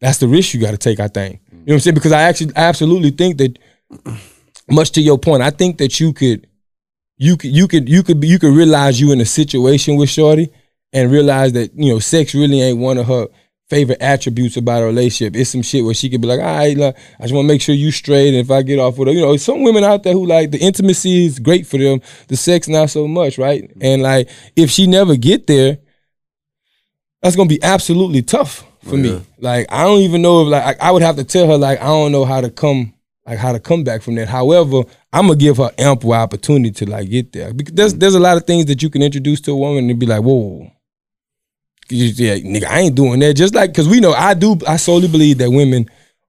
That's 0.00 0.18
the 0.18 0.26
risk 0.26 0.54
you 0.54 0.60
got 0.60 0.72
to 0.72 0.78
take, 0.78 0.98
I 0.98 1.06
think. 1.06 1.36
Mm. 1.36 1.50
You 1.52 1.56
know 1.58 1.62
what 1.66 1.72
I'm 1.74 1.80
saying? 1.80 1.94
Because 1.94 2.12
I 2.12 2.22
actually 2.22 2.56
I 2.56 2.62
absolutely 2.64 3.10
think 3.10 3.38
that 3.38 3.58
much 4.68 4.90
to 4.90 5.00
your 5.00 5.18
point, 5.18 5.44
I 5.44 5.50
think 5.50 5.78
that 5.78 6.00
you 6.00 6.12
could 6.12 6.48
you 7.16 7.36
could 7.36 7.54
you 7.54 7.68
could 7.68 7.88
you 7.88 8.02
could 8.02 8.18
be, 8.18 8.26
you 8.26 8.40
could 8.40 8.52
realize 8.56 9.00
you 9.00 9.12
in 9.12 9.20
a 9.20 9.24
situation 9.24 9.94
with 9.94 10.10
Shorty 10.10 10.52
and 10.92 11.10
realize 11.10 11.52
that, 11.52 11.72
you 11.74 11.92
know, 11.92 11.98
sex 11.98 12.34
really 12.34 12.60
ain't 12.60 12.78
one 12.78 12.98
of 12.98 13.06
her 13.06 13.28
favorite 13.68 14.00
attributes 14.00 14.56
about 14.56 14.82
a 14.82 14.86
relationship. 14.86 15.34
It's 15.34 15.50
some 15.50 15.62
shit 15.62 15.84
where 15.84 15.94
she 15.94 16.08
could 16.08 16.20
be 16.20 16.28
like, 16.28 16.40
all 16.40 16.46
right, 16.56 16.76
look, 16.76 16.96
I 17.18 17.22
just 17.22 17.34
want 17.34 17.46
to 17.46 17.52
make 17.52 17.60
sure 17.60 17.74
you 17.74 17.90
straight. 17.90 18.28
And 18.28 18.36
if 18.36 18.50
I 18.50 18.62
get 18.62 18.78
off 18.78 18.96
with 18.96 19.08
her, 19.08 19.14
you 19.14 19.22
know, 19.22 19.36
some 19.36 19.62
women 19.62 19.84
out 19.84 20.04
there 20.04 20.12
who 20.12 20.26
like 20.26 20.52
the 20.52 20.58
intimacy 20.58 21.26
is 21.26 21.38
great 21.38 21.66
for 21.66 21.78
them, 21.78 22.00
the 22.28 22.36
sex 22.36 22.68
not 22.68 22.90
so 22.90 23.08
much, 23.08 23.38
right? 23.38 23.64
Mm-hmm. 23.64 23.78
And 23.82 24.02
like 24.02 24.30
if 24.54 24.70
she 24.70 24.86
never 24.86 25.16
get 25.16 25.46
there, 25.46 25.78
that's 27.22 27.34
gonna 27.34 27.48
be 27.48 27.62
absolutely 27.62 28.22
tough 28.22 28.64
for 28.82 28.94
oh, 28.94 28.96
Yeah. 28.96 29.02
me. 29.18 29.26
Like 29.38 29.66
I 29.70 29.84
don't 29.84 30.00
even 30.00 30.22
know 30.22 30.42
if 30.42 30.48
like 30.48 30.80
I, 30.80 30.88
I 30.88 30.90
would 30.92 31.02
have 31.02 31.16
to 31.16 31.24
tell 31.24 31.48
her 31.48 31.58
like 31.58 31.80
I 31.80 31.86
don't 31.86 32.12
know 32.12 32.24
how 32.24 32.40
to 32.40 32.50
come 32.50 32.94
like 33.26 33.38
how 33.38 33.50
to 33.50 33.58
come 33.58 33.82
back 33.82 34.02
from 34.02 34.14
that. 34.14 34.28
However, 34.28 34.82
I'm 35.12 35.26
gonna 35.26 35.36
give 35.36 35.56
her 35.56 35.72
ample 35.76 36.12
opportunity 36.12 36.70
to 36.70 36.88
like 36.88 37.10
get 37.10 37.32
there 37.32 37.52
because 37.52 37.74
there's 37.74 37.94
mm. 37.94 38.00
there's 38.00 38.14
a 38.14 38.20
lot 38.20 38.36
of 38.36 38.44
things 38.44 38.66
that 38.66 38.80
you 38.80 38.90
can 38.90 39.02
introduce 39.02 39.40
to 39.42 39.52
a 39.52 39.56
woman 39.56 39.90
and 39.90 39.98
be 39.98 40.06
like, 40.06 40.22
whoa. 40.22 40.70
Yeah, 41.88 42.36
nigga, 42.36 42.66
I 42.66 42.80
ain't 42.80 42.94
doing 42.94 43.20
that. 43.20 43.34
Just 43.34 43.54
like, 43.54 43.74
cause 43.74 43.88
we 43.88 44.00
know 44.00 44.12
I 44.12 44.34
do. 44.34 44.58
I 44.66 44.76
solely 44.76 45.08
believe 45.08 45.38
that 45.38 45.50
women 45.50 45.88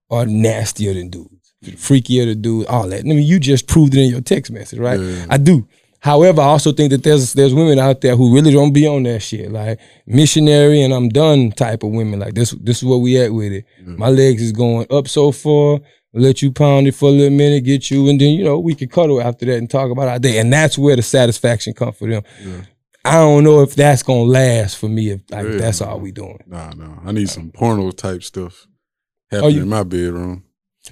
are 0.10 0.26
nastier 0.26 0.93
than 0.93 1.10
dudes, 1.10 1.53
freakier 1.64 2.26
than 2.26 2.41
dudes, 2.41 2.68
all 2.70 2.88
that. 2.89 2.99
I 2.99 3.03
mean, 3.03 3.24
you 3.24 3.39
just 3.39 3.68
proved 3.68 3.93
it 3.95 4.01
in 4.01 4.10
your 4.10 4.22
text 4.22 4.51
message, 4.51 4.80
right? 4.80 4.99
Yeah. 4.99 5.26
I 5.30 5.38
do. 5.38 5.68
However, 5.99 6.41
I 6.41 6.45
also 6.45 6.72
think 6.72 6.91
that 6.91 7.03
there's 7.03 7.34
there's 7.34 7.53
women 7.53 7.80
out 7.80 8.01
there 8.01 8.16
who 8.16 8.34
really 8.34 8.51
don't 8.51 8.72
be 8.72 8.88
on 8.88 9.03
that 9.03 9.22
shit, 9.22 9.51
like 9.51 9.80
missionary 10.05 10.82
and 10.82 10.93
I'm 10.93 11.10
done 11.10 11.51
type 11.51 11.84
of 11.84 11.91
women. 11.91 12.20
Like 12.20 12.36
this, 12.36 12.51
this 12.51 12.78
is 12.78 12.84
what 12.84 12.97
we 12.97 13.20
at 13.20 13.34
with 13.34 13.51
it. 13.51 13.66
Mm-hmm. 13.82 13.97
My 13.97 14.10
legs 14.10 14.41
is 14.41 14.51
going 14.51 14.86
up 14.91 15.08
so 15.08 15.32
far. 15.32 15.80
Let 16.14 16.41
you 16.41 16.51
pound 16.51 16.88
it 16.88 16.95
for 16.95 17.10
a 17.10 17.12
little 17.12 17.36
minute, 17.36 17.64
get 17.64 17.91
you, 17.91 18.10
and 18.10 18.20
then 18.20 18.30
you 18.34 18.43
know 18.43 18.58
we 18.58 18.74
can 18.74 18.89
cuddle 18.89 19.22
after 19.22 19.45
that 19.45 19.58
and 19.58 19.70
talk 19.70 19.91
about 19.91 20.08
our 20.08 20.18
day, 20.18 20.39
and 20.39 20.51
that's 20.51 20.78
where 20.78 20.95
the 20.95 21.01
satisfaction 21.01 21.74
comes 21.74 21.97
for 21.97 22.08
them. 22.08 22.24
I 23.08 23.14
don't 23.14 23.43
know 23.43 23.62
if 23.62 23.76
that's 23.76 24.03
gonna 24.03 24.24
last 24.24 24.78
for 24.78 24.89
me 24.89 25.12
if 25.12 25.22
like 25.30 25.45
Yeah. 25.45 25.58
that's 25.58 25.82
all 25.82 25.99
we 25.99 26.12
doing. 26.12 26.39
Nah, 26.47 26.72
nah. 26.72 26.99
I 27.05 27.12
need 27.12 27.30
some 27.30 27.51
porno 27.51 27.91
type 27.91 28.24
stuff 28.24 28.68
oh, 29.32 29.36
happening 29.36 29.55
you- 29.55 29.62
in 29.64 29.70
my 29.70 29.84
bedroom. 29.84 30.43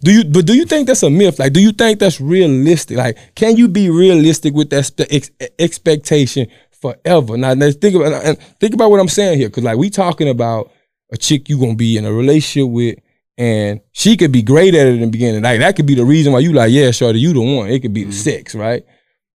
Do 0.04 0.12
you? 0.12 0.24
But 0.26 0.46
do 0.46 0.54
you 0.54 0.66
think 0.66 0.88
that's 0.88 1.04
a 1.04 1.10
myth? 1.10 1.40
Like, 1.40 1.54
do 1.54 1.62
you 1.62 1.72
think 1.72 2.00
that's 2.00 2.20
realistic? 2.20 2.98
Like, 2.98 3.18
can 3.36 3.56
you 3.56 3.68
be 3.68 3.90
realistic 3.90 4.54
with 4.54 4.70
that 4.72 4.84
spe- 4.84 5.10
ex- 5.10 5.32
expectation 5.58 6.48
forever? 6.82 7.38
Now, 7.38 7.54
let's 7.54 7.78
think 7.78 7.96
about 7.96 8.12
and 8.26 8.38
think 8.60 8.74
about 8.74 8.92
what 8.92 9.00
I'm 9.00 9.08
saying 9.08 9.38
here, 9.40 9.48
because 9.48 9.64
like 9.64 9.78
we 9.78 9.90
talking 9.90 10.28
about 10.28 10.72
a 11.14 11.18
chick 11.18 11.48
you 11.50 11.58
gonna 11.60 11.76
be 11.76 11.98
in 11.98 12.06
a 12.06 12.12
relationship 12.12 12.70
with, 12.70 13.00
and 13.38 13.80
she 13.92 14.18
could 14.18 14.32
be 14.32 14.42
great 14.42 14.76
at 14.76 14.88
it 14.88 14.96
in 14.96 15.02
the 15.02 15.08
beginning. 15.08 15.44
Like 15.44 15.60
that 15.60 15.76
could 15.76 15.86
be 15.86 15.96
the 15.96 16.06
reason 16.06 16.34
why 16.34 16.40
you 16.40 16.52
like, 16.52 16.72
yeah, 16.72 16.92
shorty, 16.92 17.20
you 17.20 17.34
the 17.34 17.42
one. 17.42 17.70
It 17.70 17.80
could 17.80 17.94
be 17.94 18.04
the 18.04 18.10
mm-hmm. 18.10 18.20
sex, 18.20 18.56
right? 18.56 18.84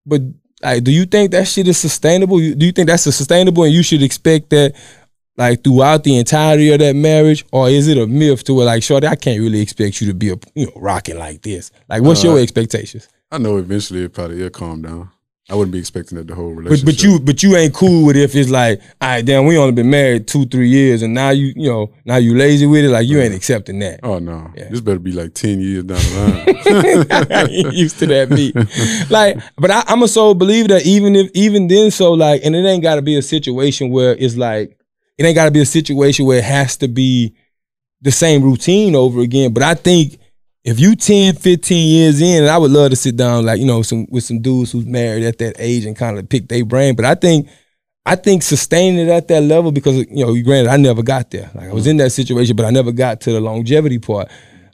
But 0.04 0.22
like, 0.62 0.84
do 0.84 0.90
you 0.92 1.04
think 1.06 1.30
that 1.32 1.46
shit 1.48 1.68
is 1.68 1.78
sustainable? 1.78 2.38
Do 2.38 2.66
you 2.66 2.72
think 2.72 2.88
that's 2.88 3.02
sustainable, 3.02 3.64
and 3.64 3.72
you 3.72 3.82
should 3.82 4.02
expect 4.02 4.50
that? 4.50 4.74
Like 5.36 5.64
throughout 5.64 6.04
the 6.04 6.18
entirety 6.18 6.70
of 6.70 6.80
that 6.80 6.94
marriage, 6.94 7.46
or 7.50 7.70
is 7.70 7.88
it 7.88 7.96
a 7.96 8.06
myth 8.06 8.44
to 8.44 8.52
where 8.52 8.66
like, 8.66 8.82
shorty, 8.82 9.06
I 9.06 9.14
can't 9.14 9.40
really 9.40 9.60
expect 9.62 10.00
you 10.02 10.08
to 10.08 10.12
be 10.14 10.28
a 10.30 10.36
you 10.54 10.66
know 10.66 10.72
rocking 10.76 11.16
like 11.18 11.40
this. 11.40 11.70
Like, 11.88 12.02
what's 12.02 12.22
your 12.22 12.34
Uh, 12.38 12.42
expectations? 12.42 13.08
I 13.32 13.38
know 13.38 13.56
eventually 13.56 14.02
it 14.04 14.12
probably 14.12 14.36
it'll 14.38 14.50
calm 14.50 14.82
down. 14.82 15.08
I 15.50 15.54
wouldn't 15.56 15.72
be 15.72 15.80
expecting 15.80 16.16
that 16.16 16.28
the 16.28 16.34
whole 16.34 16.52
relationship. 16.52 16.86
but 16.86 17.02
you 17.02 17.18
but 17.18 17.42
you 17.42 17.56
ain't 17.56 17.74
cool 17.74 18.06
with 18.06 18.16
if 18.16 18.36
it's 18.36 18.50
like, 18.50 18.80
all 19.00 19.08
right, 19.08 19.24
damn, 19.24 19.46
we 19.46 19.58
only 19.58 19.72
been 19.72 19.90
married 19.90 20.28
two 20.28 20.46
three 20.46 20.68
years, 20.68 21.02
and 21.02 21.12
now 21.12 21.30
you 21.30 21.52
you 21.56 21.68
know 21.68 21.92
now 22.04 22.16
you 22.16 22.36
lazy 22.36 22.66
with 22.66 22.84
it. 22.84 22.90
Like 22.90 23.08
you 23.08 23.18
ain't 23.20 23.34
accepting 23.34 23.80
that. 23.80 24.00
Oh 24.04 24.20
no. 24.20 24.52
Yeah. 24.56 24.68
This 24.68 24.80
better 24.80 25.00
be 25.00 25.10
like 25.10 25.34
ten 25.34 25.60
years 25.60 25.82
down 25.84 25.98
the 25.98 27.06
line. 27.26 27.30
I 27.32 27.44
ain't 27.50 27.74
used 27.74 27.98
to 27.98 28.06
that 28.06 28.28
beat. 28.30 28.54
Like, 29.10 29.38
but 29.56 29.72
I, 29.72 29.82
I'm 29.88 30.02
a 30.04 30.08
soul 30.08 30.34
believer 30.34 30.68
that 30.68 30.86
even 30.86 31.16
if 31.16 31.30
even 31.34 31.66
then, 31.66 31.90
so 31.90 32.12
like, 32.12 32.42
and 32.44 32.54
it 32.54 32.64
ain't 32.64 32.82
got 32.82 32.94
to 32.94 33.02
be 33.02 33.16
a 33.18 33.22
situation 33.22 33.90
where 33.90 34.14
it's 34.16 34.36
like, 34.36 34.78
it 35.18 35.24
ain't 35.24 35.34
got 35.34 35.46
to 35.46 35.50
be 35.50 35.60
a 35.60 35.66
situation 35.66 36.26
where 36.26 36.38
it 36.38 36.44
has 36.44 36.76
to 36.78 36.88
be 36.88 37.34
the 38.00 38.12
same 38.12 38.42
routine 38.42 38.94
over 38.94 39.20
again. 39.20 39.52
But 39.52 39.64
I 39.64 39.74
think 39.74 40.18
if 40.64 40.78
you 40.78 40.94
10, 40.94 41.36
15 41.36 41.88
years 41.88 42.20
in, 42.20 42.42
and 42.42 42.50
I 42.50 42.58
would 42.58 42.70
love 42.70 42.90
to 42.90 42.96
sit 42.96 43.16
down, 43.16 43.46
like 43.46 43.60
you 43.60 43.66
know, 43.66 43.82
some 43.82 44.06
with 44.10 44.24
some 44.24 44.40
dudes 44.40 44.72
who's 44.72 44.86
married 44.86 45.24
at 45.24 45.38
that 45.38 45.56
age 45.58 45.84
and 45.84 45.96
kind 45.96 46.18
of 46.18 46.28
pick 46.28 46.48
their 46.48 46.64
brain. 46.64 46.96
But 46.96 47.04
I 47.04 47.14
think. 47.14 47.48
I 48.06 48.16
think 48.16 48.42
sustaining 48.42 49.06
it 49.06 49.10
at 49.10 49.28
that 49.28 49.42
level 49.42 49.72
because 49.72 49.94
you 49.94 50.24
know, 50.24 50.34
granted, 50.42 50.70
I 50.70 50.78
never 50.78 51.02
got 51.02 51.30
there. 51.30 51.50
Like 51.54 51.68
I 51.68 51.72
was 51.74 51.86
in 51.86 51.98
that 51.98 52.10
situation, 52.10 52.56
but 52.56 52.64
I 52.64 52.70
never 52.70 52.92
got 52.92 53.20
to 53.20 53.32
the 53.32 53.42
longevity 53.42 53.98
part. 53.98 54.28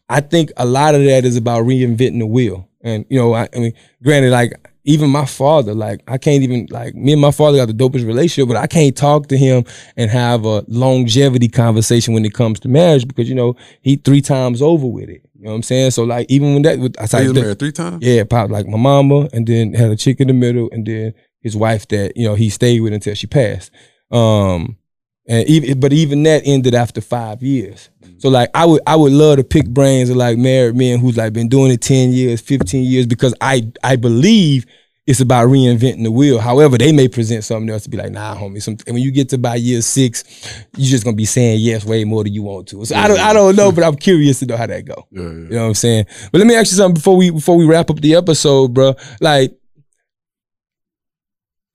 I 0.08 0.20
think 0.20 0.52
a 0.56 0.64
lot 0.64 0.94
of 0.94 1.04
that 1.04 1.24
is 1.24 1.36
about 1.36 1.64
reinventing 1.64 2.20
the 2.20 2.26
wheel. 2.26 2.68
And 2.82 3.04
you 3.10 3.18
know, 3.18 3.34
I, 3.34 3.48
I 3.54 3.58
mean, 3.58 3.72
granted, 4.02 4.30
like 4.30 4.52
even 4.84 5.10
my 5.10 5.26
father, 5.26 5.74
like 5.74 6.02
I 6.06 6.18
can't 6.18 6.44
even 6.44 6.68
like 6.70 6.94
me 6.94 7.12
and 7.12 7.20
my 7.20 7.32
father 7.32 7.58
got 7.58 7.66
the 7.66 7.74
dopest 7.74 8.06
relationship, 8.06 8.46
but 8.48 8.56
I 8.56 8.68
can't 8.68 8.96
talk 8.96 9.26
to 9.28 9.36
him 9.36 9.64
and 9.96 10.08
have 10.08 10.44
a 10.44 10.64
longevity 10.68 11.48
conversation 11.48 12.14
when 12.14 12.24
it 12.24 12.32
comes 12.32 12.60
to 12.60 12.68
marriage 12.68 13.06
because 13.08 13.28
you 13.28 13.34
know 13.34 13.56
he 13.82 13.96
three 13.96 14.20
times 14.20 14.62
over 14.62 14.86
with 14.86 15.08
it. 15.08 15.25
You 15.46 15.50
know 15.50 15.52
what 15.52 15.56
I'm 15.58 15.62
saying? 15.62 15.90
So 15.92 16.02
like 16.02 16.26
even 16.28 16.54
when 16.54 16.62
that, 16.62 16.78
I 16.98 17.02
He 17.02 17.06
started, 17.06 17.28
was 17.28 17.40
married 17.40 17.58
three 17.60 17.70
times. 17.70 18.04
yeah, 18.04 18.24
pop 18.24 18.50
like 18.50 18.66
my 18.66 18.76
mama, 18.76 19.28
and 19.32 19.46
then 19.46 19.74
had 19.74 19.90
a 19.92 19.96
chick 19.96 20.18
in 20.20 20.26
the 20.26 20.34
middle, 20.34 20.68
and 20.72 20.84
then 20.84 21.14
his 21.40 21.56
wife 21.56 21.86
that 21.88 22.16
you 22.16 22.26
know 22.26 22.34
he 22.34 22.50
stayed 22.50 22.80
with 22.80 22.92
until 22.92 23.14
she 23.14 23.28
passed. 23.28 23.70
Um, 24.10 24.76
and 25.28 25.48
even 25.48 25.78
but 25.78 25.92
even 25.92 26.24
that 26.24 26.42
ended 26.44 26.74
after 26.74 27.00
five 27.00 27.44
years. 27.44 27.90
So 28.18 28.28
like 28.28 28.50
I 28.54 28.64
would 28.66 28.82
I 28.88 28.96
would 28.96 29.12
love 29.12 29.36
to 29.36 29.44
pick 29.44 29.68
brains 29.68 30.10
of 30.10 30.16
like 30.16 30.36
married 30.36 30.74
men 30.74 30.98
who's 30.98 31.16
like 31.16 31.32
been 31.32 31.48
doing 31.48 31.70
it 31.70 31.80
ten 31.80 32.10
years, 32.12 32.40
fifteen 32.40 32.82
years, 32.82 33.06
because 33.06 33.32
I 33.40 33.70
I 33.84 33.94
believe 33.94 34.66
it's 35.06 35.20
about 35.20 35.48
reinventing 35.48 36.02
the 36.02 36.10
wheel. 36.10 36.40
However, 36.40 36.76
they 36.76 36.90
may 36.90 37.06
present 37.06 37.44
something 37.44 37.70
else 37.70 37.84
to 37.84 37.90
be 37.90 37.96
like, 37.96 38.10
nah, 38.10 38.34
homie. 38.34 38.60
Some, 38.60 38.76
and 38.86 38.94
when 38.94 39.02
you 39.02 39.12
get 39.12 39.28
to 39.28 39.38
by 39.38 39.54
year 39.54 39.80
six, 39.80 40.24
you're 40.76 40.90
just 40.90 41.04
gonna 41.04 41.16
be 41.16 41.24
saying 41.24 41.60
yes 41.60 41.84
way 41.84 42.04
more 42.04 42.24
than 42.24 42.32
you 42.32 42.42
want 42.42 42.66
to. 42.68 42.84
So 42.84 42.96
I 42.96 43.06
don't, 43.06 43.20
I 43.20 43.32
don't 43.32 43.54
know, 43.54 43.70
but 43.70 43.84
I'm 43.84 43.96
curious 43.96 44.40
to 44.40 44.46
know 44.46 44.56
how 44.56 44.66
that 44.66 44.84
go. 44.84 45.06
Yeah, 45.12 45.22
yeah. 45.22 45.28
You 45.28 45.48
know 45.50 45.62
what 45.62 45.68
I'm 45.68 45.74
saying? 45.74 46.06
But 46.32 46.38
let 46.38 46.46
me 46.46 46.56
ask 46.56 46.72
you 46.72 46.76
something 46.76 46.94
before 46.94 47.16
we 47.16 47.30
before 47.30 47.56
we 47.56 47.66
wrap 47.66 47.88
up 47.88 48.00
the 48.00 48.16
episode, 48.16 48.74
bro. 48.74 48.94
Like, 49.20 49.56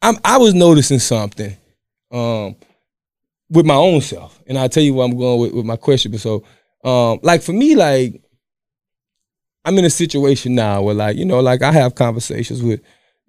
I'm 0.01 0.17
I 0.25 0.37
was 0.37 0.53
noticing 0.53 0.99
something 0.99 1.55
um, 2.11 2.55
with 3.49 3.65
my 3.65 3.75
own 3.75 4.01
self, 4.01 4.41
and 4.45 4.57
I'll 4.57 4.67
tell 4.67 4.83
you 4.83 4.93
where 4.93 5.05
I'm 5.05 5.17
going 5.17 5.39
with, 5.39 5.53
with 5.53 5.65
my 5.65 5.77
question. 5.77 6.11
But 6.11 6.19
so, 6.19 6.43
um, 6.83 7.19
like 7.23 7.43
for 7.43 7.53
me, 7.53 7.75
like 7.75 8.21
I'm 9.63 9.77
in 9.77 9.85
a 9.85 9.89
situation 9.89 10.55
now 10.55 10.81
where, 10.81 10.95
like, 10.95 11.15
you 11.15 11.25
know, 11.25 11.39
like 11.39 11.61
I 11.61 11.71
have 11.71 11.95
conversations 11.95 12.63
with, 12.63 12.81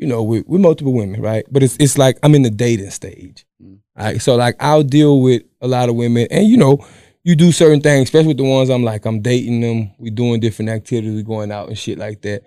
you 0.03 0.09
know, 0.09 0.23
with, 0.23 0.47
with 0.49 0.61
multiple 0.61 0.93
women, 0.93 1.23
right? 1.23 1.45
But 1.51 1.63
it's 1.63 1.77
it's 1.79 1.97
like 1.97 2.19
I'm 2.25 2.35
in 2.35 2.43
the 2.43 2.51
dating 2.51 2.91
stage, 2.91 3.47
mm. 3.63 3.79
right? 3.97 4.21
So 4.21 4.35
like 4.35 4.57
I'll 4.59 4.83
deal 4.83 5.21
with 5.21 5.43
a 5.61 5.69
lot 5.69 5.89
of 5.89 5.95
women, 5.95 6.27
and 6.31 6.47
you 6.47 6.57
know, 6.57 6.85
you 7.23 7.37
do 7.37 7.53
certain 7.53 7.81
things, 7.81 8.05
especially 8.05 8.29
with 8.29 8.39
the 8.39 8.45
ones 8.45 8.69
I'm 8.69 8.83
like 8.83 9.07
I'm 9.07 9.21
dating 9.23 9.61
them, 9.61 9.93
we 9.99 10.11
doing 10.11 10.41
different 10.41 10.71
activities, 10.71 11.15
we 11.15 11.23
going 11.23 11.53
out 11.53 11.69
and 11.69 11.79
shit 11.79 11.99
like 11.99 12.21
that. 12.23 12.43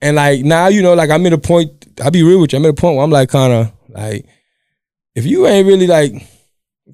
And 0.00 0.16
like 0.16 0.40
now, 0.40 0.66
you 0.66 0.82
know, 0.82 0.94
like 0.94 1.10
I'm 1.10 1.24
at 1.26 1.32
a 1.32 1.38
point. 1.38 1.70
I'll 2.02 2.10
be 2.10 2.24
real 2.24 2.40
with 2.40 2.52
you. 2.52 2.58
I'm 2.58 2.64
at 2.64 2.70
a 2.70 2.74
point 2.74 2.96
where 2.96 3.04
I'm 3.04 3.10
like 3.10 3.28
kind 3.28 3.52
of 3.52 3.72
like, 3.88 4.26
if 5.14 5.24
you 5.24 5.46
ain't 5.46 5.68
really 5.68 5.86
like, 5.86 6.12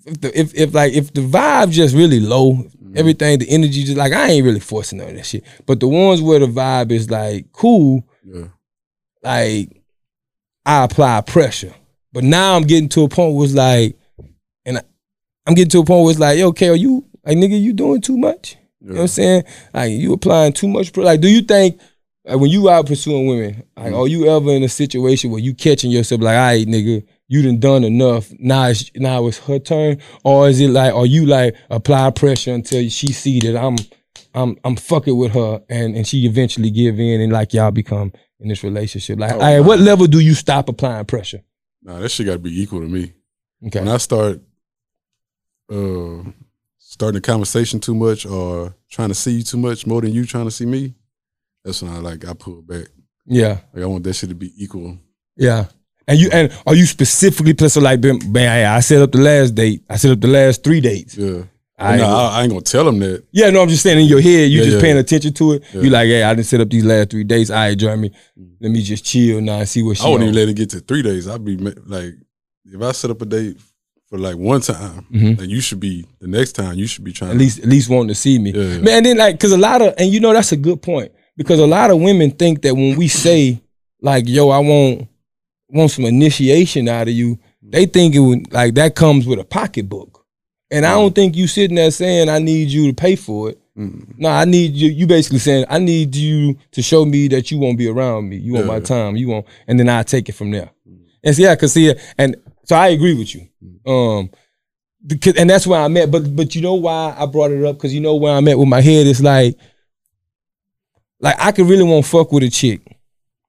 if, 0.04 0.20
the, 0.20 0.38
if 0.38 0.54
if 0.54 0.74
like 0.74 0.92
if 0.92 1.14
the 1.14 1.22
vibe 1.22 1.70
just 1.70 1.94
really 1.94 2.20
low, 2.20 2.52
mm. 2.52 2.94
everything, 2.94 3.38
the 3.38 3.48
energy 3.48 3.84
just 3.84 3.96
like 3.96 4.12
I 4.12 4.28
ain't 4.32 4.44
really 4.44 4.60
forcing 4.60 4.98
none 4.98 5.08
of 5.08 5.16
that 5.16 5.24
shit. 5.24 5.44
But 5.64 5.80
the 5.80 5.88
ones 5.88 6.20
where 6.20 6.40
the 6.40 6.46
vibe 6.46 6.92
is 6.92 7.10
like 7.10 7.50
cool, 7.52 8.06
Yeah. 8.22 8.48
like 9.22 9.77
I 10.68 10.84
apply 10.84 11.22
pressure. 11.22 11.74
But 12.12 12.24
now 12.24 12.54
I'm 12.54 12.64
getting 12.64 12.90
to 12.90 13.04
a 13.04 13.08
point 13.08 13.34
where 13.34 13.46
it's 13.46 13.54
like, 13.54 13.98
and 14.66 14.76
I, 14.76 14.82
I'm 15.46 15.54
getting 15.54 15.70
to 15.70 15.80
a 15.80 15.84
point 15.84 16.04
where 16.04 16.10
it's 16.10 16.20
like, 16.20 16.38
yo, 16.38 16.48
okay, 16.48 16.68
are 16.68 16.76
you 16.76 17.06
like 17.24 17.38
nigga, 17.38 17.60
you 17.60 17.72
doing 17.72 18.02
too 18.02 18.18
much? 18.18 18.56
You 18.80 18.88
know 18.88 18.94
what 18.96 19.00
I'm 19.00 19.08
saying? 19.08 19.44
Like 19.72 19.92
you 19.92 20.12
applying 20.12 20.52
too 20.52 20.68
much. 20.68 20.92
Pressure. 20.92 21.06
like, 21.06 21.22
do 21.22 21.28
you 21.28 21.40
think 21.40 21.80
like 22.26 22.38
when 22.38 22.50
you 22.50 22.68
out 22.68 22.86
pursuing 22.86 23.26
women, 23.26 23.64
like, 23.78 23.86
mm-hmm. 23.86 23.94
are 23.94 24.06
you 24.06 24.26
ever 24.26 24.50
in 24.50 24.62
a 24.62 24.68
situation 24.68 25.30
where 25.30 25.40
you 25.40 25.54
catching 25.54 25.90
yourself 25.90 26.20
like, 26.20 26.36
all 26.36 26.42
right, 26.42 26.66
nigga, 26.66 27.02
you 27.28 27.42
done 27.42 27.60
done 27.60 27.84
enough. 27.84 28.30
Now 28.38 28.66
it's 28.66 28.90
now 28.94 29.26
it's 29.26 29.38
her 29.38 29.58
turn, 29.58 29.98
or 30.22 30.50
is 30.50 30.60
it 30.60 30.68
like, 30.68 30.92
are 30.92 31.06
you 31.06 31.24
like 31.24 31.56
apply 31.70 32.10
pressure 32.10 32.52
until 32.52 32.86
she 32.90 33.12
see 33.14 33.40
that 33.40 33.56
I'm 33.56 33.76
I'm 34.34 34.58
I'm 34.64 34.76
fucking 34.76 35.16
with 35.16 35.32
her, 35.32 35.62
and 35.70 35.96
and 35.96 36.06
she 36.06 36.26
eventually 36.26 36.70
give 36.70 37.00
in, 37.00 37.22
and 37.22 37.32
like 37.32 37.54
y'all 37.54 37.70
become 37.70 38.12
in 38.40 38.48
this 38.48 38.62
relationship. 38.64 39.18
Like, 39.18 39.32
Oh, 39.32 39.34
all 39.36 39.40
right, 39.40 39.56
nah. 39.60 39.66
what 39.66 39.78
level 39.80 40.06
do 40.06 40.20
you 40.20 40.34
stop 40.34 40.68
applying 40.68 41.04
pressure? 41.06 41.42
Nah, 41.82 41.98
that 42.00 42.08
shit 42.10 42.26
got 42.26 42.34
to 42.34 42.38
be 42.38 42.62
equal 42.62 42.80
to 42.80 42.86
me. 42.86 43.12
Okay, 43.66 43.80
When 43.80 43.88
I 43.88 43.96
start 43.98 44.40
uh, 45.70 46.22
starting 46.78 47.18
a 47.18 47.20
conversation 47.20 47.80
too 47.80 47.94
much 47.94 48.26
or 48.26 48.74
trying 48.90 49.08
to 49.08 49.14
see 49.14 49.32
you 49.32 49.42
too 49.42 49.58
much 49.58 49.86
more 49.86 50.00
than 50.00 50.12
you 50.12 50.24
trying 50.24 50.44
to 50.46 50.50
see 50.50 50.66
me, 50.66 50.94
that's 51.64 51.82
when 51.82 51.92
I 51.92 51.98
like 51.98 52.26
I 52.26 52.34
pull 52.34 52.62
back. 52.62 52.86
yeah, 53.26 53.58
Like 53.74 53.82
I 53.82 53.86
want 53.86 54.04
that 54.04 54.14
shit 54.14 54.28
to 54.30 54.34
be 54.34 54.52
equal. 54.62 54.98
yeah. 55.36 55.66
And 56.06 56.18
you 56.18 56.30
and 56.32 56.50
are 56.66 56.74
you 56.74 56.86
specifically 56.86 57.54
so 57.68 57.80
like, 57.82 58.00
man, 58.00 58.66
I 58.74 58.80
set 58.80 59.02
up 59.02 59.12
the 59.12 59.18
last 59.18 59.54
date. 59.54 59.82
I 59.90 59.96
set 59.98 60.10
up 60.12 60.20
the 60.20 60.26
last 60.28 60.64
three 60.64 60.80
dates. 60.80 61.14
Yeah. 61.14 61.42
I 61.78 61.92
ain't- 61.94 62.02
I, 62.02 62.28
I 62.38 62.42
ain't 62.42 62.50
gonna 62.50 62.62
tell 62.62 62.84
them 62.84 62.98
that. 62.98 63.24
Yeah, 63.30 63.50
no, 63.50 63.62
I'm 63.62 63.68
just 63.68 63.82
saying 63.82 63.98
in 64.00 64.06
your 64.06 64.20
head, 64.20 64.50
you 64.50 64.58
Yeah, 64.58 64.64
just 64.64 64.74
yeah. 64.76 64.80
paying 64.80 64.96
attention 64.98 65.32
to 65.34 65.52
it. 65.52 65.62
You 65.72 65.90
like, 65.90 66.06
hey, 66.08 66.22
I 66.24 66.34
didn't 66.34 66.46
set 66.46 66.60
up 66.60 66.68
these 66.70 66.84
last 66.84 67.10
three 67.10 67.24
days. 67.24 67.50
All 67.50 67.56
right, 67.56 67.78
Jeremy, 67.78 68.10
let 68.60 68.70
me 68.72 68.82
just 68.82 69.04
chill 69.04 69.40
now 69.40 69.58
and 69.60 69.68
see 69.68 69.82
what 69.82 69.96
she. 69.96 70.04
I 70.04 70.08
wouldn't 70.08 70.24
even 70.30 70.34
let 70.34 70.48
it 70.48 70.54
get 70.54 70.70
to 70.70 70.80
three 70.80 71.02
days. 71.02 71.28
I'd 71.28 71.44
be 71.44 71.56
like, 71.56 72.14
if 72.64 72.82
I 72.82 72.92
set 72.92 73.10
up 73.10 73.22
a 73.22 73.26
date 73.26 73.56
for 74.08 74.18
like 74.18 74.36
one 74.36 74.60
time, 74.60 75.06
Mhm. 75.12 75.38
like 75.38 75.48
you 75.48 75.60
should 75.60 75.80
be 75.80 76.04
the 76.20 76.26
next 76.26 76.52
time. 76.52 76.74
You 76.76 76.86
should 76.86 77.04
be 77.04 77.12
trying. 77.12 77.30
at 77.32 77.36
least 77.36 77.58
at 77.60 77.66
least 77.66 77.88
wanting 77.88 78.08
to 78.08 78.14
see 78.14 78.38
me. 78.38 78.52
Man, 78.52 79.02
then 79.04 79.16
like 79.18 79.34
because 79.36 79.52
a 79.52 79.58
lot 79.58 79.80
of 79.82 79.94
and 79.98 80.10
you 80.12 80.18
know 80.20 80.32
that's 80.32 80.50
a 80.52 80.56
good 80.56 80.82
point 80.82 81.12
because 81.36 81.60
a 81.60 81.66
lot 81.66 81.90
of 81.90 82.00
women 82.00 82.30
think 82.32 82.62
that 82.62 82.74
when 82.74 82.96
we 82.96 83.06
say 83.08 83.60
like 84.02 84.26
yo 84.26 84.48
I 84.50 84.58
want 84.58 85.06
want 85.68 85.90
some 85.90 86.06
initiation 86.06 86.88
out 86.88 87.08
of 87.08 87.14
you, 87.14 87.38
they 87.62 87.84
think 87.86 88.14
it 88.14 88.20
would 88.20 88.52
like 88.52 88.74
that 88.74 88.94
comes 88.94 89.26
with 89.26 89.38
a 89.38 89.44
pocketbook, 89.44 90.17
and 90.70 90.84
I 90.84 90.94
don't 90.94 91.14
think 91.14 91.36
you 91.36 91.46
sitting 91.46 91.76
there 91.76 91.90
saying 91.90 92.28
I 92.28 92.38
need 92.38 92.68
you 92.68 92.88
to 92.88 92.94
pay 92.94 93.16
for 93.16 93.50
it. 93.50 93.60
Mm. 93.76 94.18
No, 94.18 94.28
I 94.28 94.44
need 94.44 94.74
you. 94.74 94.90
You 94.90 95.06
basically 95.06 95.38
saying 95.38 95.64
I 95.68 95.78
need 95.78 96.14
you 96.14 96.58
to 96.72 96.82
show 96.82 97.04
me 97.04 97.28
that 97.28 97.50
you 97.50 97.58
won't 97.58 97.78
be 97.78 97.88
around 97.88 98.28
me. 98.28 98.36
You 98.36 98.54
want 98.54 98.66
my 98.66 98.80
time. 98.80 99.16
You 99.16 99.28
want, 99.28 99.46
and 99.66 99.78
then 99.78 99.88
I 99.88 100.02
take 100.02 100.28
it 100.28 100.32
from 100.32 100.50
there. 100.50 100.70
And 101.24 101.34
so, 101.34 101.42
yeah, 101.42 101.54
cause 101.56 101.72
see, 101.72 101.94
and 102.18 102.36
so 102.64 102.76
I 102.76 102.88
agree 102.88 103.14
with 103.14 103.34
you. 103.34 103.48
Um, 103.86 104.30
because, 105.06 105.36
and 105.36 105.48
that's 105.48 105.66
where 105.66 105.80
I'm 105.80 105.96
at. 105.96 106.10
But 106.10 106.34
but 106.34 106.54
you 106.54 106.60
know 106.60 106.74
why 106.74 107.14
I 107.16 107.26
brought 107.26 107.50
it 107.50 107.64
up? 107.64 107.76
Because 107.76 107.94
you 107.94 108.00
know 108.00 108.16
where 108.16 108.34
I'm 108.34 108.48
at 108.48 108.58
with 108.58 108.68
my 108.68 108.80
head. 108.80 109.06
It's 109.06 109.22
like, 109.22 109.56
like 111.20 111.36
I 111.38 111.52
could 111.52 111.66
really 111.66 111.84
want 111.84 112.04
fuck 112.04 112.32
with 112.32 112.42
a 112.42 112.50
chick, 112.50 112.80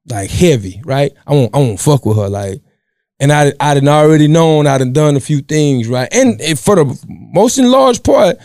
like 0.07 0.30
heavy, 0.30 0.82
right? 0.86 1.11
I 1.28 1.34
won't 1.34 1.55
I 1.55 1.59
won't 1.59 1.80
fuck 1.80 2.05
with 2.05 2.17
her, 2.17 2.30
like. 2.30 2.61
And 3.20 3.32
I 3.34 3.53
I 3.59 3.74
done 3.74 3.88
already 3.88 4.28
known 4.28 4.67
I 4.67 4.78
done 4.78 4.93
done 4.93 5.15
a 5.15 5.20
few 5.20 5.41
things, 5.41 5.88
right? 5.88 6.07
And, 6.11 6.39
and 6.41 6.57
for 6.57 6.76
the 6.76 7.05
most 7.07 7.57
in 7.57 7.70
large 7.70 8.01
part, 8.01 8.38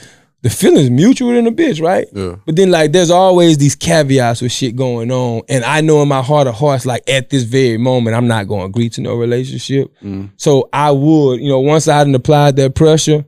the 0.45 0.51
feelings 0.51 0.91
mutual 0.91 1.31
in 1.31 1.47
a 1.47 1.53
bitch, 1.53 1.81
right? 1.81 2.07
Yeah. 2.13 2.37
But 2.45 2.57
then 2.57 2.71
like 2.71 2.93
there's 2.93 3.11
always 3.11 3.57
these 3.57 3.75
caveats 3.75 4.43
with 4.43 4.53
shit 4.53 4.77
going 4.77 5.11
on. 5.11 5.43
And 5.49 5.65
I 5.65 5.81
know 5.81 6.03
in 6.03 6.09
my 6.09 6.23
heart 6.23 6.47
of 6.47 6.55
hearts, 6.55 6.85
like 6.85 7.09
at 7.09 7.31
this 7.31 7.45
very 7.45 7.79
moment, 7.79 8.15
I'm 8.15 8.27
not 8.27 8.47
gonna 8.47 8.67
agree 8.67 8.91
to 8.91 9.01
no 9.01 9.15
relationship. 9.15 9.91
Mm. 10.03 10.33
So 10.37 10.69
I 10.71 10.91
would, 10.91 11.41
you 11.41 11.49
know, 11.49 11.61
once 11.61 11.89
I 11.89 12.05
done 12.05 12.15
applied 12.15 12.57
that 12.57 12.75
pressure, 12.75 13.25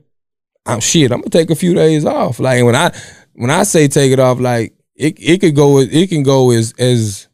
I'm 0.67 0.79
shit, 0.79 1.11
I'm 1.11 1.21
gonna 1.21 1.31
take 1.31 1.49
a 1.49 1.55
few 1.55 1.73
days 1.73 2.05
off. 2.05 2.39
Like 2.39 2.63
when 2.63 2.75
I 2.75 2.95
when 3.33 3.49
I 3.49 3.63
say 3.63 3.87
take 3.87 4.11
it 4.11 4.19
off, 4.19 4.39
like 4.39 4.75
it 4.95 5.17
it 5.17 5.41
could 5.41 5.55
go 5.55 5.79
it 5.79 6.09
can 6.09 6.21
go 6.21 6.51
as 6.51 6.73
as 6.77 7.26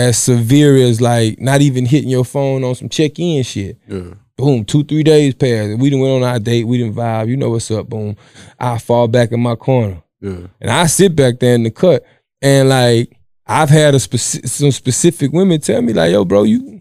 as 0.00 0.18
severe 0.18 0.76
as 0.76 1.00
like 1.00 1.38
not 1.40 1.60
even 1.60 1.84
hitting 1.86 2.08
your 2.10 2.24
phone 2.24 2.64
on 2.64 2.74
some 2.74 2.88
check-in 2.88 3.42
shit 3.42 3.78
Yeah. 3.88 4.14
boom, 4.36 4.64
two, 4.64 4.82
three 4.84 5.02
days 5.02 5.34
passed. 5.34 5.78
We 5.78 5.90
didn't 5.90 6.00
went 6.00 6.22
on 6.22 6.28
our 6.30 6.38
date. 6.38 6.64
We 6.66 6.78
didn't 6.78 6.94
vibe. 6.96 7.28
You 7.28 7.36
know 7.36 7.50
what's 7.50 7.70
up, 7.70 7.88
boom. 7.88 8.16
I 8.58 8.78
fall 8.78 9.06
back 9.08 9.32
in 9.32 9.40
my 9.40 9.54
corner. 9.56 10.02
Yeah. 10.20 10.46
And 10.60 10.70
I 10.70 10.86
sit 10.86 11.14
back 11.14 11.38
there 11.40 11.54
in 11.54 11.62
the 11.64 11.70
cut. 11.70 12.04
And 12.40 12.68
like, 12.70 13.16
I've 13.46 13.68
had 13.68 13.94
a 13.94 13.98
speci- 13.98 14.48
some 14.48 14.70
specific 14.70 15.32
women 15.32 15.60
tell 15.60 15.82
me, 15.82 15.92
like, 15.92 16.12
yo, 16.12 16.24
bro, 16.24 16.44
you 16.44 16.80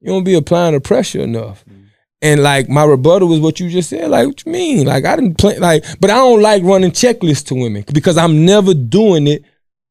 you 0.00 0.12
don't 0.12 0.24
be 0.24 0.34
applying 0.34 0.74
the 0.74 0.80
pressure 0.80 1.20
enough. 1.20 1.64
Mm. 1.64 1.74
And 2.20 2.42
like 2.42 2.68
my 2.68 2.84
rebuttal 2.84 3.28
was 3.28 3.40
what 3.40 3.58
you 3.60 3.70
just 3.70 3.88
said. 3.90 4.10
Like, 4.10 4.26
what 4.26 4.44
you 4.44 4.52
mean? 4.52 4.86
Like, 4.86 5.04
I 5.06 5.16
didn't 5.16 5.38
play 5.38 5.58
like, 5.58 5.84
but 6.00 6.10
I 6.10 6.16
don't 6.16 6.42
like 6.42 6.62
running 6.64 6.90
checklists 6.90 7.46
to 7.46 7.54
women 7.54 7.84
because 7.94 8.18
I'm 8.18 8.44
never 8.44 8.74
doing 8.74 9.26
it 9.28 9.42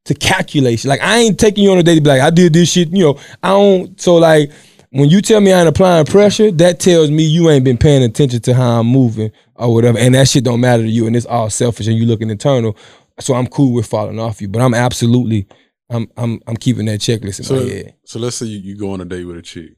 to 0.08 0.14
calculation. 0.16 0.90
Like, 0.90 1.02
I 1.02 1.18
ain't 1.20 1.40
taking 1.40 1.64
you 1.64 1.72
on 1.72 1.78
a 1.78 1.84
date 1.84 1.96
to 1.96 2.02
be 2.02 2.10
like, 2.10 2.22
I 2.22 2.30
did 2.30 2.54
this 2.54 2.72
shit, 2.72 2.90
you 2.90 3.04
know. 3.04 3.20
I 3.44 3.50
don't 3.50 4.00
so 4.00 4.16
like 4.16 4.52
when 4.90 5.10
you 5.10 5.22
tell 5.22 5.42
me 5.42 5.52
I 5.54 5.60
ain't 5.60 5.68
applying 5.70 6.06
pressure, 6.06 6.52
that 6.52 6.80
tells 6.80 7.12
me 7.12 7.24
you 7.24 7.50
ain't 7.50 7.66
been 7.66 7.78
paying 7.78 8.04
attention 8.04 8.42
to 8.42 8.54
how 8.54 8.80
I'm 8.80 8.88
moving 8.88 9.32
or 9.56 9.74
whatever. 9.74 9.98
And 10.00 10.16
that 10.16 10.28
shit 10.30 10.44
don't 10.44 10.62
matter 10.62 10.84
to 10.84 10.90
you 10.90 11.08
and 11.08 11.16
it's 11.16 11.26
all 11.26 11.50
selfish 11.50 11.88
and 11.88 11.98
you 11.98 12.06
looking 12.06 12.30
internal. 12.30 12.76
So 13.20 13.34
I'm 13.34 13.48
cool 13.48 13.74
with 13.74 13.86
falling 13.86 14.20
off 14.20 14.42
you. 14.42 14.48
But 14.48 14.62
I'm 14.62 14.74
absolutely 14.74 15.48
I'm 15.90 16.08
I'm 16.18 16.40
I'm 16.48 16.56
keeping 16.58 16.86
that 16.86 17.00
checklist 17.00 17.40
in 17.40 17.46
So, 17.46 17.56
my 17.56 17.62
head. 17.64 17.96
so 18.06 18.20
let's 18.20 18.36
say 18.38 18.46
you, 18.46 18.60
you 18.60 18.78
go 18.78 18.92
on 18.92 19.02
a 19.02 19.06
date 19.06 19.26
with 19.26 19.38
a 19.38 19.42
chick. 19.42 19.72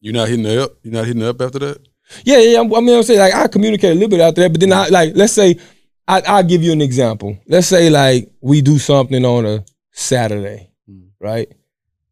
You're 0.00 0.14
not 0.14 0.28
hitting 0.28 0.44
her 0.44 0.60
up. 0.60 0.72
You're 0.82 0.92
not 0.94 1.06
hitting 1.06 1.22
her 1.22 1.30
up 1.30 1.40
after 1.40 1.58
that. 1.60 1.78
Yeah, 2.24 2.38
yeah. 2.38 2.60
I 2.60 2.62
mean, 2.64 2.94
I'm 2.94 3.02
saying 3.02 3.18
like 3.18 3.34
I 3.34 3.46
communicate 3.48 3.92
a 3.92 3.94
little 3.94 4.10
bit 4.10 4.20
out 4.20 4.34
there, 4.34 4.50
but 4.50 4.60
then 4.60 4.72
I 4.72 4.88
like 4.88 5.12
let's 5.16 5.32
say 5.32 5.56
I 6.06 6.22
I'll 6.26 6.42
give 6.44 6.62
you 6.62 6.72
an 6.72 6.80
example. 6.82 7.38
Let's 7.46 7.66
say 7.68 7.90
like 7.90 8.30
we 8.40 8.60
do 8.62 8.78
something 8.78 9.24
on 9.24 9.46
a 9.46 9.64
Saturday, 9.92 10.70
Mm. 10.90 11.06
right? 11.20 11.48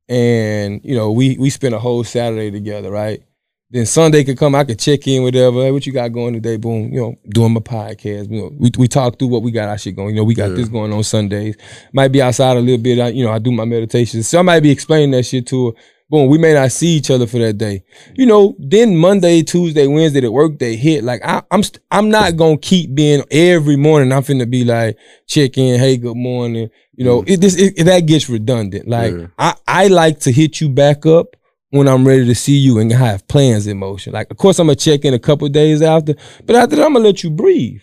And 0.08 0.80
you 0.84 0.94
know 0.96 1.12
we 1.12 1.36
we 1.38 1.50
spend 1.50 1.74
a 1.74 1.78
whole 1.78 2.04
Saturday 2.04 2.50
together, 2.50 2.90
right? 2.90 3.22
Then 3.70 3.86
Sunday 3.86 4.22
could 4.22 4.36
come, 4.36 4.54
I 4.54 4.64
could 4.64 4.78
check 4.78 5.08
in, 5.08 5.22
whatever. 5.22 5.62
Hey, 5.62 5.70
what 5.70 5.86
you 5.86 5.94
got 5.94 6.08
going 6.12 6.34
today? 6.34 6.58
Boom, 6.58 6.92
you 6.92 7.00
know, 7.00 7.14
doing 7.30 7.54
my 7.54 7.60
podcast. 7.60 8.30
You 8.30 8.42
know, 8.42 8.52
we 8.58 8.70
we 8.76 8.88
talk 8.88 9.18
through 9.18 9.28
what 9.28 9.42
we 9.42 9.50
got 9.50 9.68
our 9.68 9.78
shit 9.78 9.96
going. 9.96 10.10
You 10.10 10.16
know, 10.16 10.24
we 10.24 10.34
got 10.34 10.50
Yeah. 10.50 10.56
this 10.56 10.68
going 10.68 10.92
on 10.92 11.02
Sundays. 11.04 11.56
Might 11.92 12.08
be 12.12 12.20
outside 12.20 12.56
a 12.58 12.60
little 12.60 12.82
bit. 12.82 12.98
I, 12.98 13.08
you 13.08 13.24
know, 13.24 13.32
I 13.32 13.38
do 13.38 13.50
my 13.50 13.64
meditations. 13.64 14.28
So 14.28 14.38
I 14.38 14.42
might 14.42 14.60
be 14.60 14.70
explaining 14.70 15.12
that 15.12 15.22
shit 15.24 15.46
to 15.48 15.68
her. 15.68 15.72
Boom, 16.12 16.28
we 16.28 16.36
may 16.36 16.52
not 16.52 16.70
see 16.70 16.88
each 16.88 17.10
other 17.10 17.26
for 17.26 17.38
that 17.38 17.54
day. 17.56 17.82
You 18.14 18.26
know, 18.26 18.54
then 18.58 18.98
Monday, 18.98 19.42
Tuesday, 19.42 19.86
Wednesday, 19.86 20.20
the 20.20 20.30
work 20.30 20.58
day 20.58 20.76
hit. 20.76 21.04
Like 21.04 21.22
I, 21.24 21.42
I'm, 21.50 21.62
st- 21.62 21.82
I'm 21.90 22.10
not 22.10 22.36
gonna 22.36 22.58
keep 22.58 22.94
being 22.94 23.24
every 23.30 23.76
morning. 23.76 24.12
I'm 24.12 24.22
finna 24.22 24.48
be 24.48 24.62
like 24.62 24.98
check 25.26 25.56
in, 25.56 25.80
hey, 25.80 25.96
good 25.96 26.18
morning. 26.18 26.68
You 26.94 27.06
know, 27.06 27.24
it, 27.26 27.40
this 27.40 27.56
it, 27.56 27.82
that 27.84 28.00
gets 28.00 28.28
redundant. 28.28 28.86
Like 28.86 29.14
Yeah. 29.14 29.26
I, 29.38 29.54
I 29.66 29.86
like 29.88 30.20
to 30.20 30.32
hit 30.32 30.60
you 30.60 30.68
back 30.68 31.06
up 31.06 31.34
when 31.70 31.88
I'm 31.88 32.06
ready 32.06 32.26
to 32.26 32.34
see 32.34 32.58
you 32.58 32.78
and 32.78 32.92
have 32.92 33.26
plans 33.28 33.66
in 33.66 33.78
motion. 33.78 34.12
Like, 34.12 34.30
of 34.30 34.36
course, 34.36 34.58
I'm 34.58 34.66
gonna 34.66 34.76
check 34.76 35.06
in 35.06 35.14
a 35.14 35.18
couple 35.18 35.48
days 35.48 35.80
after, 35.80 36.14
but 36.44 36.54
after 36.54 36.76
that, 36.76 36.84
I'm 36.84 36.92
gonna 36.92 37.06
let 37.06 37.24
you 37.24 37.30
breathe. 37.30 37.80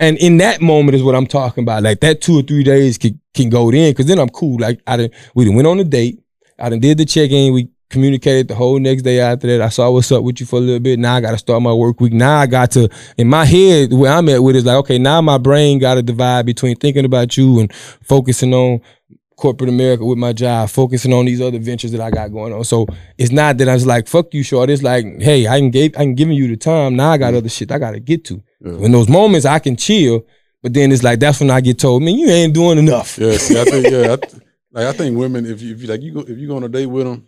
And 0.00 0.18
in 0.18 0.38
that 0.38 0.60
moment 0.60 0.96
is 0.96 1.04
what 1.04 1.14
I'm 1.14 1.28
talking 1.28 1.62
about. 1.62 1.84
Like 1.84 2.00
that 2.00 2.22
two 2.22 2.40
or 2.40 2.42
three 2.42 2.64
days 2.64 2.98
can 2.98 3.20
can 3.34 3.50
go 3.50 3.70
in 3.70 3.92
because 3.92 4.06
then 4.06 4.18
I'm 4.18 4.30
cool. 4.30 4.58
Like 4.58 4.80
I 4.84 4.96
didn't 4.96 5.14
we 5.36 5.44
done 5.44 5.54
went 5.54 5.68
on 5.68 5.78
a 5.78 5.84
date. 5.84 6.18
I 6.58 6.68
done 6.68 6.80
did 6.80 6.98
the 6.98 7.04
check 7.04 7.30
in. 7.30 7.52
We 7.52 7.70
communicated 7.90 8.48
the 8.48 8.54
whole 8.54 8.78
next 8.78 9.02
day 9.02 9.20
after 9.20 9.46
that. 9.46 9.62
I 9.62 9.68
saw 9.68 9.90
what's 9.90 10.12
up 10.12 10.22
with 10.22 10.40
you 10.40 10.46
for 10.46 10.56
a 10.56 10.60
little 10.60 10.80
bit. 10.80 10.98
Now 10.98 11.16
I 11.16 11.20
got 11.20 11.30
to 11.32 11.38
start 11.38 11.62
my 11.62 11.72
work 11.72 12.00
week. 12.00 12.12
Now 12.12 12.38
I 12.38 12.46
got 12.46 12.70
to 12.72 12.88
in 13.16 13.28
my 13.28 13.44
head 13.44 13.92
where 13.92 14.12
I'm 14.12 14.28
at 14.28 14.42
with 14.42 14.56
is 14.56 14.66
like, 14.66 14.76
okay, 14.76 14.98
now 14.98 15.20
my 15.20 15.38
brain 15.38 15.78
got 15.78 15.94
to 15.94 16.02
divide 16.02 16.46
between 16.46 16.76
thinking 16.76 17.04
about 17.04 17.36
you 17.36 17.60
and 17.60 17.72
focusing 17.72 18.52
on 18.52 18.80
corporate 19.36 19.70
America 19.70 20.04
with 20.04 20.18
my 20.18 20.32
job, 20.32 20.68
focusing 20.68 21.12
on 21.12 21.24
these 21.24 21.40
other 21.40 21.58
ventures 21.58 21.92
that 21.92 22.00
I 22.00 22.10
got 22.10 22.32
going 22.32 22.52
on. 22.52 22.64
So 22.64 22.86
it's 23.16 23.30
not 23.30 23.56
that 23.58 23.68
I 23.68 23.74
was 23.74 23.86
like, 23.86 24.08
fuck 24.08 24.34
you, 24.34 24.42
short. 24.42 24.68
It's 24.68 24.82
like, 24.82 25.04
hey, 25.20 25.46
I 25.46 25.58
can 25.58 25.70
give 25.70 25.92
I 25.94 26.00
can 26.00 26.14
giving 26.14 26.34
you 26.34 26.48
the 26.48 26.56
time. 26.56 26.96
Now 26.96 27.12
I 27.12 27.18
got 27.18 27.32
mm. 27.32 27.38
other 27.38 27.48
shit 27.48 27.72
I 27.72 27.78
gotta 27.78 28.00
get 28.00 28.24
to. 28.26 28.42
In 28.60 28.90
those 28.90 29.08
moments 29.08 29.46
I 29.46 29.60
can 29.60 29.76
chill, 29.76 30.26
but 30.62 30.74
then 30.74 30.90
it's 30.90 31.04
like 31.04 31.20
that's 31.20 31.40
when 31.40 31.50
I 31.50 31.60
get 31.60 31.78
told, 31.78 32.02
man, 32.02 32.16
you 32.16 32.28
ain't 32.28 32.52
doing 32.52 32.78
enough. 32.78 33.16
Yes, 33.18 33.50
Yeah, 33.50 33.60
I 33.60 33.64
think 33.64 33.86
yeah, 33.86 34.12
I 34.12 34.16
th- 34.16 34.42
like 34.78 34.94
I 34.94 34.96
think 34.96 35.18
women 35.18 35.44
if 35.44 35.60
you, 35.60 35.74
if 35.74 35.82
you 35.82 35.88
like 35.88 36.02
you 36.02 36.12
go 36.12 36.20
if 36.20 36.38
you 36.38 36.46
go 36.46 36.56
on 36.56 36.62
a 36.62 36.68
date 36.68 36.86
with 36.86 37.04
them, 37.04 37.26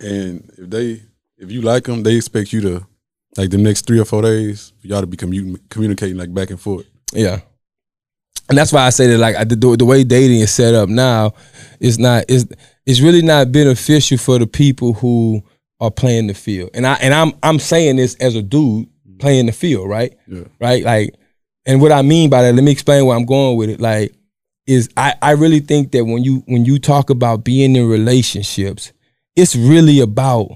and 0.00 0.50
if 0.58 0.68
they 0.68 1.02
if 1.38 1.52
you 1.52 1.62
like 1.62 1.84
them, 1.84 2.02
they 2.02 2.16
expect 2.16 2.52
you 2.52 2.60
to 2.62 2.86
like 3.36 3.50
the 3.50 3.58
next 3.58 3.86
three 3.86 4.00
or 4.00 4.04
four 4.04 4.22
days 4.22 4.72
for 4.80 4.88
y'all 4.88 5.00
to 5.02 5.06
be 5.06 5.16
commu- 5.16 5.60
communicating 5.68 6.16
like 6.16 6.34
back 6.34 6.50
and 6.50 6.60
forth. 6.60 6.86
Yeah. 7.12 7.40
And 8.48 8.58
that's 8.58 8.72
why 8.72 8.86
I 8.86 8.90
say 8.90 9.06
that 9.06 9.18
like 9.18 9.36
I, 9.36 9.44
the, 9.44 9.76
the 9.78 9.84
way 9.84 10.02
dating 10.02 10.40
is 10.40 10.52
set 10.52 10.74
up 10.74 10.88
now, 10.88 11.34
it's 11.78 11.98
not 11.98 12.24
it's 12.28 12.46
it's 12.86 13.00
really 13.00 13.22
not 13.22 13.52
beneficial 13.52 14.18
for 14.18 14.40
the 14.40 14.48
people 14.48 14.94
who 14.94 15.44
are 15.78 15.92
playing 15.92 16.26
the 16.26 16.34
field. 16.34 16.70
And 16.74 16.88
I 16.88 16.94
and 16.94 17.14
I'm 17.14 17.34
I'm 17.44 17.60
saying 17.60 17.96
this 17.96 18.16
as 18.16 18.34
a 18.34 18.42
dude 18.42 18.88
playing 19.20 19.46
the 19.46 19.52
field, 19.52 19.88
right? 19.88 20.12
Yeah. 20.26 20.44
Right? 20.60 20.82
Like 20.82 21.14
and 21.66 21.80
what 21.80 21.92
I 21.92 22.02
mean 22.02 22.30
by 22.30 22.42
that, 22.42 22.54
let 22.56 22.64
me 22.64 22.72
explain 22.72 23.06
where 23.06 23.16
I'm 23.16 23.26
going 23.26 23.56
with 23.56 23.70
it. 23.70 23.80
Like 23.80 24.12
is 24.66 24.88
I, 24.96 25.14
I 25.22 25.30
really 25.32 25.60
think 25.60 25.92
that 25.92 26.04
when 26.04 26.24
you 26.24 26.42
when 26.46 26.64
you 26.64 26.78
talk 26.78 27.10
about 27.10 27.44
being 27.44 27.76
in 27.76 27.88
relationships, 27.88 28.92
it's 29.36 29.54
really 29.54 30.00
about 30.00 30.48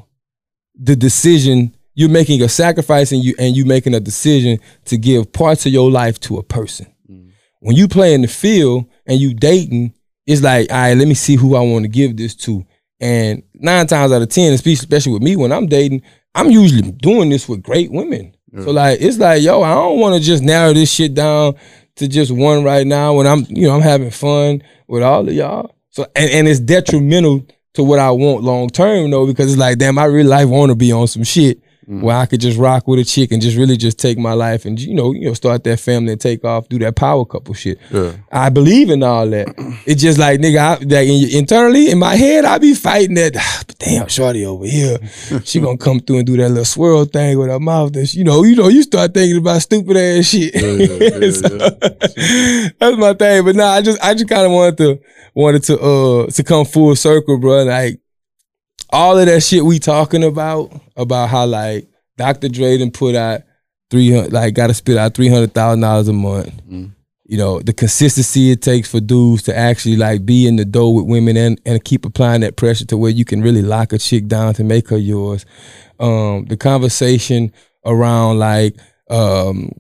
the 0.75 0.97
decision 0.97 1.75
you're 1.95 2.09
making 2.09 2.43
a 2.43 2.49
sacrifice 2.49 3.13
and 3.13 3.23
you 3.23 3.35
and 3.39 3.57
you 3.57 3.65
making 3.65 3.95
a 3.95 4.01
decision 4.01 4.59
to 4.87 4.97
give 4.97 5.33
parts 5.33 5.67
of 5.67 5.73
your 5.73 5.91
life 5.91 6.19
to 6.21 6.39
a 6.39 6.43
person. 6.43 6.87
Mm. 7.11 7.31
When 7.61 7.77
you 7.77 7.89
play 7.89 8.15
in 8.15 8.23
the 8.23 8.29
field 8.29 8.87
and 9.07 9.21
you 9.21 9.35
dating, 9.35 9.95
it's 10.27 10.43
like, 10.43 10.71
all 10.71 10.77
right, 10.77 10.97
let 10.97 11.09
me 11.09 11.15
see 11.15 11.37
who 11.37 11.57
I 11.57 11.61
want 11.61 11.85
to 11.85 11.89
give 11.89 12.17
this 12.17 12.35
to. 12.37 12.65
And 13.01 13.43
nine 13.55 13.87
times 13.87 14.13
out 14.13 14.23
of 14.23 14.29
ten, 14.29 14.53
especially 14.53 15.13
with 15.13 15.23
me 15.23 15.37
when 15.37 15.53
I'm 15.53 15.67
dating, 15.67 16.03
I'm 16.35 16.51
usually 16.51 16.91
doing 16.93 17.29
this 17.29 17.49
with 17.49 17.63
great 17.63 17.91
women. 17.91 18.35
So 18.59 18.73
like, 18.73 19.01
it's 19.01 19.19
like, 19.19 19.43
yo, 19.43 19.63
I 19.63 19.75
don't 19.75 20.01
want 20.01 20.17
to 20.17 20.21
just 20.21 20.43
narrow 20.43 20.73
this 20.73 20.93
shit 20.93 21.15
down 21.15 21.55
to 21.97 22.09
just 22.09 22.31
one 22.31 22.65
right 22.65 22.87
now 22.87 23.15
when 23.15 23.27
I'm, 23.27 23.45
you 23.49 23.67
know, 23.67 23.75
I'm 23.75 23.83
having 23.83 24.11
fun 24.11 24.63
with 24.89 25.03
all 25.03 25.29
of 25.29 25.35
y'all. 25.35 25.75
So 25.91 26.07
and, 26.15 26.31
and 26.31 26.49
it's 26.49 26.61
detrimental 26.61 27.47
to 27.75 27.83
what 27.83 27.99
I 27.99 28.11
want 28.11 28.45
long 28.45 28.69
term 28.69 29.11
though, 29.11 29.27
because 29.27 29.53
it's 29.53 29.61
like, 29.61 29.79
damn, 29.79 29.99
I 29.99 30.05
really 30.05 30.29
like 30.29 30.49
want 30.49 30.71
to 30.71 30.77
be 30.77 30.93
on 30.93 31.07
some 31.07 31.25
shit 31.25 31.63
where 31.91 32.17
I 32.17 32.27
could 32.27 32.41
just 32.41 32.57
rock 32.57 32.87
with 32.87 33.01
a 33.01 33.05
chick 33.05 33.33
and 33.33 33.43
just 33.43 33.57
really 33.57 33.77
just 33.77 33.99
take 33.99 34.17
my 34.17 34.33
life 34.33 34.65
and 34.65 34.79
you 34.81 34.95
know, 34.95 35.13
you 35.13 35.27
know, 35.27 35.35
start 35.35 35.65
that 35.65 35.81
family 35.81 36.13
and 36.13 36.21
take 36.21 36.45
off, 36.45 36.69
do 36.69 36.79
that 36.79 36.95
power 36.95 37.25
couple 37.25 37.53
shit. 37.55 37.79
Yeah. 37.91 38.13
I 38.31 38.49
believe 38.49 38.91
in 38.91 39.03
all 39.03 39.29
that. 39.31 39.49
It's 39.87 40.03
just 40.03 40.19
like 40.19 40.41
nigga, 40.41 40.59
I, 40.59 40.75
like 40.75 41.09
in, 41.09 41.39
internally 41.39 41.91
in 41.91 41.99
my 41.99 42.15
head, 42.15 42.45
I 42.45 42.59
be 42.59 42.75
fighting 42.75 43.15
that. 43.15 43.33
But 43.67 43.79
damn, 43.79 44.07
shorty 44.09 44.45
over 44.45 44.67
here, 44.67 44.99
she 45.45 45.59
gonna 45.59 45.79
come 45.79 46.01
through 46.01 46.19
and 46.19 46.27
do 46.27 46.37
that 46.37 46.51
little 46.51 46.65
swirl 46.65 47.07
thing 47.07 47.39
with 47.39 47.49
her 47.49 47.59
mouth. 47.59 47.93
That 47.93 48.15
you 48.15 48.23
know, 48.25 48.45
you 48.45 48.55
know, 48.55 48.69
you 48.69 48.83
start 48.83 49.15
thinking 49.15 49.39
about 49.39 49.63
stupid 49.63 49.97
ass 49.97 50.27
shit. 50.27 50.55
yeah, 50.55 51.19
yeah, 51.19 51.31
So, 51.31 51.49
that's 52.79 52.97
my 52.99 53.15
thing. 53.15 53.45
But 53.45 53.57
nah, 53.57 53.71
I 53.71 53.83
just, 53.83 54.01
I 54.03 54.15
just 54.15 54.29
kind 54.29 54.47
of 54.47 54.53
wanted 54.53 54.77
to, 54.79 55.01
wanted 55.35 55.63
to, 55.65 55.81
uh, 55.81 56.27
to 56.27 56.43
come 56.45 56.65
full 56.67 56.95
circle, 56.95 57.39
bro. 57.39 57.65
Like 57.65 58.01
all 58.89 59.19
of 59.19 59.27
that 59.27 59.43
shit 59.43 59.65
we 59.65 59.79
talking 59.79 60.25
about, 60.25 60.73
about 60.97 61.29
how 61.29 61.47
like 61.47 61.89
Dr. 62.17 62.49
Dre 62.49 62.79
done 62.79 62.91
put 62.91 63.15
out 63.15 63.43
three 63.91 64.13
hundred, 64.13 64.33
like 64.33 64.55
got 64.55 64.69
to 64.69 64.75
spit 64.75 64.97
out 64.97 65.15
three 65.15 65.29
hundred 65.29 65.55
thousand 65.55 65.81
dollars 65.81 66.09
a 66.09 66.13
month. 66.13 66.53
You 67.25 67.39
know 67.39 67.61
the 67.61 67.73
consistency 67.73 68.51
it 68.51 68.61
takes 68.61 68.91
for 68.91 68.99
dudes 69.01 69.45
to 69.45 69.57
actually 69.57 69.97
like 69.97 70.27
be 70.27 70.49
in 70.49 70.57
the 70.57 70.65
door 70.65 70.95
with 70.95 71.07
women 71.07 71.37
and 71.37 71.61
and 71.65 71.85
keep 71.85 72.05
applying 72.05 72.41
that 72.41 72.57
pressure 72.57 72.85
to 72.87 72.97
where 72.97 73.11
you 73.11 73.25
can 73.25 73.41
really 73.41 73.63
lock 73.63 73.93
a 73.93 73.99
chick 73.99 74.27
down 74.27 74.55
to 74.55 74.65
make 74.65 74.89
her 74.89 74.99
yours. 74.99 75.47
Um, 76.01 76.47
the 76.47 76.57
conversation 76.57 77.53
around 77.85 78.39
like 78.39 78.77
um, 79.09 79.71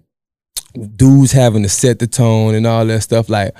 dudes 0.96 1.32
having 1.32 1.62
to 1.62 1.68
set 1.68 1.98
the 1.98 2.06
tone 2.06 2.54
and 2.54 2.66
all 2.66 2.86
that 2.86 3.00
stuff. 3.00 3.28
Like 3.28 3.54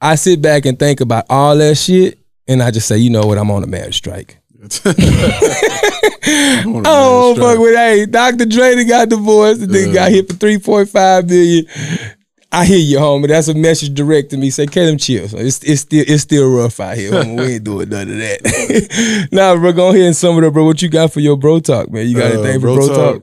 I 0.00 0.14
sit 0.14 0.40
back 0.40 0.66
and 0.66 0.78
think 0.78 1.00
about 1.00 1.24
all 1.28 1.56
that 1.56 1.76
shit, 1.76 2.18
and 2.46 2.62
I 2.62 2.70
just 2.70 2.86
say, 2.86 2.98
you 2.98 3.10
know 3.10 3.26
what, 3.26 3.38
I'm 3.38 3.50
on 3.50 3.64
a 3.64 3.66
marriage 3.66 3.96
strike. 3.96 4.38
Oh, 6.88 7.34
fuck 7.36 7.58
with 7.58 7.74
hey, 7.76 8.06
Dr. 8.06 8.46
Dre 8.46 8.84
got 8.84 9.08
divorced. 9.08 9.60
The 9.60 9.66
nigga 9.66 9.86
Yeah. 9.88 9.92
got 9.94 10.10
hit 10.10 10.28
for 10.28 10.34
3.5 10.34 11.26
billion. 11.28 11.66
I 12.52 12.64
hear 12.64 12.78
you, 12.78 12.98
homie. 12.98 13.28
That's 13.28 13.48
a 13.48 13.54
message 13.54 13.92
direct 13.94 14.30
to 14.30 14.36
me. 14.36 14.50
Say, 14.50 14.66
Caleb, 14.66 14.98
chill. 14.98 15.28
son. 15.28 15.40
It's 15.40 15.62
it's 15.62 15.82
still 15.82 16.04
it's 16.06 16.22
still 16.22 16.48
rough 16.50 16.80
out 16.80 16.96
here. 16.96 17.10
Homie. 17.12 17.38
We 17.38 17.44
ain't 17.54 17.64
doing 17.70 17.88
none 17.88 18.08
of 18.10 18.16
that. 18.16 19.28
nah, 19.32 19.56
bro, 19.56 19.72
go 19.72 19.88
ahead 19.90 20.02
and 20.02 20.16
sum 20.16 20.38
it 20.38 20.44
up, 20.44 20.52
bro. 20.52 20.64
What 20.64 20.80
you 20.82 20.88
got 20.88 21.12
for 21.12 21.20
your 21.20 21.36
bro 21.36 21.60
talk, 21.60 21.90
man? 21.90 22.08
You 22.08 22.16
got 22.16 22.32
Uh, 22.32 22.40
anything 22.40 22.54
for 22.60 22.66
bro 22.66 22.76
bro 22.76 22.88
talk. 22.88 22.96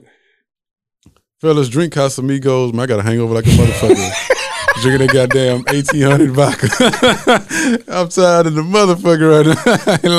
Fellas, 1.40 1.68
drink 1.68 1.92
Casamigos. 1.92 2.72
Man, 2.72 2.80
I 2.84 2.86
got 2.86 3.00
a 3.00 3.02
hangover 3.02 3.34
like 3.34 3.46
a 3.46 3.50
motherfucker. 3.50 4.30
Drinking 4.82 5.06
that 5.06 5.12
goddamn 5.12 5.62
1800 5.64 6.30
vodka. 6.32 6.66
I'm 7.88 8.08
tired 8.08 8.46
of 8.48 8.54
the 8.54 8.62
motherfucker 8.62 9.30
right 9.30 9.46
now. 9.46 9.62
I 9.86 9.98
ain't 10.02 10.14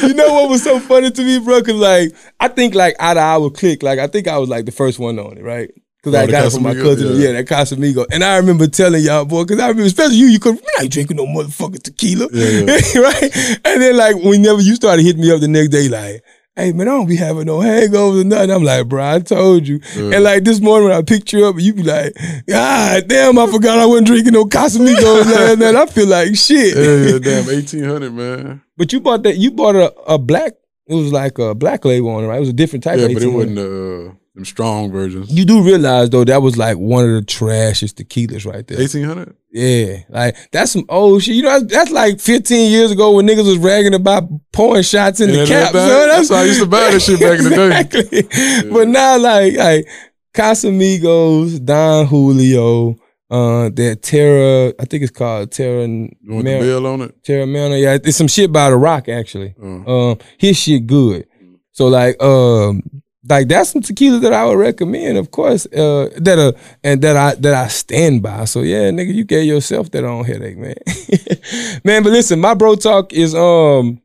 lying. 0.00 0.08
you 0.08 0.14
know 0.14 0.32
what 0.34 0.48
was 0.50 0.62
so 0.62 0.78
funny 0.80 1.10
to 1.10 1.22
me, 1.22 1.38
bro? 1.40 1.62
Cause 1.62 1.74
like 1.74 2.14
I 2.40 2.48
think 2.48 2.74
like 2.74 2.94
out 2.98 3.16
of 3.16 3.22
our 3.22 3.50
clique, 3.50 3.82
like 3.82 3.98
I 3.98 4.06
think 4.06 4.28
I 4.28 4.38
was 4.38 4.48
like 4.48 4.64
the 4.64 4.72
first 4.72 4.98
one 4.98 5.18
on 5.18 5.36
it, 5.36 5.42
right? 5.42 5.70
Cause 6.04 6.14
Oh, 6.14 6.18
I 6.18 6.26
got 6.26 6.46
it 6.46 6.52
from 6.52 6.62
my 6.62 6.74
cousin, 6.74 7.16
yeah. 7.18 7.28
Yeah. 7.28 7.32
that 7.32 7.46
Casamigo. 7.46 8.06
And 8.12 8.22
I 8.22 8.36
remember 8.36 8.66
telling 8.66 9.02
y'all, 9.02 9.24
boy, 9.24 9.44
cause 9.44 9.58
I 9.58 9.68
remember, 9.68 9.86
especially 9.86 10.16
you, 10.16 10.26
you 10.26 10.38
could, 10.38 10.54
we 10.54 10.60
ain't 10.80 10.92
drinking 10.92 11.16
no 11.16 11.26
motherfucking 11.26 11.82
tequila, 11.82 12.28
Yeah, 12.30 12.60
right? 13.02 13.58
And 13.64 13.80
then 13.82 13.96
like 13.96 14.16
whenever 14.16 14.60
you 14.60 14.74
started 14.76 15.02
hitting 15.02 15.22
me 15.22 15.32
up 15.32 15.40
the 15.40 15.48
next 15.48 15.68
day, 15.70 15.88
like, 15.88 16.22
hey 16.56 16.72
man, 16.72 16.88
I 16.88 16.92
don't 16.92 17.06
be 17.06 17.16
having 17.16 17.46
no 17.46 17.58
hangovers 17.58 18.20
or 18.20 18.24
nothing. 18.24 18.50
I'm 18.50 18.62
like, 18.62 18.88
bro, 18.88 19.14
I 19.14 19.18
told 19.20 19.66
you. 19.66 19.80
And 19.96 20.22
like 20.24 20.44
this 20.44 20.60
morning 20.60 20.88
when 20.88 20.96
I 20.96 21.02
picked 21.02 21.32
you 21.32 21.46
up, 21.46 21.56
you 21.58 21.74
be 21.74 21.82
like, 21.82 22.14
God 22.46 23.08
damn, 23.08 23.38
I 23.38 23.46
forgot 23.50 23.78
I 23.78 23.86
wasn't 23.86 24.06
drinking 24.06 24.32
no 24.32 24.44
Casamigos 24.44 25.24
last 25.32 25.58
night. 25.58 25.74
I 25.74 25.86
feel 25.86 26.06
like 26.06 26.34
shit. 26.36 26.76
yeah, 26.76 27.12
yeah, 27.12 27.18
damn 27.18 27.46
1800, 27.46 28.12
man. 28.12 28.62
But 28.76 28.92
you 28.92 29.00
bought 29.00 29.22
that. 29.24 29.36
You 29.36 29.50
bought 29.50 29.76
a, 29.76 29.92
a 30.06 30.18
black. 30.18 30.52
It 30.86 30.94
was 30.94 31.12
like 31.12 31.38
a 31.38 31.54
black 31.54 31.84
label 31.84 32.10
on 32.10 32.24
it, 32.24 32.26
right? 32.26 32.36
It 32.36 32.40
was 32.40 32.50
a 32.50 32.54
different 32.54 32.84
type. 32.84 32.98
Yeah, 32.98 33.08
but 33.08 33.22
it 33.22 33.28
wasn't 33.28 33.58
uh, 33.58 34.14
them 34.34 34.44
strong 34.44 34.90
versions. 34.90 35.30
You 35.32 35.44
do 35.44 35.62
realize 35.62 36.10
though 36.10 36.24
that 36.24 36.42
was 36.42 36.56
like 36.56 36.76
one 36.76 37.04
of 37.04 37.10
the 37.10 37.22
trashiest 37.22 37.94
tequilas 37.94 38.44
right 38.44 38.66
there. 38.66 38.78
1800? 38.78 39.36
Yeah, 39.52 39.98
like 40.08 40.36
that's 40.50 40.72
some 40.72 40.84
old 40.88 41.22
shit. 41.22 41.36
You 41.36 41.42
know, 41.44 41.60
that's, 41.60 41.72
that's 41.72 41.90
like 41.92 42.20
15 42.20 42.70
years 42.72 42.90
ago 42.90 43.12
when 43.12 43.26
niggas 43.26 43.46
was 43.46 43.58
ragging 43.58 43.94
about 43.94 44.24
pouring 44.52 44.82
shots 44.82 45.20
in 45.20 45.30
the 45.30 45.46
cap. 45.46 45.72
that- 45.72 45.88
son. 45.88 46.08
that's 46.08 46.28
how 46.30 46.36
I 46.36 46.44
used 46.44 46.60
to 46.60 46.66
buy 46.66 46.90
that 46.90 47.00
shit 47.00 47.20
back 47.20 47.38
in 47.38 47.44
the 47.44 47.50
day. 47.50 47.64
Exactly. 47.80 48.70
But 48.70 48.88
now, 48.88 49.18
like, 49.18 49.54
like 49.54 49.86
Casamigos, 50.34 51.64
Don 51.64 52.06
Julio, 52.06 52.96
uh, 53.30 53.68
that 53.70 54.00
Terra, 54.02 54.72
I 54.80 54.84
think 54.84 55.02
it's 55.02 55.12
called 55.12 55.50
Terra. 55.52 55.86
You 55.86 56.08
want 56.26 56.44
Mar- 56.44 56.54
the 56.54 56.60
bill 56.60 56.86
on 56.86 57.00
it? 57.02 57.22
Teremana. 57.22 57.80
Yeah, 57.80 57.98
it's 58.02 58.16
some 58.16 58.28
shit 58.28 58.52
by 58.52 58.70
the 58.70 58.76
Rock 58.76 59.08
actually. 59.08 59.54
Uh, 59.62 60.10
Um, 60.12 60.18
his 60.38 60.56
shit 60.58 60.86
good. 60.86 61.26
So 61.72 61.86
like, 61.88 62.20
um, 62.22 62.82
like 63.28 63.48
that's 63.48 63.70
some 63.70 63.82
tequila 63.82 64.18
that 64.20 64.32
I 64.32 64.44
would 64.44 64.58
recommend, 64.58 65.16
of 65.16 65.30
course. 65.30 65.66
Uh, 65.66 66.10
that 66.16 66.38
uh, 66.38 66.52
and 66.82 67.00
that 67.02 67.16
I 67.16 67.34
that 67.36 67.54
I 67.54 67.68
stand 67.68 68.22
by. 68.22 68.44
So 68.44 68.60
yeah, 68.60 68.90
nigga, 68.90 69.14
you 69.14 69.24
gave 69.24 69.46
yourself 69.46 69.90
that 69.92 70.04
own 70.04 70.24
headache, 70.24 70.58
man. 70.58 70.74
man, 71.84 72.02
but 72.02 72.12
listen, 72.12 72.40
my 72.40 72.54
bro 72.54 72.76
talk 72.76 73.12
is 73.12 73.34
um. 73.34 74.00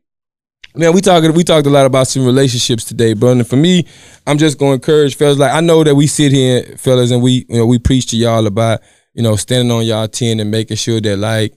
Man, 0.76 0.92
we 0.92 1.00
talking 1.00 1.34
we 1.34 1.42
talked 1.42 1.66
a 1.66 1.70
lot 1.70 1.84
about 1.84 2.06
some 2.06 2.24
relationships 2.24 2.84
today, 2.84 3.12
bro. 3.12 3.32
And 3.32 3.46
for 3.46 3.56
me, 3.56 3.88
I'm 4.24 4.38
just 4.38 4.56
gonna 4.56 4.74
encourage 4.74 5.16
fellas. 5.16 5.36
Like 5.36 5.52
I 5.52 5.60
know 5.60 5.82
that 5.82 5.96
we 5.96 6.06
sit 6.06 6.30
here, 6.30 6.62
fellas, 6.76 7.10
and 7.10 7.20
we 7.20 7.44
you 7.48 7.58
know 7.58 7.66
we 7.66 7.80
preach 7.80 8.06
to 8.10 8.16
y'all 8.16 8.46
about 8.46 8.80
you 9.12 9.22
know 9.22 9.34
standing 9.34 9.72
on 9.72 9.84
y'all 9.84 10.06
ten 10.06 10.38
and 10.38 10.48
making 10.48 10.76
sure 10.76 11.00
that 11.00 11.16
like 11.16 11.54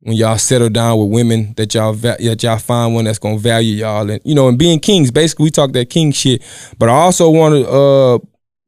when 0.00 0.16
y'all 0.16 0.38
settle 0.38 0.68
down 0.68 0.98
with 0.98 1.10
women 1.10 1.54
that 1.56 1.74
y'all 1.74 1.92
that 1.94 2.42
y'all 2.42 2.58
find 2.58 2.94
one 2.94 3.04
that's 3.04 3.18
gonna 3.18 3.38
value 3.38 3.74
y'all 3.74 4.08
and 4.10 4.20
you 4.24 4.34
know 4.34 4.48
and 4.48 4.58
being 4.58 4.78
kings. 4.78 5.10
Basically, 5.10 5.44
we 5.44 5.50
talk 5.50 5.72
that 5.72 5.90
king 5.90 6.12
shit. 6.12 6.42
But 6.78 6.88
I 6.88 6.92
also 6.92 7.30
want 7.30 7.54
to 7.54 7.68
uh 7.68 8.18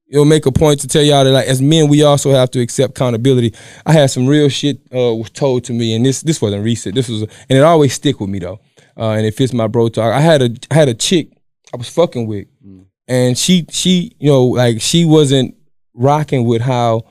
you 0.06 0.18
know 0.18 0.24
make 0.24 0.46
a 0.46 0.52
point 0.52 0.80
to 0.80 0.88
tell 0.88 1.02
y'all 1.02 1.24
that 1.24 1.30
like 1.30 1.46
as 1.46 1.60
men 1.60 1.88
we 1.88 2.02
also 2.02 2.30
have 2.30 2.50
to 2.52 2.60
accept 2.60 2.92
accountability. 2.92 3.54
I 3.86 3.92
had 3.92 4.10
some 4.10 4.26
real 4.26 4.48
shit 4.48 4.80
uh 4.92 5.14
was 5.14 5.30
told 5.30 5.64
to 5.64 5.72
me 5.72 5.94
and 5.94 6.04
this 6.04 6.22
this 6.22 6.40
wasn't 6.40 6.64
recent. 6.64 6.94
This 6.94 7.08
was 7.08 7.22
and 7.22 7.58
it 7.58 7.62
always 7.62 7.94
stick 7.94 8.20
with 8.20 8.30
me 8.30 8.38
though. 8.38 8.60
Uh, 8.96 9.10
and 9.10 9.24
it 9.24 9.34
fits 9.34 9.52
my 9.52 9.68
bro 9.68 9.88
talk. 9.88 10.12
I 10.12 10.20
had 10.20 10.42
a 10.42 10.50
I 10.70 10.74
had 10.74 10.88
a 10.88 10.94
chick 10.94 11.30
I 11.72 11.76
was 11.76 11.88
fucking 11.88 12.26
with, 12.26 12.48
and 13.06 13.36
she 13.36 13.66
she 13.70 14.12
you 14.18 14.30
know 14.30 14.44
like 14.44 14.80
she 14.80 15.04
wasn't 15.04 15.54
rocking 15.94 16.44
with 16.46 16.62
how 16.62 17.04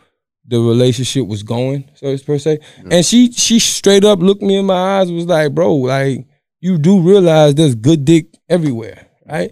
the 0.47 0.59
relationship 0.59 1.27
was 1.27 1.43
going, 1.43 1.89
so 1.95 2.07
it's 2.07 2.23
per 2.23 2.37
se. 2.39 2.59
And 2.89 3.05
she 3.05 3.31
she 3.31 3.59
straight 3.59 4.05
up 4.05 4.19
looked 4.19 4.41
me 4.41 4.57
in 4.57 4.65
my 4.65 4.99
eyes, 4.99 5.11
was 5.11 5.25
like, 5.25 5.53
bro, 5.53 5.75
like 5.75 6.25
you 6.61 6.77
do 6.77 7.01
realize 7.01 7.53
there's 7.55 7.75
good 7.75 8.05
dick 8.05 8.27
everywhere, 8.49 9.07
right? 9.27 9.51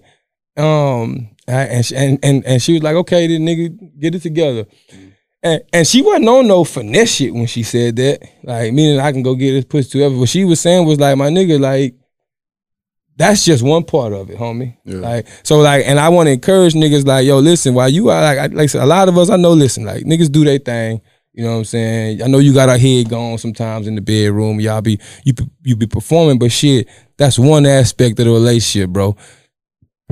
Um, 0.58 1.30
I- 1.48 1.66
and 1.66 1.86
she, 1.86 1.96
and 1.96 2.20
and 2.24 2.46
and 2.46 2.62
she 2.62 2.74
was 2.74 2.84
like, 2.84 2.96
okay, 2.96 3.28
then 3.28 3.42
nigga, 3.46 4.00
get 4.00 4.16
it 4.16 4.22
together. 4.22 4.66
And, 5.44 5.62
and 5.72 5.86
she 5.88 6.02
wasn't 6.02 6.28
on 6.30 6.48
no 6.48 6.64
finesse 6.64 7.12
shit 7.18 7.34
when 7.34 7.46
she 7.46 7.62
said 7.62 7.98
that. 7.98 8.20
Like, 8.44 8.74
meaning 8.74 9.00
I 9.00 9.12
can 9.12 9.22
go 9.22 9.36
get 9.36 9.52
this 9.52 9.66
pussy 9.66 9.90
to 10.00 10.06
ever. 10.06 10.18
What 10.18 10.30
she 10.30 10.44
was 10.44 10.60
saying 10.60 10.88
was 10.88 11.00
like, 11.00 11.16
my 11.18 11.30
nigga, 11.30 11.60
like, 11.60 11.94
that's 13.18 13.46
just 13.46 13.64
one 13.64 13.84
part 13.84 14.14
of 14.14 14.30
it, 14.30 14.38
homie. 14.38 14.78
Yeah. 14.84 14.98
Like, 14.98 15.28
so 15.44 15.60
like, 15.60 15.86
and 15.86 16.00
I 16.00 16.10
want 16.10 16.28
to 16.28 16.32
encourage 16.32 16.74
niggas 16.74 17.06
like, 17.06 17.26
yo, 17.26 17.40
listen, 17.40 17.74
while 17.74 17.90
you 17.90 18.10
are 18.10 18.22
like, 18.22 18.38
I, 18.38 18.48
like 18.48 18.70
said, 18.70 18.84
a 18.84 18.86
lot 18.86 19.08
of 19.08 19.18
us, 19.18 19.30
I 19.30 19.38
know, 19.38 19.52
listen, 19.52 19.86
like 19.86 20.04
niggas 20.04 20.32
do 20.32 20.44
their 20.44 20.60
thing. 20.60 21.02
You 21.34 21.44
know 21.44 21.52
what 21.52 21.58
I'm 21.58 21.66
saying? 21.66 22.24
I 22.24 22.28
know 22.28 22.40
you 22.40 22.54
got 22.54 22.70
our 22.70 22.78
head 22.78 23.10
gone 23.10 23.38
sometimes 23.38 23.88
in 23.88 23.96
the 23.96 24.02
bedroom. 24.02 24.62
Y'all 24.62 24.82
be 24.82 25.00
you 25.26 25.34
you 25.64 25.76
be 25.76 25.86
performing, 25.86 26.40
but 26.40 26.50
shit, 26.50 26.88
that's 27.18 27.38
one 27.38 27.66
aspect 27.66 28.20
of 28.20 28.26
the 28.26 28.32
relationship, 28.32 28.90
bro. 28.90 29.18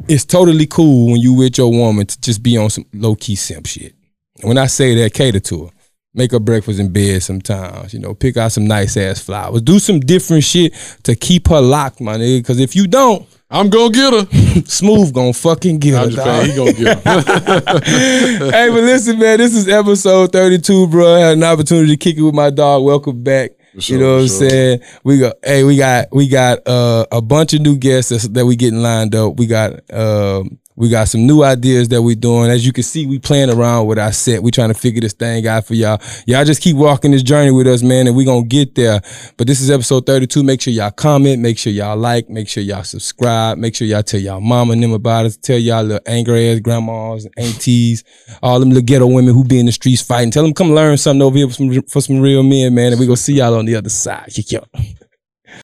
It's 0.09 0.25
totally 0.25 0.67
cool 0.67 1.11
when 1.11 1.21
you 1.21 1.33
with 1.33 1.57
your 1.57 1.71
woman 1.71 2.07
to 2.07 2.19
just 2.19 2.43
be 2.43 2.57
on 2.57 2.69
some 2.69 2.85
low 2.93 3.15
key 3.15 3.35
simp 3.35 3.67
shit. 3.67 3.95
And 4.39 4.49
when 4.49 4.57
I 4.57 4.65
say 4.65 4.95
that, 4.95 5.13
cater 5.13 5.39
to 5.39 5.65
her. 5.65 5.71
Make 6.15 6.31
her 6.31 6.39
breakfast 6.39 6.79
in 6.79 6.93
bed 6.93 7.23
sometimes. 7.23 7.93
You 7.93 7.99
know, 7.99 8.13
pick 8.13 8.37
out 8.37 8.51
some 8.51 8.67
nice 8.67 8.95
ass 8.97 9.19
flowers. 9.19 9.63
Do 9.63 9.79
some 9.79 9.99
different 9.99 10.43
shit 10.43 10.73
to 11.03 11.15
keep 11.15 11.47
her 11.47 11.59
locked, 11.59 12.01
my 12.01 12.17
nigga. 12.17 12.39
Because 12.39 12.59
if 12.59 12.75
you 12.75 12.85
don't, 12.85 13.27
I'm 13.49 13.69
gonna 13.69 13.91
get 13.91 14.13
her. 14.13 14.61
Smooth 14.65 15.13
gonna 15.13 15.33
fucking 15.33 15.79
get 15.79 15.93
her. 15.93 15.99
I'm 15.99 16.09
just 16.09 16.17
dog. 16.17 16.25
playing. 16.25 16.51
He 16.51 16.55
gonna 16.55 16.73
get 16.73 17.03
her. 17.03 17.79
hey, 18.51 18.69
but 18.69 18.83
listen, 18.83 19.17
man, 19.17 19.37
this 19.37 19.55
is 19.55 19.67
episode 19.67 20.31
32, 20.31 20.87
bro. 20.87 21.15
I 21.15 21.19
had 21.19 21.37
an 21.37 21.43
opportunity 21.43 21.89
to 21.89 21.97
kick 21.97 22.17
it 22.17 22.21
with 22.21 22.35
my 22.35 22.49
dog. 22.49 22.83
Welcome 22.83 23.23
back. 23.23 23.51
sure, 23.79 23.97
you 23.97 24.03
know 24.03 24.15
what 24.15 24.21
I'm 24.21 24.27
saying? 24.27 24.79
We 25.03 25.19
got 25.19 25.35
hey, 25.43 25.63
we 25.63 25.77
got 25.77 26.07
we 26.11 26.27
got 26.27 26.67
uh, 26.67 27.05
a 27.11 27.21
bunch 27.21 27.53
of 27.53 27.61
new 27.61 27.77
guests 27.77 28.27
that 28.27 28.45
we 28.45 28.55
getting 28.55 28.81
lined 28.81 29.15
up. 29.15 29.37
We 29.37 29.47
got 29.47 29.73
um 29.91 30.59
we 30.75 30.89
got 30.89 31.07
some 31.07 31.25
new 31.27 31.43
ideas 31.43 31.89
that 31.89 32.01
we're 32.01 32.15
doing. 32.15 32.49
As 32.49 32.65
you 32.65 32.73
can 32.73 32.83
see, 32.83 33.05
we 33.05 33.19
playing 33.19 33.49
around 33.49 33.87
with 33.87 33.99
our 33.99 34.11
set. 34.11 34.41
We 34.41 34.51
trying 34.51 34.69
to 34.69 34.73
figure 34.73 35.01
this 35.01 35.13
thing 35.13 35.45
out 35.47 35.65
for 35.65 35.75
y'all. 35.75 36.01
Y'all 36.25 36.45
just 36.45 36.61
keep 36.61 36.75
walking 36.75 37.11
this 37.11 37.23
journey 37.23 37.51
with 37.51 37.67
us, 37.67 37.83
man, 37.83 38.07
and 38.07 38.15
we 38.15 38.25
gonna 38.25 38.43
get 38.45 38.75
there. 38.75 39.01
But 39.37 39.47
this 39.47 39.61
is 39.61 39.69
episode 39.69 40.05
32. 40.05 40.43
Make 40.43 40.61
sure 40.61 40.73
y'all 40.73 40.91
comment, 40.91 41.41
make 41.41 41.57
sure 41.57 41.71
y'all 41.71 41.97
like, 41.97 42.29
make 42.29 42.47
sure 42.47 42.63
y'all 42.63 42.83
subscribe, 42.83 43.57
make 43.57 43.75
sure 43.75 43.87
y'all 43.87 44.03
tell 44.03 44.19
y'all 44.19 44.41
mama 44.41 44.73
and 44.73 44.83
them 44.83 44.93
about 44.93 45.25
us, 45.25 45.37
tell 45.37 45.57
y'all 45.57 45.83
little 45.83 46.01
angry 46.05 46.49
ass 46.49 46.59
grandmas 46.59 47.25
and 47.25 47.33
aunties, 47.37 48.03
all 48.41 48.59
them 48.59 48.69
little 48.69 48.83
ghetto 48.83 49.07
women 49.07 49.33
who 49.33 49.43
be 49.43 49.59
in 49.59 49.65
the 49.65 49.71
streets 49.71 50.01
fighting. 50.01 50.31
Tell 50.31 50.43
them 50.43 50.53
come 50.53 50.71
learn 50.71 50.97
something 50.97 51.21
over 51.21 51.37
here 51.37 51.47
for 51.47 51.53
some, 51.53 51.81
for 51.83 52.01
some 52.01 52.19
real 52.19 52.43
men, 52.43 52.73
man, 52.73 52.91
and 52.91 52.99
we 52.99 53.05
gonna 53.05 53.17
see 53.17 53.35
y'all 53.35 53.55
on 53.55 53.65
the 53.65 53.75
other 53.75 53.89
side. 53.89 54.31
Yeah. 54.35 54.61